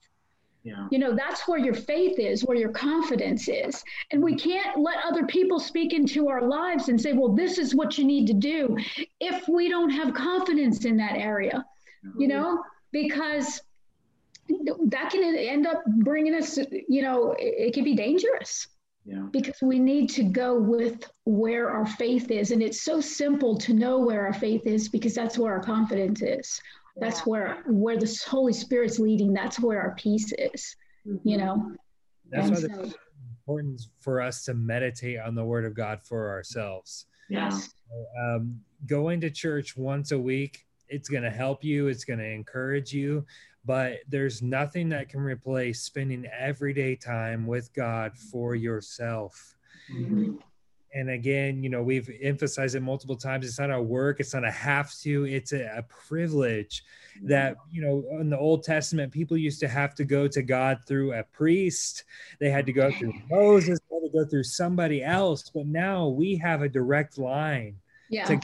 yeah. 0.64 0.88
You 0.90 0.98
know, 0.98 1.14
that's 1.14 1.46
where 1.46 1.59
your 1.59 1.74
faith 1.74 2.18
is, 2.18 2.42
where 2.42 2.57
your 2.57 2.70
confidence 2.72 3.48
is. 3.48 3.85
And 4.11 4.22
we 4.22 4.35
mm-hmm. 4.35 4.48
can't 4.50 4.79
let 4.79 4.96
other 5.05 5.27
people 5.27 5.61
speak 5.61 5.92
into 5.92 6.29
our 6.29 6.40
lives 6.40 6.88
and 6.88 6.98
say, 6.98 7.12
well, 7.12 7.35
this 7.35 7.59
is 7.59 7.74
what 7.74 7.98
you 7.98 8.05
need 8.05 8.27
to 8.29 8.33
do 8.33 8.74
if 9.20 9.46
we 9.46 9.68
don't 9.68 9.90
have 9.90 10.14
confidence 10.14 10.87
in 10.87 10.96
that 10.96 11.16
area, 11.16 11.62
you 12.18 12.29
know, 12.29 12.62
because 12.92 13.61
that 14.87 15.11
can 15.11 15.37
end 15.37 15.66
up 15.66 15.83
bringing 15.98 16.35
us, 16.35 16.59
you 16.88 17.03
know, 17.03 17.35
it, 17.38 17.74
can 17.74 17.85
be 17.85 17.94
dangerous. 17.94 18.66
Yeah. 19.05 19.27
Because 19.33 19.57
we 19.61 19.79
need 19.79 20.09
to 20.11 20.24
go 20.24 20.59
with 20.59 21.05
where 21.27 21.68
our 21.68 21.85
faith 21.85 22.31
is. 22.31 22.53
And 22.53 22.62
it's 22.62 22.85
so 22.85 23.03
simple 23.03 23.59
to 23.59 23.74
know 23.74 23.98
where 23.98 24.24
our 24.24 24.33
faith 24.33 24.66
is 24.66 24.88
because 24.88 25.14
that's 25.14 25.37
where 25.37 25.53
our 25.53 25.62
confidence 25.62 26.22
is. 26.22 26.59
That's 26.96 27.20
yeah. 27.20 27.24
where 27.24 27.62
where 27.66 27.98
the 27.98 28.22
Holy 28.28 28.52
Spirit's 28.52 28.98
leading, 28.98 29.33
that's 29.33 29.61
where 29.61 29.80
our 29.80 29.94
peace 29.96 30.33
is, 30.38 30.76
mm-hmm. 31.07 31.28
you 31.28 31.38
know. 31.38 31.72
That's 32.30 32.46
and 32.46 32.54
why 32.54 32.61
so, 32.61 32.83
it's 32.83 32.94
important 33.46 33.83
for 34.00 34.20
us 34.20 34.44
to 34.44 34.54
meditate 34.54 35.18
on 35.18 35.35
the 35.35 35.44
word 35.44 35.64
of 35.64 35.74
God 35.74 36.00
for 36.02 36.30
ourselves. 36.30 37.07
Yes. 37.28 37.70
So, 37.88 38.04
um, 38.22 38.61
going 38.87 39.20
to 39.22 39.30
church 39.30 39.76
once 39.76 40.12
a 40.12 40.18
week, 40.18 40.64
it's 40.88 41.09
going 41.09 41.22
to 41.22 41.30
help 41.30 41.64
you, 41.64 41.88
it's 41.88 42.04
going 42.04 42.18
to 42.18 42.28
encourage 42.28 42.92
you, 42.92 43.24
but 43.64 43.98
there's 44.09 44.42
nothing 44.42 44.88
that 44.90 45.09
can 45.09 45.20
replace 45.20 45.83
spending 45.83 46.26
everyday 46.38 46.96
time 46.96 47.46
with 47.46 47.72
God 47.74 48.16
for 48.16 48.54
yourself. 48.54 49.57
Mm-hmm. 49.92 50.37
And 50.94 51.11
again, 51.11 51.62
you 51.62 51.68
know, 51.68 51.83
we've 51.83 52.09
emphasized 52.22 52.76
it 52.76 52.80
multiple 52.80 53.16
times. 53.16 53.46
It's 53.46 53.59
not 53.59 53.72
a 53.72 53.83
work, 53.83 54.20
it's 54.20 54.33
not 54.33 54.44
a 54.44 54.50
have 54.50 54.94
to, 55.00 55.24
it's 55.24 55.52
a, 55.52 55.78
a 55.78 55.83
privilege 55.83 56.85
that, 57.24 57.54
mm-hmm. 57.54 57.74
you 57.74 57.83
know, 57.83 58.20
in 58.20 58.30
the 58.30 58.38
Old 58.38 58.62
Testament, 58.62 59.12
people 59.12 59.37
used 59.37 59.61
to 59.61 59.68
have 59.68 59.94
to 59.96 60.04
go 60.04 60.28
to 60.28 60.42
God 60.42 60.78
through 60.87 61.12
a 61.12 61.24
priest, 61.24 62.04
they 62.38 62.48
had 62.48 62.64
to 62.66 62.72
go 62.72 62.92
through 62.92 63.12
Moses, 63.30 63.80
they 63.90 63.96
had 63.96 64.12
to 64.12 64.18
go 64.18 64.24
through 64.24 64.44
somebody 64.44 65.02
else. 65.02 65.50
But 65.52 65.66
now 65.66 66.09
we 66.09 66.37
have 66.37 66.62
a 66.62 66.68
direct 66.68 67.18
line. 67.18 67.76
Yeah. 68.09 68.26
To, 68.26 68.40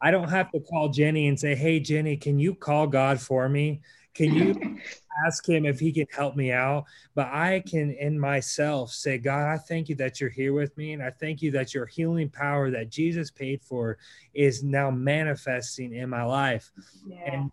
I 0.00 0.10
don't 0.10 0.28
have 0.28 0.52
to 0.52 0.60
call 0.60 0.88
Jenny 0.88 1.26
and 1.28 1.38
say, 1.38 1.54
Hey, 1.54 1.80
Jenny, 1.80 2.16
can 2.16 2.38
you 2.38 2.54
call 2.54 2.86
God 2.86 3.20
for 3.20 3.48
me? 3.48 3.82
Can 4.14 4.34
you? 4.34 4.78
ask 5.26 5.48
him 5.48 5.64
if 5.64 5.78
he 5.78 5.92
can 5.92 6.06
help 6.14 6.36
me 6.36 6.52
out, 6.52 6.84
but 7.14 7.28
I 7.28 7.62
can 7.66 7.92
in 7.92 8.18
myself 8.18 8.90
say, 8.90 9.18
God, 9.18 9.48
I 9.48 9.58
thank 9.58 9.88
you 9.88 9.94
that 9.96 10.20
you're 10.20 10.30
here 10.30 10.52
with 10.52 10.76
me. 10.76 10.92
And 10.92 11.02
I 11.02 11.10
thank 11.10 11.42
you 11.42 11.50
that 11.52 11.74
your 11.74 11.86
healing 11.86 12.28
power 12.28 12.70
that 12.70 12.90
Jesus 12.90 13.30
paid 13.30 13.62
for 13.62 13.98
is 14.34 14.62
now 14.62 14.90
manifesting 14.90 15.94
in 15.94 16.08
my 16.08 16.22
life. 16.22 16.70
Yeah. 17.06 17.32
And 17.32 17.52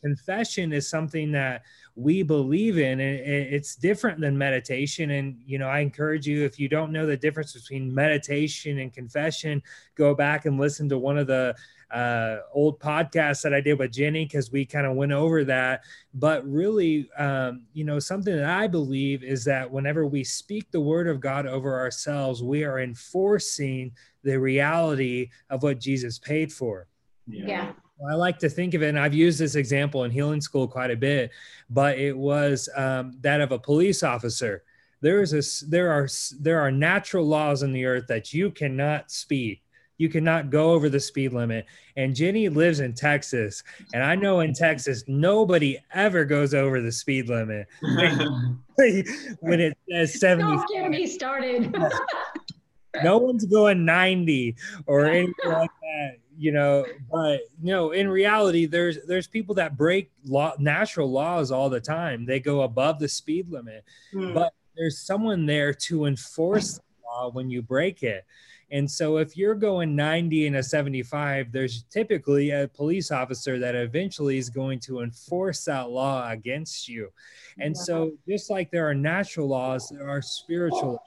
confession 0.00 0.72
is 0.72 0.88
something 0.88 1.32
that 1.32 1.62
we 1.94 2.22
believe 2.22 2.78
in 2.78 2.98
and 2.98 3.20
it's 3.20 3.76
different 3.76 4.20
than 4.20 4.36
meditation 4.36 5.10
and 5.10 5.36
you 5.46 5.58
know 5.58 5.68
i 5.68 5.78
encourage 5.78 6.26
you 6.26 6.44
if 6.44 6.58
you 6.58 6.68
don't 6.68 6.90
know 6.90 7.06
the 7.06 7.16
difference 7.16 7.52
between 7.52 7.94
meditation 7.94 8.78
and 8.78 8.92
confession 8.92 9.62
go 9.94 10.14
back 10.14 10.44
and 10.44 10.58
listen 10.58 10.88
to 10.88 10.98
one 10.98 11.18
of 11.18 11.28
the 11.28 11.54
uh, 11.90 12.38
old 12.52 12.78
podcast 12.78 13.42
that 13.42 13.52
I 13.52 13.60
did 13.60 13.78
with 13.78 13.92
Jenny 13.92 14.24
because 14.24 14.52
we 14.52 14.64
kind 14.64 14.86
of 14.86 14.94
went 14.94 15.12
over 15.12 15.44
that. 15.44 15.82
But 16.12 16.44
really, 16.48 17.08
um, 17.16 17.62
you 17.72 17.84
know, 17.84 18.00
something 18.00 18.34
that 18.34 18.50
I 18.50 18.66
believe 18.66 19.22
is 19.22 19.44
that 19.44 19.70
whenever 19.70 20.06
we 20.06 20.24
speak 20.24 20.70
the 20.70 20.80
word 20.80 21.06
of 21.06 21.20
God 21.20 21.46
over 21.46 21.78
ourselves, 21.78 22.42
we 22.42 22.64
are 22.64 22.80
enforcing 22.80 23.92
the 24.24 24.38
reality 24.38 25.30
of 25.50 25.62
what 25.62 25.78
Jesus 25.78 26.18
paid 26.18 26.52
for. 26.52 26.88
Yeah. 27.26 27.46
yeah. 27.46 27.72
I 28.10 28.14
like 28.14 28.38
to 28.40 28.48
think 28.48 28.74
of 28.74 28.82
it, 28.82 28.88
and 28.88 28.98
I've 28.98 29.14
used 29.14 29.38
this 29.38 29.54
example 29.54 30.04
in 30.04 30.10
healing 30.10 30.40
school 30.40 30.66
quite 30.66 30.90
a 30.90 30.96
bit, 30.96 31.30
but 31.68 31.98
it 31.98 32.16
was 32.16 32.68
um, 32.74 33.12
that 33.20 33.40
of 33.40 33.52
a 33.52 33.58
police 33.58 34.02
officer. 34.02 34.64
There 35.02 35.22
is 35.22 35.32
a 35.32 35.66
there 35.68 35.90
are 35.90 36.08
there 36.38 36.60
are 36.60 36.70
natural 36.70 37.26
laws 37.26 37.62
in 37.62 37.72
the 37.72 37.84
earth 37.84 38.06
that 38.08 38.32
you 38.32 38.50
cannot 38.50 39.10
speed 39.10 39.60
you 40.00 40.08
cannot 40.08 40.48
go 40.48 40.72
over 40.72 40.88
the 40.88 40.98
speed 40.98 41.34
limit. 41.34 41.66
And 41.94 42.16
Jenny 42.16 42.48
lives 42.48 42.80
in 42.80 42.94
Texas, 42.94 43.62
and 43.92 44.02
I 44.02 44.14
know 44.14 44.40
in 44.40 44.54
Texas 44.54 45.04
nobody 45.06 45.78
ever 45.92 46.24
goes 46.24 46.54
over 46.54 46.80
the 46.80 46.90
speed 46.90 47.28
limit 47.28 47.66
when 47.82 49.60
it 49.60 49.76
says 49.90 50.18
70. 50.18 50.56
Don't 50.56 50.68
get 50.72 50.90
me 50.90 51.06
started. 51.06 51.76
no 53.04 53.18
one's 53.18 53.44
going 53.44 53.84
90 53.84 54.56
or 54.86 55.04
anything 55.04 55.34
like 55.44 55.70
that 55.82 56.16
you 56.36 56.50
know 56.50 56.84
but 57.12 57.40
you 57.62 57.72
know 57.72 57.92
in 57.92 58.08
reality 58.08 58.66
there's 58.66 58.98
there's 59.06 59.28
people 59.28 59.54
that 59.54 59.76
break 59.76 60.10
law 60.24 60.52
natural 60.58 61.08
laws 61.08 61.52
all 61.52 61.70
the 61.70 61.80
time 61.80 62.26
they 62.26 62.40
go 62.40 62.62
above 62.62 62.98
the 62.98 63.06
speed 63.06 63.48
limit 63.48 63.84
mm. 64.12 64.34
but 64.34 64.54
there's 64.76 64.98
someone 64.98 65.46
there 65.46 65.72
to 65.72 66.06
enforce 66.06 66.78
the 66.78 66.82
law 67.06 67.30
when 67.30 67.48
you 67.48 67.62
break 67.62 68.02
it 68.02 68.24
and 68.72 68.88
so 68.88 69.16
if 69.16 69.36
you're 69.36 69.56
going 69.56 69.96
90 69.96 70.46
and 70.46 70.56
a 70.56 70.62
75, 70.62 71.50
there's 71.50 71.84
typically 71.90 72.50
a 72.50 72.68
police 72.68 73.10
officer 73.10 73.58
that 73.58 73.74
eventually 73.74 74.38
is 74.38 74.48
going 74.48 74.78
to 74.80 75.00
enforce 75.00 75.64
that 75.64 75.90
law 75.90 76.30
against 76.30 76.88
you. 76.88 77.10
And 77.58 77.76
so 77.76 78.12
just 78.28 78.48
like 78.48 78.70
there 78.70 78.88
are 78.88 78.94
natural 78.94 79.48
laws, 79.48 79.88
there 79.88 80.08
are 80.08 80.22
spiritual 80.22 81.02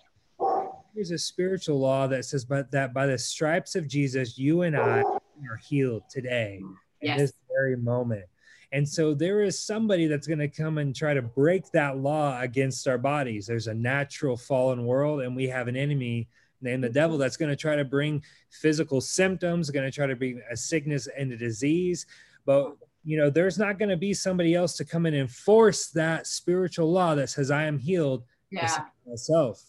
There's 0.93 1.11
a 1.11 1.17
spiritual 1.17 1.79
law 1.79 2.07
that 2.07 2.25
says 2.25 2.43
but 2.43 2.69
that 2.71 2.93
by 2.93 3.07
the 3.07 3.17
stripes 3.17 3.75
of 3.75 3.87
Jesus, 3.87 4.37
you 4.37 4.63
and 4.63 4.75
I 4.75 5.01
are 5.49 5.57
healed 5.63 6.03
today 6.09 6.61
yes. 7.01 7.11
in 7.11 7.17
this 7.17 7.33
very 7.49 7.77
moment. 7.77 8.25
And 8.73 8.87
so 8.87 9.13
there 9.13 9.43
is 9.43 9.59
somebody 9.59 10.07
that's 10.07 10.25
going 10.25 10.39
to 10.39 10.47
come 10.47 10.79
and 10.79 10.95
try 10.95 11.13
to 11.13 11.21
break 11.21 11.71
that 11.71 11.99
law 11.99 12.41
against 12.41 12.87
our 12.87 12.97
bodies. 12.97 13.45
There's 13.45 13.67
a 13.67 13.73
natural 13.73 14.35
fallen 14.35 14.85
world, 14.85 15.21
and 15.21 15.35
we 15.35 15.47
have 15.47 15.67
an 15.67 15.75
enemy 15.75 16.27
named 16.63 16.83
the 16.83 16.87
mm-hmm. 16.87 16.93
devil 16.93 17.17
that's 17.17 17.37
going 17.37 17.49
to 17.49 17.55
try 17.55 17.75
to 17.75 17.85
bring 17.85 18.23
physical 18.51 19.01
symptoms, 19.01 19.69
going 19.69 19.85
to 19.85 19.91
try 19.91 20.07
to 20.07 20.15
bring 20.15 20.41
a 20.51 20.57
sickness 20.57 21.07
and 21.17 21.31
a 21.31 21.37
disease. 21.37 22.05
But 22.45 22.75
you 23.05 23.17
know, 23.17 23.29
there's 23.29 23.59
not 23.59 23.77
going 23.77 23.89
to 23.89 23.97
be 23.97 24.13
somebody 24.13 24.55
else 24.55 24.77
to 24.77 24.85
come 24.85 25.05
and 25.05 25.15
enforce 25.15 25.87
that 25.87 26.25
spiritual 26.25 26.91
law 26.91 27.15
that 27.15 27.29
says 27.29 27.51
I 27.51 27.65
am 27.65 27.77
healed 27.77 28.23
yeah. 28.49 28.85
myself. 29.05 29.61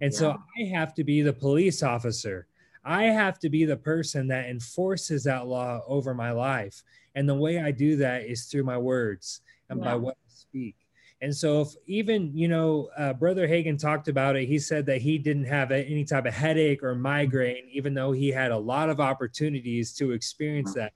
And 0.00 0.12
yeah. 0.12 0.18
so 0.18 0.30
I 0.32 0.64
have 0.74 0.94
to 0.94 1.04
be 1.04 1.22
the 1.22 1.32
police 1.32 1.82
officer. 1.82 2.48
I 2.84 3.04
have 3.04 3.38
to 3.40 3.48
be 3.48 3.64
the 3.64 3.76
person 3.76 4.26
that 4.28 4.46
enforces 4.46 5.24
that 5.24 5.46
law 5.46 5.80
over 5.86 6.14
my 6.14 6.32
life. 6.32 6.82
And 7.14 7.28
the 7.28 7.34
way 7.34 7.60
I 7.60 7.70
do 7.70 7.96
that 7.96 8.24
is 8.24 8.44
through 8.46 8.64
my 8.64 8.76
words 8.76 9.40
and 9.70 9.78
yeah. 9.78 9.84
by 9.84 9.94
what 9.94 10.16
I 10.16 10.30
speak. 10.30 10.76
And 11.24 11.34
so, 11.34 11.62
if 11.62 11.68
even, 11.86 12.36
you 12.36 12.48
know, 12.48 12.90
uh, 12.98 13.14
Brother 13.14 13.48
Hagin 13.48 13.78
talked 13.78 14.08
about 14.08 14.36
it, 14.36 14.46
he 14.46 14.58
said 14.58 14.84
that 14.86 15.00
he 15.00 15.16
didn't 15.16 15.46
have 15.46 15.70
any 15.70 16.04
type 16.04 16.26
of 16.26 16.34
headache 16.34 16.82
or 16.82 16.94
migraine, 16.94 17.64
even 17.72 17.94
though 17.94 18.12
he 18.12 18.28
had 18.28 18.50
a 18.50 18.58
lot 18.58 18.90
of 18.90 19.00
opportunities 19.00 19.94
to 19.94 20.12
experience 20.12 20.74
that. 20.74 20.92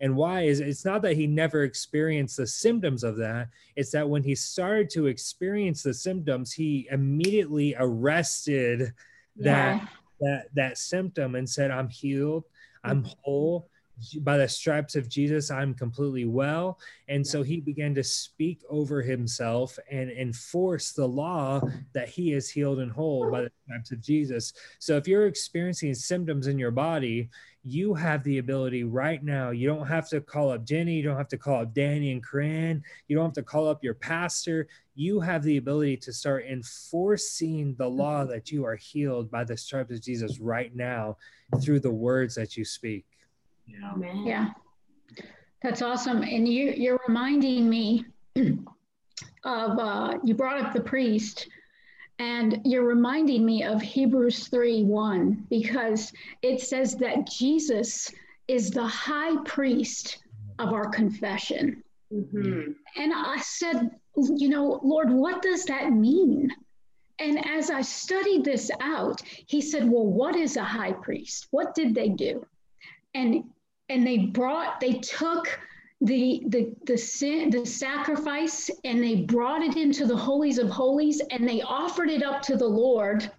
And 0.00 0.16
why 0.16 0.40
is 0.40 0.58
it's 0.58 0.84
not 0.84 1.00
that 1.02 1.14
he 1.14 1.28
never 1.28 1.62
experienced 1.62 2.38
the 2.38 2.46
symptoms 2.46 3.04
of 3.04 3.16
that, 3.18 3.50
it's 3.76 3.92
that 3.92 4.08
when 4.08 4.24
he 4.24 4.34
started 4.34 4.90
to 4.90 5.06
experience 5.06 5.84
the 5.84 5.94
symptoms, 5.94 6.52
he 6.52 6.88
immediately 6.90 7.76
arrested 7.78 8.92
that 9.36 9.80
yeah. 9.80 9.86
that 10.20 10.46
that 10.54 10.78
symptom 10.78 11.36
and 11.36 11.48
said, 11.48 11.70
I'm 11.70 11.88
healed, 11.88 12.46
I'm 12.82 13.04
whole, 13.22 13.68
by 14.20 14.36
the 14.36 14.48
stripes 14.48 14.96
of 14.96 15.08
Jesus, 15.08 15.50
I'm 15.50 15.74
completely 15.74 16.24
well. 16.24 16.78
And 17.08 17.26
so 17.26 17.42
he 17.42 17.60
began 17.60 17.94
to 17.94 18.02
speak 18.02 18.62
over 18.68 19.02
himself 19.02 19.78
and 19.90 20.10
enforce 20.10 20.92
the 20.92 21.06
law 21.06 21.60
that 21.92 22.08
he 22.08 22.32
is 22.32 22.50
healed 22.50 22.80
and 22.80 22.90
whole 22.90 23.30
by 23.30 23.42
the 23.42 23.52
stripes 23.64 23.90
of 23.92 24.00
Jesus. 24.00 24.52
So 24.78 24.96
if 24.96 25.06
you're 25.06 25.26
experiencing 25.26 25.94
symptoms 25.94 26.46
in 26.46 26.58
your 26.58 26.70
body, 26.70 27.30
you 27.64 27.94
have 27.94 28.24
the 28.24 28.38
ability 28.38 28.82
right 28.82 29.22
now. 29.22 29.50
You 29.50 29.68
don't 29.68 29.86
have 29.86 30.08
to 30.08 30.20
call 30.20 30.50
up 30.50 30.64
Jenny. 30.64 30.94
You 30.94 31.04
don't 31.04 31.16
have 31.16 31.28
to 31.28 31.38
call 31.38 31.62
up 31.62 31.72
Danny 31.72 32.10
and 32.10 32.22
Corinne. 32.22 32.82
You 33.06 33.16
don't 33.16 33.26
have 33.26 33.34
to 33.34 33.42
call 33.42 33.68
up 33.68 33.84
your 33.84 33.94
pastor. 33.94 34.66
You 34.96 35.20
have 35.20 35.44
the 35.44 35.58
ability 35.58 35.98
to 35.98 36.12
start 36.12 36.44
enforcing 36.50 37.76
the 37.76 37.88
law 37.88 38.22
mm-hmm. 38.22 38.32
that 38.32 38.50
you 38.50 38.64
are 38.64 38.74
healed 38.74 39.30
by 39.30 39.44
the 39.44 39.56
stripes 39.56 39.92
of 39.92 40.02
Jesus 40.02 40.40
right 40.40 40.74
now 40.74 41.16
through 41.62 41.80
the 41.80 41.90
words 41.90 42.34
that 42.34 42.56
you 42.56 42.64
speak. 42.64 43.04
Yeah. 43.66 43.94
Yeah. 44.24 44.50
That's 45.62 45.82
awesome. 45.82 46.22
And 46.22 46.48
you, 46.48 46.72
you're 46.76 47.00
reminding 47.06 47.68
me 47.68 48.04
of, 49.44 49.78
uh, 49.78 50.18
you 50.24 50.34
brought 50.34 50.60
up 50.60 50.72
the 50.72 50.80
priest, 50.80 51.48
and 52.18 52.60
you're 52.64 52.86
reminding 52.86 53.44
me 53.44 53.64
of 53.64 53.80
Hebrews 53.80 54.48
3 54.48 54.84
1, 54.84 55.46
because 55.50 56.12
it 56.42 56.60
says 56.60 56.96
that 56.96 57.28
Jesus 57.30 58.10
is 58.48 58.70
the 58.70 58.86
high 58.86 59.36
priest 59.44 60.18
of 60.58 60.72
our 60.72 60.88
confession. 60.88 61.82
Mm-hmm. 62.12 62.72
And 62.96 63.12
I 63.14 63.38
said, 63.38 63.90
you 64.16 64.48
know, 64.48 64.80
Lord, 64.82 65.10
what 65.10 65.42
does 65.42 65.64
that 65.64 65.92
mean? 65.92 66.50
And 67.18 67.46
as 67.46 67.70
I 67.70 67.82
studied 67.82 68.44
this 68.44 68.70
out, 68.80 69.22
he 69.46 69.60
said, 69.60 69.88
Well, 69.88 70.06
what 70.06 70.34
is 70.34 70.56
a 70.56 70.64
high 70.64 70.92
priest? 70.92 71.46
What 71.50 71.74
did 71.74 71.94
they 71.94 72.08
do? 72.08 72.44
And 73.14 73.44
and 73.88 74.06
they 74.06 74.18
brought 74.18 74.80
they 74.80 74.94
took 74.94 75.58
the 76.00 76.42
the 76.48 76.74
the 76.86 76.96
sin 76.96 77.50
the 77.50 77.64
sacrifice 77.64 78.70
and 78.84 79.02
they 79.02 79.16
brought 79.22 79.62
it 79.62 79.76
into 79.76 80.06
the 80.06 80.16
holies 80.16 80.58
of 80.58 80.68
holies 80.68 81.20
and 81.30 81.48
they 81.48 81.60
offered 81.62 82.08
it 82.08 82.22
up 82.22 82.42
to 82.42 82.56
the 82.56 82.66
lord 82.66 83.30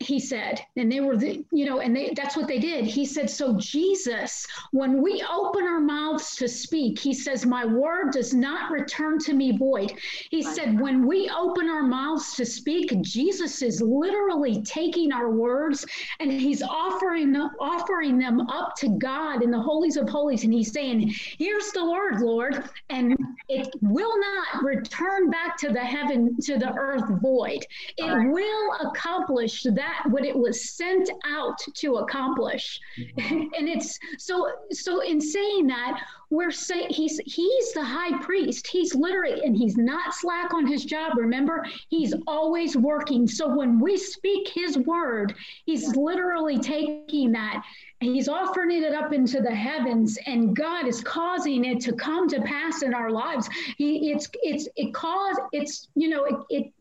he 0.00 0.18
said 0.18 0.58
and 0.76 0.90
they 0.90 1.00
were 1.00 1.16
the, 1.16 1.44
you 1.52 1.66
know 1.66 1.80
and 1.80 1.94
they, 1.94 2.12
that's 2.16 2.34
what 2.34 2.48
they 2.48 2.58
did. 2.58 2.86
He 2.86 3.04
said 3.04 3.28
so 3.28 3.56
jesus 3.58 4.46
when 4.72 5.02
we 5.02 5.22
open 5.30 5.64
our 5.64 5.78
mouths 5.78 6.36
to 6.36 6.48
speak 6.48 6.98
he 6.98 7.12
says 7.12 7.44
my 7.44 7.66
word 7.66 8.10
does 8.12 8.32
not 8.32 8.70
return 8.70 9.18
to 9.20 9.34
me 9.34 9.56
void. 9.56 9.92
He 10.30 10.42
said 10.42 10.80
when 10.80 11.06
we 11.06 11.30
open 11.38 11.68
our 11.68 11.82
mouths 11.82 12.34
to 12.36 12.46
speak 12.46 12.98
jesus 13.02 13.60
is 13.60 13.82
literally 13.82 14.62
taking 14.62 15.12
our 15.12 15.30
words 15.30 15.84
and 16.18 16.32
he's 16.32 16.62
offering 16.62 17.36
offering 17.60 18.18
them 18.18 18.40
up 18.48 18.74
to 18.76 18.88
god 18.98 19.42
in 19.42 19.50
the 19.50 19.60
holies 19.60 19.98
of 19.98 20.08
holies. 20.08 20.44
And 20.44 20.52
he's 20.52 20.72
saying 20.72 21.12
here's 21.38 21.72
the 21.72 21.84
word 21.84 22.20
lord 22.20 22.64
and 22.88 23.16
it 23.50 23.68
will 23.82 24.18
not 24.18 24.64
return 24.64 25.28
back 25.28 25.58
to 25.58 25.68
the 25.68 25.80
heaven 25.80 26.36
to 26.42 26.56
the 26.56 26.72
earth 26.74 27.04
void. 27.20 27.66
It 27.96 28.32
will 28.32 28.88
accomplish 28.88 29.64
that 29.64 29.89
that 29.90 30.10
what 30.10 30.24
it 30.24 30.36
was 30.36 30.70
sent 30.70 31.10
out 31.24 31.58
to 31.74 31.96
accomplish. 31.96 32.80
Mm-hmm. 32.98 33.42
and 33.58 33.68
it's 33.68 33.98
so 34.18 34.48
so 34.70 35.00
in 35.00 35.20
saying 35.20 35.66
that 35.68 36.02
we're 36.30 36.50
saying 36.50 36.90
he's 36.90 37.20
he's 37.26 37.72
the 37.72 37.84
high 37.84 38.16
priest. 38.22 38.66
He's 38.66 38.94
literally 38.94 39.42
and 39.44 39.56
he's 39.56 39.76
not 39.76 40.14
slack 40.14 40.54
on 40.54 40.66
his 40.66 40.84
job 40.84 41.16
remember? 41.16 41.64
He's 41.88 42.14
always 42.26 42.76
working. 42.76 43.26
So 43.26 43.54
when 43.54 43.78
we 43.78 43.96
speak 43.96 44.48
his 44.48 44.78
word 44.78 45.34
he's 45.66 45.96
literally 45.96 46.58
taking 46.58 47.32
that 47.32 47.64
he's 48.00 48.28
offering 48.28 48.82
it 48.82 48.94
up 48.94 49.12
into 49.12 49.40
the 49.40 49.54
heavens 49.54 50.18
and 50.26 50.56
god 50.56 50.86
is 50.86 51.02
causing 51.02 51.64
it 51.64 51.80
to 51.80 51.92
come 51.92 52.28
to 52.28 52.40
pass 52.42 52.82
in 52.82 52.94
our 52.94 53.10
lives. 53.10 53.48
He 53.76 54.12
it's 54.12 54.28
it's 54.42 54.68
it 54.76 54.94
cause 54.94 55.36
it's 55.52 55.88
you 55.94 56.08
know 56.08 56.24
it, 56.24 56.34
it 56.48 56.72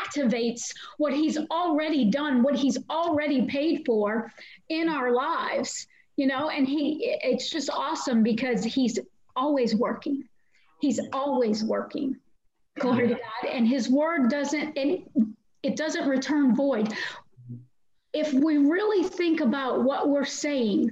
activates 0.00 0.72
what 0.98 1.12
he's 1.12 1.38
already 1.50 2.10
done, 2.10 2.42
what 2.42 2.56
he's 2.56 2.78
already 2.90 3.46
paid 3.46 3.82
for 3.86 4.32
in 4.68 4.88
our 4.88 5.12
lives, 5.12 5.86
you 6.16 6.26
know, 6.26 6.48
and 6.48 6.66
he 6.66 7.16
it's 7.22 7.50
just 7.50 7.70
awesome 7.70 8.22
because 8.22 8.64
he's 8.64 8.98
always 9.36 9.74
working. 9.74 10.24
He's 10.80 11.00
always 11.12 11.64
working. 11.64 12.16
Glory 12.78 13.08
to 13.08 13.14
God. 13.14 13.50
And 13.50 13.66
his 13.66 13.88
word 13.88 14.28
doesn't, 14.30 14.76
and 14.76 15.34
it 15.62 15.76
doesn't 15.76 16.08
return 16.08 16.54
void. 16.54 16.92
If 18.12 18.32
we 18.32 18.58
really 18.58 19.08
think 19.08 19.40
about 19.40 19.82
what 19.84 20.08
we're 20.08 20.24
saying, 20.24 20.90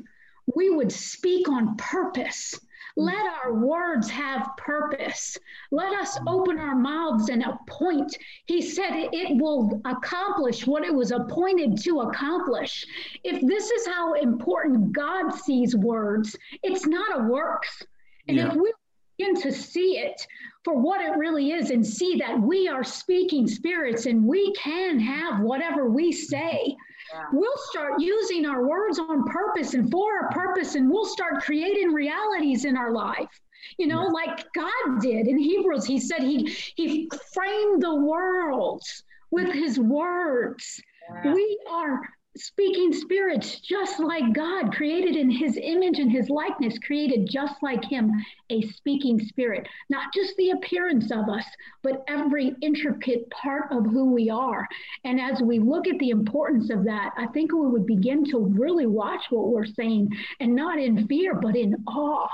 we 0.54 0.70
would 0.70 0.92
speak 0.92 1.48
on 1.48 1.76
purpose. 1.76 2.58
Let 2.96 3.26
our 3.44 3.54
words 3.54 4.08
have 4.10 4.50
purpose. 4.56 5.36
Let 5.72 5.92
us 5.94 6.16
open 6.28 6.58
our 6.58 6.76
mouths 6.76 7.28
and 7.28 7.42
appoint. 7.42 8.16
He 8.46 8.62
said 8.62 9.08
it 9.12 9.36
will 9.40 9.80
accomplish 9.84 10.66
what 10.66 10.84
it 10.84 10.94
was 10.94 11.10
appointed 11.10 11.76
to 11.82 12.02
accomplish. 12.02 12.86
If 13.24 13.44
this 13.46 13.70
is 13.70 13.86
how 13.86 14.14
important 14.14 14.92
God 14.92 15.30
sees 15.30 15.74
words, 15.74 16.36
it's 16.62 16.86
not 16.86 17.20
a 17.20 17.24
works. 17.24 17.82
And 18.28 18.36
yeah. 18.36 18.48
if 18.48 18.54
we 18.54 18.72
begin 19.18 19.40
to 19.42 19.52
see 19.52 19.98
it 19.98 20.24
for 20.62 20.80
what 20.80 21.00
it 21.00 21.16
really 21.16 21.50
is 21.50 21.70
and 21.70 21.84
see 21.84 22.16
that 22.16 22.40
we 22.40 22.68
are 22.68 22.84
speaking 22.84 23.48
spirits 23.48 24.06
and 24.06 24.24
we 24.24 24.52
can 24.52 25.00
have 25.00 25.40
whatever 25.40 25.90
we 25.90 26.12
say, 26.12 26.76
yeah. 27.14 27.26
we'll 27.32 27.58
start 27.70 28.00
using 28.00 28.44
our 28.44 28.66
words 28.66 28.98
on 28.98 29.24
purpose 29.24 29.74
and 29.74 29.90
for 29.90 30.18
a 30.20 30.32
purpose, 30.32 30.74
and 30.74 30.90
we'll 30.90 31.06
start 31.06 31.42
creating 31.42 31.92
realities 31.92 32.64
in 32.64 32.76
our 32.76 32.92
life. 32.92 33.40
You 33.78 33.86
know, 33.86 34.02
yeah. 34.02 34.32
like 34.32 34.52
God 34.52 35.00
did 35.00 35.26
in 35.26 35.38
Hebrews, 35.38 35.86
He 35.86 35.98
said 35.98 36.22
He 36.22 36.54
He 36.76 37.08
framed 37.32 37.82
the 37.82 37.94
world 37.94 38.82
with 39.30 39.52
His 39.52 39.78
words. 39.78 40.82
Yeah. 41.24 41.32
We 41.32 41.60
are 41.70 42.00
speaking 42.36 42.92
spirits 42.92 43.60
just 43.60 44.00
like 44.00 44.32
God, 44.32 44.72
created 44.74 45.16
in 45.16 45.30
his 45.30 45.58
image 45.62 45.98
and 45.98 46.10
his 46.10 46.28
likeness, 46.28 46.78
created 46.78 47.28
just 47.30 47.62
like 47.62 47.84
him, 47.84 48.10
a 48.50 48.62
speaking 48.62 49.20
spirit. 49.20 49.66
Not 49.88 50.12
just 50.12 50.36
the 50.36 50.50
appearance 50.50 51.10
of 51.12 51.28
us, 51.28 51.44
but 51.82 52.04
every 52.08 52.54
intricate 52.60 53.30
part 53.30 53.70
of 53.70 53.84
who 53.86 54.12
we 54.12 54.30
are. 54.30 54.66
And 55.04 55.20
as 55.20 55.40
we 55.42 55.58
look 55.58 55.86
at 55.86 55.98
the 55.98 56.10
importance 56.10 56.70
of 56.70 56.84
that, 56.84 57.12
I 57.16 57.26
think 57.28 57.52
we 57.52 57.68
would 57.68 57.86
begin 57.86 58.24
to 58.30 58.38
really 58.38 58.86
watch 58.86 59.22
what 59.30 59.48
we're 59.48 59.66
saying 59.66 60.08
and 60.40 60.54
not 60.54 60.78
in 60.78 61.06
fear, 61.06 61.34
but 61.34 61.56
in 61.56 61.76
awe 61.86 62.28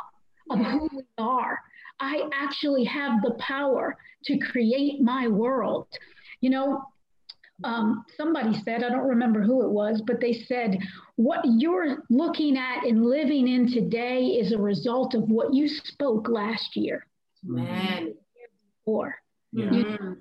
of 0.51 0.59
who 0.59 0.89
we 0.93 1.05
are. 1.19 1.59
I 2.01 2.29
actually 2.33 2.85
have 2.85 3.23
the 3.23 3.35
power 3.35 3.97
to 4.25 4.39
create 4.39 5.03
my 5.03 5.29
world. 5.29 5.87
You 6.41 6.51
know, 6.51 6.85
um, 7.65 8.05
somebody 8.17 8.61
said, 8.63 8.83
I 8.83 8.89
don't 8.89 9.09
remember 9.09 9.41
who 9.41 9.65
it 9.65 9.71
was, 9.71 10.03
but 10.07 10.21
they 10.21 10.33
said, 10.33 10.79
what 11.17 11.41
you're 11.45 12.03
looking 12.11 12.57
at 12.57 12.85
and 12.85 13.05
living 13.05 13.49
in 13.49 13.71
today 13.71 14.25
is 14.27 14.53
a 14.53 14.59
result 14.59 15.15
of 15.15 15.29
what 15.29 15.53
you 15.53 15.69
spoke 15.69 16.29
last 16.29 16.77
year. 16.77 17.07
Man. 17.43 18.15
Or, 18.87 19.17
yeah. 19.53 19.71
you, 19.71 20.17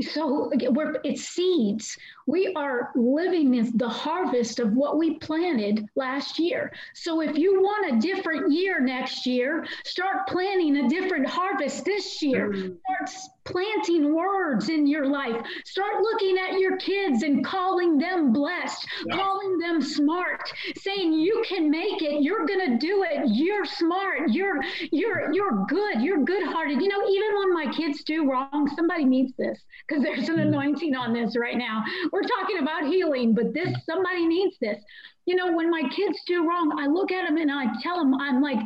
so 0.00 0.50
we're, 0.70 0.96
it's 1.04 1.22
seeds. 1.22 1.96
We 2.26 2.52
are 2.54 2.90
living 2.94 3.54
in 3.54 3.76
the 3.76 3.88
harvest 3.88 4.58
of 4.58 4.72
what 4.72 4.98
we 4.98 5.14
planted 5.18 5.86
last 5.96 6.38
year. 6.38 6.72
So 6.94 7.20
if 7.20 7.36
you 7.36 7.62
want 7.62 7.92
a 7.92 8.00
different 8.00 8.52
year 8.52 8.80
next 8.80 9.26
year, 9.26 9.66
start 9.84 10.26
planting 10.28 10.78
a 10.78 10.88
different 10.88 11.26
harvest 11.26 11.84
this 11.84 12.22
year. 12.22 12.50
Mm. 12.50 12.78
Start 12.80 13.10
planting 13.44 14.14
words 14.14 14.68
in 14.68 14.86
your 14.86 15.06
life. 15.06 15.36
Start 15.64 16.00
looking 16.00 16.38
at 16.38 16.58
your 16.58 16.76
kids 16.76 17.22
and 17.22 17.44
calling 17.44 17.98
them 17.98 18.32
blessed, 18.32 18.86
yeah. 19.06 19.16
calling 19.16 19.58
them 19.58 19.80
smart, 19.80 20.40
saying 20.76 21.12
you 21.12 21.42
can 21.46 21.70
make 21.70 22.02
it. 22.02 22.22
You're 22.22 22.46
going 22.46 22.70
to 22.70 22.78
do 22.78 23.04
it. 23.08 23.22
You're 23.26 23.64
smart. 23.64 24.30
You're 24.30 24.60
you're 24.90 25.32
you're 25.32 25.64
good. 25.68 26.02
You're 26.02 26.24
good-hearted. 26.24 26.80
You 26.80 26.88
know, 26.88 27.08
even 27.08 27.38
when 27.38 27.54
my 27.54 27.72
kids 27.72 28.02
do 28.04 28.30
wrong, 28.30 28.70
somebody 28.76 29.04
needs 29.04 29.32
this 29.38 29.58
because 29.86 30.02
there's 30.02 30.28
an 30.28 30.36
mm. 30.36 30.48
anointing 30.48 30.94
on 30.94 31.12
this 31.12 31.36
right 31.36 31.56
now. 31.56 31.84
We're 32.12 32.22
talking 32.22 32.58
about 32.58 32.84
healing, 32.86 33.34
but 33.34 33.52
this 33.54 33.72
somebody 33.86 34.26
needs 34.26 34.56
this. 34.60 34.82
You 35.26 35.36
know, 35.36 35.52
when 35.52 35.70
my 35.70 35.82
kids 35.94 36.18
do 36.26 36.48
wrong, 36.48 36.76
I 36.78 36.86
look 36.86 37.12
at 37.12 37.26
them 37.26 37.36
and 37.36 37.50
I 37.50 37.66
tell 37.80 37.98
them 37.98 38.14
I'm 38.14 38.42
like 38.42 38.58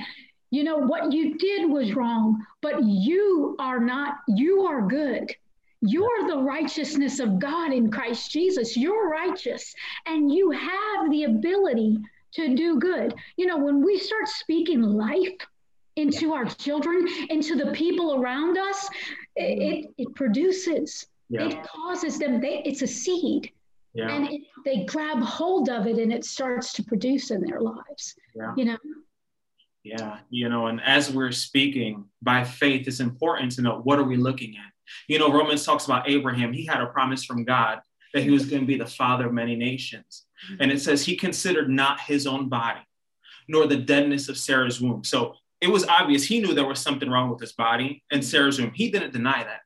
you 0.51 0.65
know, 0.65 0.79
what 0.79 1.13
you 1.13 1.37
did 1.37 1.71
was 1.71 1.95
wrong, 1.95 2.45
but 2.63 2.83
you 2.85 3.57
are 3.59 3.81
not, 3.81 4.19
you 4.29 4.63
are 4.63 4.83
good. 4.87 5.35
You're 5.83 6.27
the 6.27 6.39
righteousness 6.39 7.21
of 7.21 7.39
God 7.39 7.73
in 7.73 7.91
Christ 7.91 8.31
Jesus. 8.31 8.77
You're 8.77 9.09
righteous 9.09 9.75
and 10.07 10.33
you 10.33 10.51
have 10.51 11.11
the 11.11 11.25
ability 11.25 11.99
to 12.33 12.55
do 12.55 12.79
good. 12.79 13.15
You 13.37 13.47
know, 13.47 13.59
when 13.59 13.85
we 13.85 13.99
start 13.99 14.29
speaking 14.29 14.83
life 14.83 15.37
into 15.97 16.33
our 16.33 16.45
children, 16.45 17.07
into 17.31 17.57
the 17.57 17.73
people 17.73 18.21
around 18.21 18.59
us, 18.59 18.89
mm-hmm. 19.39 19.61
it, 19.63 19.87
it 19.99 20.15
produces, 20.15 21.07
yeah. 21.29 21.49
it 21.49 21.63
causes 21.65 22.19
them, 22.19 22.41
they, 22.41 22.63
it's 22.65 22.83
a 22.83 22.87
seed. 22.87 23.51
Yeah. 23.95 24.15
And 24.15 24.29
it, 24.29 24.43
they 24.65 24.85
grab 24.85 25.23
hold 25.23 25.71
of 25.71 25.87
it 25.87 25.99
and 25.99 26.13
it 26.13 26.25
starts 26.25 26.73
to 26.75 26.83
produce 26.83 27.31
in 27.31 27.41
their 27.41 27.61
lives. 27.61 28.15
Yeah. 28.35 28.53
You 28.57 28.65
know, 28.67 28.79
yeah, 29.87 30.19
you 30.31 30.49
know, 30.49 30.67
and 30.67 30.81
as 30.83 31.13
we're 31.13 31.33
speaking 31.33 32.07
by 32.23 32.45
faith, 32.45 32.89
it's 32.89 33.01
important 33.01 33.53
to 33.53 33.63
know 33.63 33.81
what 33.85 33.99
are 33.99 34.05
we 34.05 34.17
looking 34.17 34.57
at. 34.57 34.73
You 35.09 35.19
know, 35.19 35.33
Romans 35.33 35.65
talks 35.65 35.85
about 35.85 36.09
Abraham. 36.09 36.53
He 36.53 36.67
had 36.67 36.81
a 36.81 36.87
promise 36.87 37.25
from 37.25 37.45
God 37.45 37.81
that 38.13 38.23
he 38.23 38.31
was 38.31 38.47
going 38.47 38.63
to 38.63 38.67
be 38.67 38.79
the 38.79 38.87
father 38.87 39.27
of 39.27 39.33
many 39.33 39.57
nations. 39.57 40.25
Mm-hmm. 40.51 40.63
And 40.63 40.73
it 40.73 40.81
says 40.81 41.05
he 41.05 41.17
considered 41.17 41.69
not 41.69 42.01
his 42.01 42.27
own 42.27 42.49
body, 42.49 42.81
nor 43.49 43.67
the 43.67 43.77
deadness 43.77 44.29
of 44.29 44.37
Sarah's 44.37 44.81
womb. 44.81 45.05
So 45.05 45.35
it 45.61 45.69
was 45.69 45.87
obvious 45.87 46.25
he 46.25 46.41
knew 46.41 46.55
there 46.55 46.67
was 46.67 46.81
something 46.81 47.11
wrong 47.11 47.31
with 47.31 47.41
his 47.41 47.53
body 47.53 48.03
and 48.11 48.25
Sarah's 48.25 48.61
womb. 48.61 48.73
He 48.75 48.91
didn't 48.91 49.13
deny 49.13 49.45
that. 49.45 49.61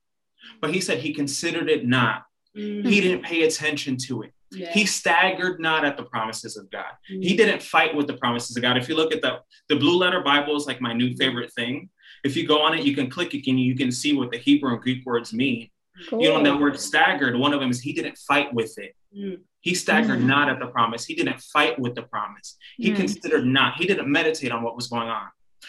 But 0.60 0.74
he 0.74 0.80
said 0.80 0.98
he 0.98 1.14
considered 1.14 1.70
it 1.70 1.86
not. 1.86 2.24
Mm-hmm. 2.56 2.88
He 2.88 3.00
didn't 3.00 3.24
pay 3.24 3.42
attention 3.42 3.96
to 4.08 4.22
it. 4.22 4.32
Yeah. 4.52 4.72
He 4.72 4.84
staggered 4.84 5.60
not 5.60 5.84
at 5.84 5.96
the 5.96 6.02
promises 6.02 6.56
of 6.56 6.70
God. 6.70 6.92
Mm-hmm. 7.10 7.22
He 7.22 7.36
didn't 7.36 7.62
fight 7.62 7.94
with 7.94 8.06
the 8.06 8.14
promises 8.14 8.56
of 8.56 8.62
God. 8.62 8.76
If 8.76 8.88
you 8.88 8.96
look 8.96 9.12
at 9.12 9.22
the, 9.22 9.40
the 9.68 9.76
blue 9.76 9.96
letter 9.96 10.22
Bible 10.22 10.56
is 10.56 10.66
like 10.66 10.80
my 10.80 10.92
new 10.92 11.14
favorite 11.14 11.52
thing. 11.52 11.88
If 12.24 12.36
you 12.36 12.46
go 12.46 12.60
on 12.60 12.76
it, 12.76 12.84
you 12.84 12.94
can 12.94 13.08
click 13.08 13.34
it 13.34 13.48
and 13.48 13.60
you 13.60 13.76
can 13.76 13.92
see 13.92 14.12
what 14.12 14.30
the 14.30 14.38
Hebrew 14.38 14.72
and 14.72 14.80
Greek 14.80 15.06
words 15.06 15.32
mean. 15.32 15.70
Cool. 16.08 16.22
You 16.22 16.28
know, 16.30 16.42
that 16.42 16.60
word 16.60 16.78
staggered, 16.80 17.38
one 17.38 17.52
of 17.52 17.60
them 17.60 17.70
is 17.70 17.80
he 17.80 17.92
didn't 17.92 18.18
fight 18.18 18.52
with 18.54 18.76
it. 18.78 18.94
Mm. 19.16 19.40
He 19.60 19.74
staggered 19.74 20.20
mm. 20.20 20.26
not 20.26 20.48
at 20.48 20.58
the 20.58 20.66
promise. 20.66 21.04
He 21.04 21.14
didn't 21.14 21.40
fight 21.40 21.78
with 21.78 21.94
the 21.94 22.02
promise. 22.02 22.56
He 22.76 22.90
mm. 22.90 22.96
considered 22.96 23.44
not. 23.44 23.74
He 23.76 23.86
didn't 23.86 24.10
meditate 24.10 24.52
on 24.52 24.62
what 24.62 24.76
was 24.76 24.86
going 24.86 25.08
on, 25.08 25.28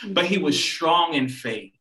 but 0.09 0.25
he 0.25 0.37
was 0.37 0.55
mm-hmm. 0.55 0.61
strong 0.61 1.13
in 1.15 1.27
faith, 1.27 1.73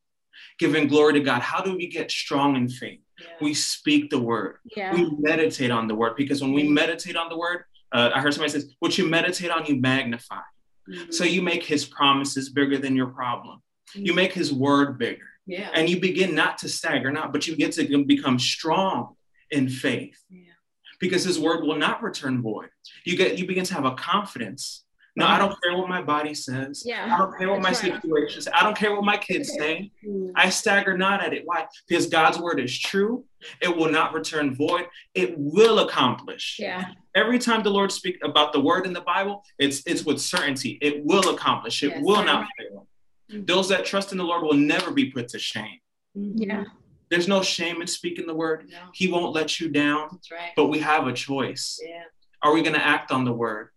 giving 0.58 0.88
glory 0.88 1.14
to 1.14 1.20
God. 1.20 1.42
How 1.42 1.62
do 1.62 1.76
we 1.76 1.86
get 1.86 2.10
strong 2.10 2.56
in 2.56 2.68
faith? 2.68 3.00
We 3.40 3.54
speak 3.54 4.10
the 4.10 4.18
word. 4.20 4.56
Yeah. 4.76 4.94
We 4.94 5.10
meditate 5.18 5.70
on 5.70 5.88
the 5.88 5.94
word 5.94 6.16
because 6.16 6.42
when 6.42 6.52
we 6.52 6.68
meditate 6.68 7.16
on 7.16 7.28
the 7.28 7.36
word, 7.36 7.64
uh, 7.92 8.10
I 8.14 8.20
heard 8.20 8.34
somebody 8.34 8.52
says, 8.52 8.72
"What 8.78 8.96
you 8.98 9.08
meditate 9.08 9.50
on, 9.50 9.66
you 9.66 9.76
magnify." 9.76 10.42
Mm-hmm. 10.88 11.10
So 11.10 11.24
you 11.24 11.42
make 11.42 11.64
His 11.64 11.84
promises 11.84 12.50
bigger 12.50 12.78
than 12.78 12.96
your 12.96 13.08
problem. 13.08 13.62
Mm-hmm. 13.90 14.06
You 14.06 14.14
make 14.14 14.32
His 14.32 14.52
word 14.52 14.98
bigger. 14.98 15.26
Yeah. 15.46 15.70
And 15.74 15.88
you 15.88 16.00
begin 16.00 16.34
not 16.34 16.58
to 16.58 16.68
stagger, 16.68 17.10
not, 17.10 17.32
but 17.32 17.48
you 17.48 17.56
get 17.56 17.72
to 17.72 18.04
become 18.04 18.38
strong 18.38 19.16
in 19.50 19.68
faith. 19.68 20.22
Yeah. 20.30 20.52
Because 21.00 21.24
his 21.24 21.38
word 21.38 21.64
will 21.64 21.76
not 21.76 22.02
return 22.02 22.42
void. 22.42 22.68
You 23.04 23.16
get 23.16 23.38
you 23.38 23.46
begin 23.46 23.64
to 23.64 23.74
have 23.74 23.84
a 23.84 23.94
confidence 23.94 24.84
no, 25.20 25.26
I 25.26 25.38
don't 25.38 25.56
care 25.62 25.76
what 25.76 25.88
my 25.88 26.02
body 26.02 26.34
says. 26.34 26.82
Yeah. 26.84 27.14
I 27.14 27.18
don't 27.18 27.36
care 27.38 27.50
what 27.50 27.60
my 27.60 27.68
right. 27.68 27.76
situation 27.76 28.42
says. 28.42 28.52
I 28.54 28.62
don't 28.62 28.76
care 28.76 28.94
what 28.94 29.04
my 29.04 29.16
kids 29.16 29.52
say. 29.52 29.90
Mm. 30.06 30.32
I 30.34 30.50
stagger 30.50 30.96
not 30.96 31.22
at 31.22 31.32
it. 31.32 31.42
Why? 31.44 31.66
Because 31.88 32.06
God's 32.06 32.38
word 32.38 32.60
is 32.60 32.78
true. 32.78 33.24
It 33.60 33.74
will 33.74 33.90
not 33.90 34.12
return 34.12 34.54
void. 34.54 34.86
It 35.14 35.34
will 35.38 35.80
accomplish. 35.80 36.56
Yeah. 36.58 36.84
Every 37.14 37.38
time 37.38 37.62
the 37.62 37.70
Lord 37.70 37.90
speaks 37.90 38.18
about 38.22 38.52
the 38.52 38.60
word 38.60 38.86
in 38.86 38.92
the 38.92 39.00
Bible, 39.00 39.44
it's 39.58 39.82
it's 39.86 40.04
with 40.04 40.20
certainty. 40.20 40.78
It 40.82 41.04
will 41.04 41.28
accomplish. 41.34 41.82
It 41.82 41.90
yes, 41.90 42.00
will 42.02 42.22
not 42.24 42.46
fail. 42.58 42.86
Mm-hmm. 43.30 43.44
Those 43.46 43.68
that 43.68 43.84
trust 43.84 44.12
in 44.12 44.18
the 44.18 44.24
Lord 44.24 44.42
will 44.42 44.54
never 44.54 44.90
be 44.90 45.10
put 45.10 45.28
to 45.28 45.38
shame. 45.38 45.78
Mm-hmm. 46.16 46.42
Yeah. 46.42 46.64
There's 47.10 47.26
no 47.26 47.42
shame 47.42 47.80
in 47.80 47.88
speaking 47.88 48.26
the 48.26 48.34
word. 48.34 48.68
No. 48.70 48.78
He 48.94 49.10
won't 49.10 49.34
let 49.34 49.58
you 49.58 49.68
down. 49.68 50.08
That's 50.12 50.30
right. 50.30 50.52
But 50.54 50.66
we 50.66 50.78
have 50.78 51.08
a 51.08 51.12
choice. 51.12 51.80
Yeah. 51.82 52.04
Are 52.42 52.52
we 52.54 52.62
going 52.62 52.74
to 52.74 52.84
act 52.84 53.10
on 53.10 53.24
the 53.24 53.32
word? 53.32 53.70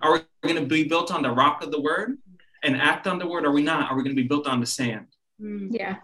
Are 0.00 0.12
we 0.12 0.48
going 0.48 0.62
to 0.62 0.66
be 0.66 0.84
built 0.84 1.12
on 1.12 1.22
the 1.22 1.30
rock 1.30 1.62
of 1.62 1.70
the 1.70 1.80
word 1.80 2.18
and 2.62 2.76
act 2.76 3.06
on 3.06 3.18
the 3.18 3.26
word? 3.26 3.44
Are 3.44 3.52
we 3.52 3.62
not? 3.62 3.90
Are 3.90 3.96
we 3.96 4.02
going 4.02 4.14
to 4.14 4.22
be 4.22 4.28
built 4.28 4.46
on 4.46 4.60
the 4.60 4.66
sand? 4.66 5.06
Mm. 5.40 5.68
Yeah. 5.70 5.96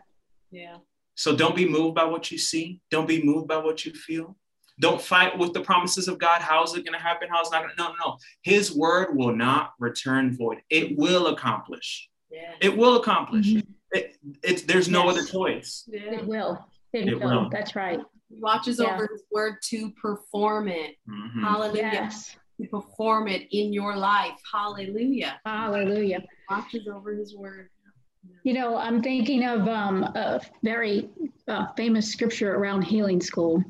Yeah. 0.50 0.76
So 1.14 1.34
don't 1.36 1.54
be 1.54 1.68
moved 1.68 1.94
by 1.94 2.04
what 2.04 2.30
you 2.30 2.38
see. 2.38 2.80
Don't 2.90 3.06
be 3.06 3.22
moved 3.22 3.48
by 3.48 3.58
what 3.58 3.84
you 3.84 3.92
feel. 3.92 4.36
Don't 4.80 5.00
fight 5.00 5.38
with 5.38 5.52
the 5.52 5.60
promises 5.60 6.08
of 6.08 6.18
God. 6.18 6.42
How 6.42 6.64
is 6.64 6.74
it 6.74 6.84
going 6.84 6.94
to 6.94 6.98
happen? 6.98 7.28
How 7.30 7.42
is 7.42 7.48
it 7.48 7.52
not 7.52 7.62
going 7.62 7.76
to? 7.76 7.82
No, 7.82 7.88
no, 7.90 7.94
no. 8.04 8.16
His 8.42 8.74
word 8.74 9.16
will 9.16 9.34
not 9.34 9.72
return 9.78 10.36
void. 10.36 10.58
It 10.68 10.98
will 10.98 11.28
accomplish. 11.28 12.08
Yeah. 12.30 12.54
It 12.60 12.76
will 12.76 12.96
accomplish. 12.96 13.46
Mm-hmm. 13.46 13.70
It, 13.92 14.16
it, 14.42 14.66
there's 14.66 14.88
no 14.88 15.04
yes. 15.04 15.12
other 15.12 15.26
choice. 15.26 15.84
Yeah. 15.86 16.14
It 16.14 16.26
will. 16.26 16.66
It, 16.92 17.06
it 17.06 17.20
will. 17.20 17.42
will. 17.42 17.50
That's 17.50 17.76
right. 17.76 18.00
He 18.28 18.40
watches 18.40 18.80
yeah. 18.80 18.94
over 18.94 19.08
his 19.12 19.22
word 19.30 19.58
to 19.66 19.92
perform 19.92 20.66
it. 20.66 20.96
Mm-hmm. 21.08 21.44
Hallelujah. 21.44 21.90
Yes 21.92 22.36
to 22.60 22.68
perform 22.68 23.28
it 23.28 23.48
in 23.50 23.72
your 23.72 23.96
life. 23.96 24.38
Hallelujah. 24.52 25.40
Hallelujah. 25.44 26.22
Watches 26.50 26.88
over 26.88 27.14
his 27.14 27.34
word. 27.34 27.68
You 28.42 28.52
know, 28.52 28.76
I'm 28.76 29.02
thinking 29.02 29.44
of 29.44 29.68
um, 29.68 30.02
a 30.02 30.40
very 30.62 31.08
uh, 31.48 31.66
famous 31.76 32.10
scripture 32.10 32.54
around 32.54 32.82
healing 32.82 33.20
school. 33.20 33.62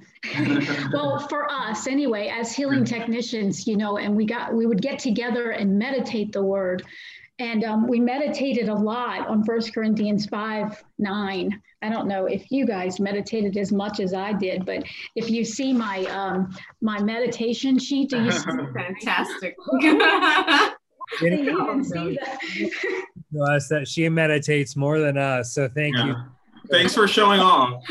well, 0.93 1.19
for 1.29 1.51
us 1.51 1.87
anyway, 1.87 2.29
as 2.29 2.55
healing 2.55 2.85
technicians, 2.85 3.67
you 3.67 3.77
know, 3.77 3.99
and 3.99 4.17
we 4.17 4.25
got 4.25 4.55
we 4.55 4.67
would 4.67 4.83
get 4.83 4.99
together 4.99 5.51
and 5.51 5.79
meditate 5.79 6.33
the 6.33 6.43
word. 6.43 6.85
And 7.41 7.65
um, 7.65 7.89
we 7.89 7.99
meditated 7.99 8.69
a 8.69 8.75
lot 8.75 9.27
on 9.27 9.45
First 9.45 9.75
Corinthians 9.75 10.27
5 10.27 10.85
9. 10.99 11.63
I 11.83 11.89
don't 11.89 12.07
know 12.07 12.27
if 12.27 12.51
you 12.51 12.65
guys 12.65 13.01
meditated 13.01 13.57
as 13.57 13.73
much 13.73 13.99
as 13.99 14.15
I 14.15 14.33
did, 14.33 14.65
but 14.65 14.85
if 15.17 15.29
you 15.31 15.45
see 15.45 15.73
my 15.73 16.05
um, 16.05 16.57
my 16.81 17.03
meditation 17.03 17.79
sheet, 17.79 18.11
do 18.11 18.23
you 18.23 18.31
see 18.31 18.45
fantastic? 18.75 19.57
us 23.51 23.69
that 23.69 23.87
she 23.87 24.09
meditates 24.09 24.77
more 24.77 25.01
than 25.01 25.19
us. 25.19 25.53
So 25.53 25.69
thank 25.69 25.97
yeah. 25.97 26.07
you. 26.07 26.17
Thanks 26.71 26.95
for 26.95 27.07
showing 27.07 27.41
off. 27.41 27.83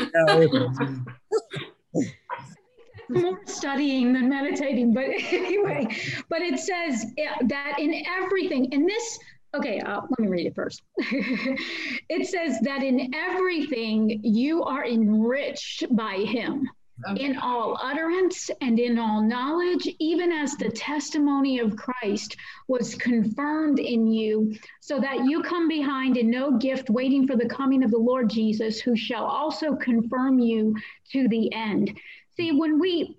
more 3.08 3.38
studying 3.46 4.12
than 4.12 4.28
meditating, 4.28 4.92
but 4.92 5.04
anyway, 5.08 5.86
but 6.28 6.40
it 6.40 6.58
says 6.58 7.06
that 7.46 7.78
in 7.78 8.02
everything, 8.06 8.72
in 8.72 8.86
this, 8.86 9.18
okay, 9.54 9.80
uh, 9.80 10.00
let 10.10 10.18
me 10.18 10.28
read 10.28 10.46
it 10.46 10.54
first. 10.54 10.82
it 10.98 12.26
says 12.26 12.58
that 12.62 12.82
in 12.82 13.14
everything 13.14 14.20
you 14.22 14.64
are 14.64 14.84
enriched 14.84 15.84
by 15.94 16.16
him 16.16 16.68
okay. 17.08 17.24
in 17.24 17.36
all 17.38 17.78
utterance 17.80 18.50
and 18.60 18.78
in 18.78 18.98
all 18.98 19.22
knowledge, 19.22 19.88
even 19.98 20.32
as 20.32 20.56
the 20.56 20.70
testimony 20.70 21.58
of 21.58 21.76
Christ 21.76 22.36
was 22.68 22.94
confirmed 22.94 23.78
in 23.78 24.06
you, 24.06 24.54
so 24.80 25.00
that 25.00 25.24
you 25.24 25.42
come 25.42 25.68
behind 25.68 26.16
in 26.16 26.30
no 26.30 26.56
gift, 26.58 26.90
waiting 26.90 27.26
for 27.26 27.36
the 27.36 27.48
coming 27.48 27.82
of 27.82 27.90
the 27.90 27.98
Lord 27.98 28.28
Jesus, 28.28 28.80
who 28.80 28.96
shall 28.96 29.24
also 29.24 29.74
confirm 29.76 30.38
you 30.38 30.74
to 31.12 31.28
the 31.28 31.52
end. 31.52 31.96
See, 32.36 32.52
when 32.52 32.78
we, 32.78 33.18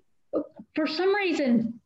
for 0.74 0.86
some 0.86 1.14
reason, 1.14 1.80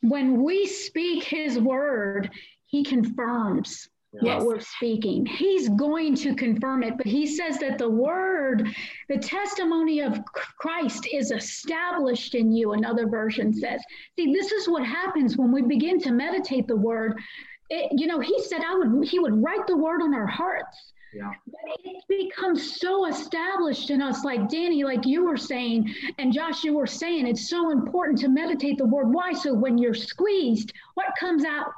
when 0.00 0.42
we 0.42 0.66
speak 0.66 1.22
his 1.22 1.58
word, 1.58 2.30
he 2.66 2.82
confirms 2.82 3.88
yes. 4.20 4.38
what 4.38 4.46
we're 4.46 4.60
speaking. 4.60 5.24
He's 5.24 5.68
going 5.70 6.14
to 6.16 6.34
confirm 6.34 6.82
it, 6.82 6.96
but 6.96 7.06
he 7.06 7.26
says 7.26 7.58
that 7.58 7.78
the 7.78 7.88
word, 7.88 8.68
the 9.08 9.18
testimony 9.18 10.00
of 10.00 10.24
Christ 10.26 11.08
is 11.12 11.30
established 11.30 12.34
in 12.34 12.52
you, 12.52 12.72
another 12.72 13.06
version 13.06 13.52
says. 13.52 13.80
See, 14.16 14.32
this 14.32 14.52
is 14.52 14.68
what 14.68 14.84
happens 14.84 15.36
when 15.36 15.52
we 15.52 15.62
begin 15.62 15.98
to 16.00 16.12
meditate 16.12 16.66
the 16.66 16.76
word. 16.76 17.18
It, 17.70 17.90
you 17.98 18.06
know, 18.06 18.20
he 18.20 18.42
said 18.42 18.60
I 18.66 18.74
would 18.74 19.08
he 19.08 19.18
would 19.18 19.42
write 19.42 19.66
the 19.66 19.76
word 19.76 20.02
on 20.02 20.14
our 20.14 20.26
hearts. 20.26 20.92
Yeah. 21.14 21.30
But 21.46 21.60
it 21.84 22.04
becomes 22.08 22.80
so 22.80 23.06
established 23.06 23.90
in 23.90 24.00
us, 24.00 24.24
like 24.24 24.48
Danny, 24.48 24.82
like 24.82 25.04
you 25.04 25.24
were 25.24 25.36
saying, 25.36 25.94
and 26.18 26.32
Josh, 26.32 26.64
you 26.64 26.74
were 26.74 26.86
saying, 26.86 27.26
it's 27.26 27.50
so 27.50 27.70
important 27.70 28.18
to 28.20 28.28
meditate 28.28 28.78
the 28.78 28.86
word. 28.86 29.12
Why? 29.12 29.34
So 29.34 29.52
when 29.52 29.76
you're 29.76 29.92
squeezed, 29.92 30.72
what 30.94 31.08
comes 31.20 31.44
out? 31.44 31.74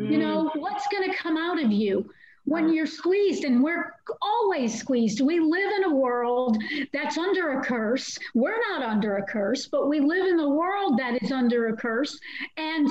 Mm. 0.00 0.10
You 0.10 0.18
know, 0.18 0.50
what's 0.54 0.86
going 0.88 1.10
to 1.10 1.16
come 1.16 1.36
out 1.36 1.62
of 1.62 1.70
you 1.70 2.10
when 2.44 2.72
you're 2.72 2.86
squeezed? 2.86 3.44
And 3.44 3.62
we're 3.62 3.92
always 4.22 4.78
squeezed. 4.78 5.20
We 5.20 5.40
live 5.40 5.72
in 5.76 5.84
a 5.84 5.94
world 5.94 6.56
that's 6.92 7.18
under 7.18 7.58
a 7.58 7.64
curse. 7.64 8.18
We're 8.34 8.58
not 8.70 8.82
under 8.82 9.18
a 9.18 9.26
curse, 9.26 9.66
but 9.66 9.88
we 9.88 10.00
live 10.00 10.26
in 10.26 10.40
a 10.40 10.48
world 10.48 10.98
that 10.98 11.22
is 11.22 11.32
under 11.32 11.68
a 11.68 11.76
curse. 11.76 12.18
And 12.56 12.88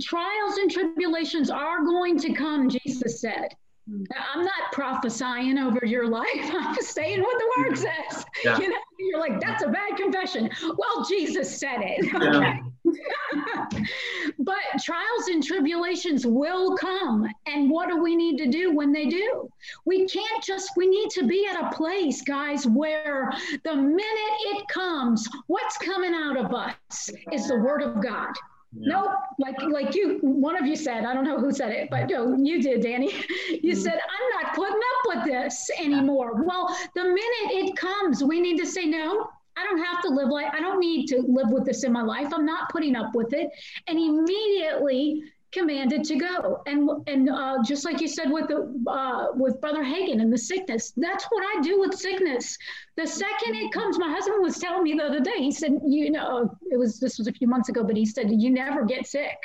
trials 0.00 0.56
and 0.58 0.70
tribulations 0.70 1.50
are 1.50 1.84
going 1.84 2.18
to 2.20 2.32
come, 2.32 2.68
Jesus 2.68 3.20
said. 3.20 3.48
Mm. 3.90 4.06
I'm 4.32 4.44
not 4.44 4.72
prophesying 4.72 5.58
over 5.58 5.84
your 5.84 6.06
life. 6.06 6.26
I'm 6.34 6.74
saying 6.76 7.20
what 7.20 7.38
the 7.38 7.52
word 7.58 7.78
says. 7.78 8.24
Yeah. 8.44 8.58
You 8.58 8.68
know, 8.68 8.76
you're 8.98 9.20
like, 9.20 9.40
that's 9.40 9.62
a 9.64 9.68
bad 9.68 9.96
confession. 9.96 10.50
Well, 10.76 11.04
Jesus 11.08 11.58
said 11.58 11.78
it. 11.80 12.12
Okay. 12.22 12.60
Yeah. 12.84 13.64
but 14.38 14.56
trials 14.82 15.28
and 15.28 15.42
tribulations 15.42 16.26
will 16.26 16.76
come. 16.76 17.26
And 17.46 17.70
what 17.70 17.88
do 17.88 18.02
we 18.02 18.16
need 18.16 18.38
to 18.38 18.46
do 18.48 18.74
when 18.74 18.92
they 18.92 19.06
do? 19.06 19.48
We 19.84 20.06
can't 20.06 20.42
just, 20.42 20.70
we 20.76 20.86
need 20.86 21.10
to 21.10 21.26
be 21.26 21.46
at 21.46 21.60
a 21.60 21.74
place, 21.74 22.22
guys, 22.22 22.66
where 22.66 23.32
the 23.64 23.74
minute 23.74 24.36
it 24.46 24.68
comes, 24.68 25.28
what's 25.46 25.78
coming 25.78 26.14
out 26.14 26.36
of 26.36 26.54
us 26.54 27.10
is 27.32 27.48
the 27.48 27.56
word 27.56 27.82
of 27.82 28.02
God. 28.02 28.32
Yeah. 28.74 28.94
Nope. 28.94 29.12
Like 29.38 29.60
like 29.62 29.94
you, 29.94 30.18
one 30.22 30.56
of 30.56 30.66
you 30.66 30.76
said, 30.76 31.04
I 31.04 31.14
don't 31.14 31.24
know 31.24 31.38
who 31.38 31.52
said 31.52 31.72
it, 31.72 31.90
but 31.90 32.08
no, 32.08 32.36
you 32.36 32.62
did, 32.62 32.82
Danny. 32.82 33.12
You 33.62 33.74
mm-hmm. 33.74 33.82
said, 33.82 33.92
I'm 33.92 34.44
not 34.44 34.54
putting 34.54 34.74
up 34.74 35.06
with 35.06 35.24
this 35.24 35.70
anymore. 35.78 36.42
Well, 36.42 36.76
the 36.94 37.04
minute 37.04 37.18
it 37.50 37.76
comes, 37.76 38.24
we 38.24 38.40
need 38.40 38.58
to 38.58 38.66
say, 38.66 38.86
no, 38.86 39.28
I 39.56 39.64
don't 39.64 39.84
have 39.84 40.00
to 40.02 40.08
live 40.08 40.28
like 40.28 40.52
I 40.54 40.60
don't 40.60 40.80
need 40.80 41.06
to 41.08 41.22
live 41.28 41.50
with 41.50 41.64
this 41.64 41.84
in 41.84 41.92
my 41.92 42.02
life. 42.02 42.32
I'm 42.32 42.46
not 42.46 42.70
putting 42.70 42.96
up 42.96 43.14
with 43.14 43.32
it. 43.34 43.50
And 43.86 43.98
immediately 43.98 45.22
commanded 45.52 46.04
to 46.04 46.16
go. 46.16 46.62
And 46.66 46.88
and 47.06 47.28
uh, 47.28 47.58
just 47.64 47.84
like 47.84 48.00
you 48.00 48.08
said 48.08 48.30
with 48.30 48.48
the 48.48 48.90
uh, 48.90 49.26
with 49.34 49.60
Brother 49.60 49.84
Hagin 49.84 50.20
and 50.20 50.32
the 50.32 50.38
sickness, 50.38 50.92
that's 50.96 51.24
what 51.24 51.44
I 51.44 51.60
do 51.60 51.80
with 51.80 51.94
sickness. 51.94 52.56
The 52.96 53.06
second 53.06 53.54
it 53.54 53.72
comes, 53.72 53.98
my 53.98 54.10
husband 54.10 54.42
was 54.42 54.58
telling 54.58 54.82
me 54.82 54.94
the 54.94 55.04
other 55.04 55.20
day. 55.20 55.38
He 55.38 55.52
said, 55.52 55.78
you 55.86 56.10
know, 56.10 56.50
it 56.70 56.78
was 56.78 56.98
this 56.98 57.18
was 57.18 57.28
a 57.28 57.32
few 57.32 57.46
months 57.46 57.68
ago, 57.68 57.84
but 57.84 57.96
he 57.96 58.06
said 58.06 58.30
you 58.30 58.50
never 58.50 58.84
get 58.84 59.06
sick. 59.06 59.36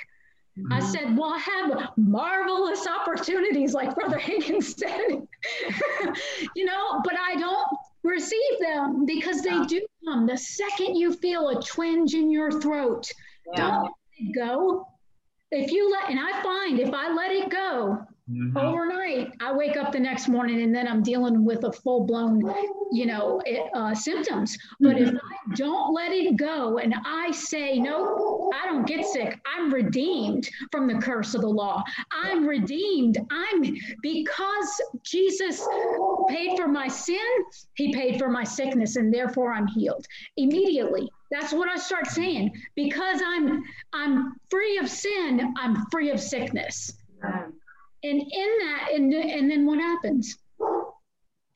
Mm-hmm. 0.57 0.73
I 0.73 0.79
said, 0.79 1.15
well, 1.15 1.33
I 1.33 1.37
have 1.39 1.89
marvelous 1.97 2.87
opportunities, 2.87 3.73
like 3.73 3.93
Brother 3.93 4.17
Hagin 4.19 4.63
said, 4.63 5.27
you 6.55 6.65
know, 6.65 7.01
but 7.03 7.13
I 7.19 7.35
don't 7.35 7.67
receive 8.03 8.59
them 8.59 9.05
because 9.05 9.43
they 9.43 9.63
do 9.65 9.85
come. 10.05 10.25
The 10.25 10.37
second 10.37 10.95
you 10.95 11.13
feel 11.13 11.49
a 11.49 11.61
twinge 11.61 12.15
in 12.15 12.31
your 12.31 12.59
throat, 12.59 13.11
yeah. 13.53 13.83
don't 13.83 13.93
go 14.33 14.87
if 15.51 15.71
you 15.71 15.91
let, 15.91 16.09
and 16.09 16.19
I 16.19 16.41
find 16.43 16.79
if 16.79 16.93
I 16.93 17.13
let 17.13 17.31
it 17.31 17.49
go 17.49 18.05
mm-hmm. 18.29 18.57
overnight, 18.57 19.31
I 19.39 19.53
wake 19.53 19.77
up 19.77 19.91
the 19.91 19.99
next 19.99 20.27
morning 20.27 20.61
and 20.61 20.75
then 20.75 20.87
I'm 20.87 21.01
dealing 21.01 21.45
with 21.45 21.63
a 21.63 21.71
full 21.71 22.05
blown, 22.05 22.41
you 22.91 23.05
know, 23.05 23.41
uh, 23.73 23.95
symptoms. 23.95 24.57
But 24.79 24.97
mm-hmm. 24.97 25.15
if 25.15 25.21
I 25.23 25.55
don't 25.55 25.93
let 25.93 26.11
it 26.11 26.35
go 26.35 26.79
and 26.79 26.93
I 27.05 27.31
say, 27.31 27.79
no, 27.79 28.51
I 28.53 28.65
don't 28.65 28.85
get 28.85 29.05
sick, 29.05 29.39
I'm 29.45 29.73
redeemed 29.73 30.49
from 30.71 30.87
the 30.87 30.95
curse 30.95 31.33
of 31.33 31.41
the 31.41 31.47
law. 31.47 31.83
I'm 32.11 32.45
redeemed. 32.45 33.17
I'm 33.31 33.77
because 34.01 34.81
Jesus 35.03 35.65
paid 36.27 36.57
for 36.57 36.67
my 36.67 36.87
sin, 36.87 37.17
he 37.75 37.93
paid 37.93 38.19
for 38.19 38.29
my 38.29 38.43
sickness, 38.43 38.95
and 38.95 39.13
therefore 39.13 39.53
I'm 39.53 39.67
healed 39.67 40.05
immediately. 40.37 41.09
That's 41.31 41.53
what 41.53 41.69
I 41.69 41.77
start 41.77 42.07
saying. 42.07 42.53
Because 42.75 43.21
I'm 43.25 43.63
I'm 43.93 44.35
free 44.49 44.77
of 44.77 44.89
sin, 44.89 45.53
I'm 45.57 45.85
free 45.91 46.11
of 46.11 46.19
sickness. 46.19 46.93
And 48.03 48.21
in 48.21 48.57
that, 48.59 48.89
and, 48.93 49.13
and 49.13 49.49
then 49.49 49.65
what 49.65 49.79
happens? 49.79 50.37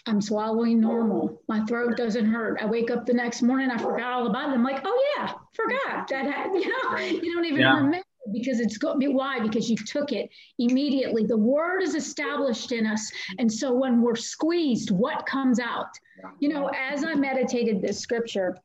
I'm 0.07 0.19
swallowing 0.19 0.81
normal. 0.81 1.41
My 1.47 1.63
throat 1.65 1.95
doesn't 1.95 2.25
hurt. 2.25 2.59
I 2.59 2.65
wake 2.65 2.89
up 2.89 3.05
the 3.05 3.13
next 3.13 3.43
morning, 3.43 3.69
I 3.69 3.77
forgot 3.77 4.13
all 4.13 4.27
about 4.27 4.49
it. 4.49 4.53
I'm 4.53 4.63
like, 4.63 4.81
oh 4.83 5.13
yeah, 5.17 5.33
forgot 5.53 6.07
that. 6.09 6.49
You 6.53 6.67
know, 6.67 6.97
you 6.97 7.33
don't 7.33 7.45
even 7.45 7.61
yeah. 7.61 7.75
remember 7.75 8.03
because 8.31 8.59
it's 8.59 8.77
going 8.77 8.99
to 8.99 9.07
be 9.07 9.13
why? 9.13 9.39
Because 9.39 9.69
you 9.69 9.77
took 9.77 10.11
it 10.11 10.29
immediately. 10.59 11.25
The 11.25 11.37
word 11.37 11.81
is 11.81 11.95
established 11.95 12.71
in 12.71 12.85
us. 12.85 13.11
And 13.39 13.51
so 13.51 13.73
when 13.73 14.01
we're 14.01 14.15
squeezed 14.15 14.91
what 14.91 15.25
comes 15.25 15.59
out? 15.59 15.89
You 16.39 16.49
know 16.49 16.69
as 16.69 17.03
i 17.03 17.15
meditated 17.15 17.81
this 17.81 17.99
scripture 17.99 18.55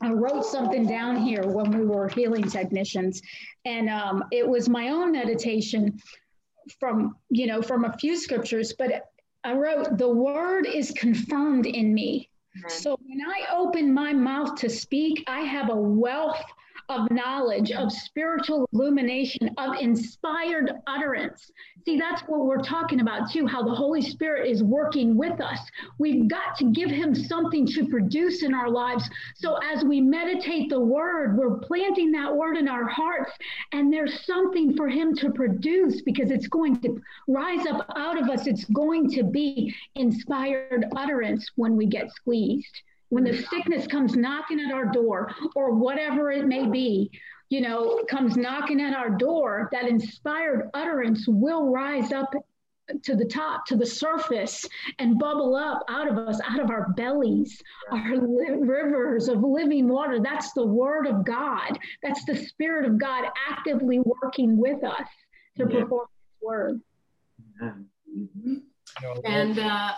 I 0.00 0.12
wrote 0.12 0.44
something 0.44 0.86
down 0.86 1.16
here 1.16 1.42
when 1.42 1.70
we 1.76 1.84
were 1.84 2.08
healing 2.08 2.44
technicians, 2.44 3.20
and 3.64 3.88
um, 3.88 4.24
it 4.30 4.46
was 4.48 4.68
my 4.68 4.90
own 4.90 5.10
meditation 5.10 6.00
from 6.78 7.16
you 7.30 7.46
know 7.46 7.60
from 7.62 7.84
a 7.84 7.96
few 7.98 8.16
scriptures. 8.16 8.72
But 8.78 9.10
I 9.42 9.54
wrote, 9.54 9.98
"The 9.98 10.08
word 10.08 10.66
is 10.66 10.92
confirmed 10.92 11.66
in 11.66 11.92
me." 11.92 12.28
So 12.68 12.98
when 13.04 13.20
I 13.26 13.54
open 13.54 13.92
my 13.92 14.12
mouth 14.12 14.56
to 14.56 14.68
speak, 14.68 15.24
I 15.26 15.40
have 15.40 15.70
a 15.70 15.76
wealth 15.76 16.42
of 16.88 17.10
knowledge, 17.10 17.70
of 17.72 17.92
spiritual 17.92 18.68
illumination, 18.72 19.50
of 19.58 19.76
inspired 19.80 20.72
utterance. 20.86 21.50
See, 21.84 21.98
that's 21.98 22.22
what 22.22 22.46
we're 22.46 22.62
talking 22.62 23.00
about 23.00 23.30
too, 23.30 23.46
how 23.46 23.62
the 23.62 23.74
Holy 23.74 24.02
Spirit 24.02 24.50
is 24.50 24.62
working 24.62 25.16
with 25.16 25.40
us. 25.40 25.58
We've 25.98 26.28
got 26.28 26.56
to 26.58 26.64
give 26.72 26.90
Him 26.90 27.14
something 27.14 27.66
to 27.68 27.86
produce 27.88 28.42
in 28.42 28.54
our 28.54 28.70
lives. 28.70 29.08
So 29.36 29.58
as 29.72 29.84
we 29.84 30.00
meditate 30.00 30.70
the 30.70 30.80
Word, 30.80 31.36
we're 31.36 31.58
planting 31.58 32.12
that 32.12 32.34
Word 32.34 32.56
in 32.56 32.68
our 32.68 32.86
hearts, 32.88 33.32
and 33.72 33.92
there's 33.92 34.24
something 34.24 34.76
for 34.76 34.88
Him 34.88 35.14
to 35.16 35.30
produce 35.30 36.02
because 36.02 36.30
it's 36.30 36.48
going 36.48 36.80
to 36.80 37.00
rise 37.26 37.66
up 37.66 37.86
out 37.96 38.20
of 38.20 38.28
us. 38.28 38.46
It's 38.46 38.64
going 38.66 39.10
to 39.12 39.22
be 39.22 39.74
inspired 39.94 40.86
utterance 40.96 41.50
when 41.56 41.76
we 41.76 41.86
get 41.86 42.10
squeezed 42.10 42.82
when 43.10 43.24
the 43.24 43.42
sickness 43.50 43.86
comes 43.86 44.16
knocking 44.16 44.60
at 44.60 44.72
our 44.72 44.86
door 44.86 45.32
or 45.54 45.74
whatever 45.74 46.30
it 46.30 46.46
may 46.46 46.66
be 46.66 47.10
you 47.48 47.60
know 47.60 48.02
comes 48.08 48.36
knocking 48.36 48.80
at 48.80 48.94
our 48.94 49.10
door 49.10 49.68
that 49.72 49.88
inspired 49.88 50.70
utterance 50.74 51.26
will 51.26 51.70
rise 51.70 52.12
up 52.12 52.32
to 53.02 53.14
the 53.14 53.24
top, 53.24 53.66
to 53.66 53.76
the 53.76 53.86
surface, 53.86 54.66
and 54.98 55.18
bubble 55.18 55.54
up 55.54 55.84
out 55.88 56.08
of 56.08 56.16
us, 56.18 56.40
out 56.48 56.60
of 56.60 56.70
our 56.70 56.88
bellies, 56.96 57.60
our 57.90 58.16
li- 58.16 58.56
rivers 58.60 59.28
of 59.28 59.42
living 59.42 59.88
water. 59.88 60.20
That's 60.20 60.52
the 60.52 60.66
word 60.66 61.06
of 61.06 61.24
God. 61.24 61.78
That's 62.02 62.24
the 62.24 62.36
spirit 62.36 62.88
of 62.88 62.98
God 62.98 63.26
actively 63.48 64.00
working 64.00 64.56
with 64.56 64.82
us 64.84 65.08
to 65.58 65.66
yeah. 65.68 65.80
perform 65.80 66.06
His 66.08 66.46
word. 66.46 66.80
Mm-hmm. 67.62 68.54
And 69.24 69.58
uh, 69.58 69.92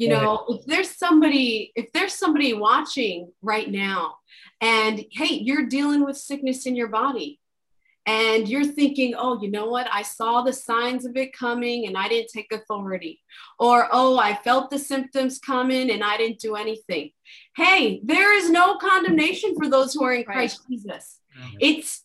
you 0.00 0.08
know, 0.08 0.46
if 0.48 0.64
there's 0.64 0.96
somebody, 0.96 1.72
if 1.74 1.92
there's 1.92 2.14
somebody 2.14 2.54
watching 2.54 3.30
right 3.42 3.70
now, 3.70 4.14
and 4.60 5.04
hey, 5.12 5.34
you're 5.34 5.66
dealing 5.66 6.04
with 6.04 6.16
sickness 6.16 6.64
in 6.64 6.74
your 6.74 6.88
body, 6.88 7.38
and 8.06 8.48
you're 8.48 8.64
thinking, 8.64 9.14
oh, 9.16 9.40
you 9.42 9.50
know 9.50 9.66
what? 9.66 9.86
I 9.92 10.00
saw 10.02 10.40
the 10.40 10.54
signs 10.54 11.04
of 11.04 11.16
it 11.16 11.34
coming 11.34 11.86
and 11.86 11.98
I 11.98 12.08
didn't 12.08 12.30
take 12.34 12.50
authority. 12.50 13.20
Or, 13.58 13.88
oh, 13.92 14.18
I 14.18 14.34
felt 14.36 14.70
the 14.70 14.78
symptoms 14.78 15.38
coming 15.38 15.90
and 15.90 16.02
I 16.02 16.16
didn't 16.16 16.40
do 16.40 16.56
anything. 16.56 17.10
Hey, 17.54 18.00
there 18.02 18.34
is 18.36 18.50
no 18.50 18.78
condemnation 18.78 19.54
for 19.54 19.68
those 19.68 19.92
who 19.92 20.02
are 20.02 20.14
in 20.14 20.24
Christ. 20.24 20.62
Jesus. 20.68 21.20
Mm-hmm. 21.38 21.56
It's 21.60 22.04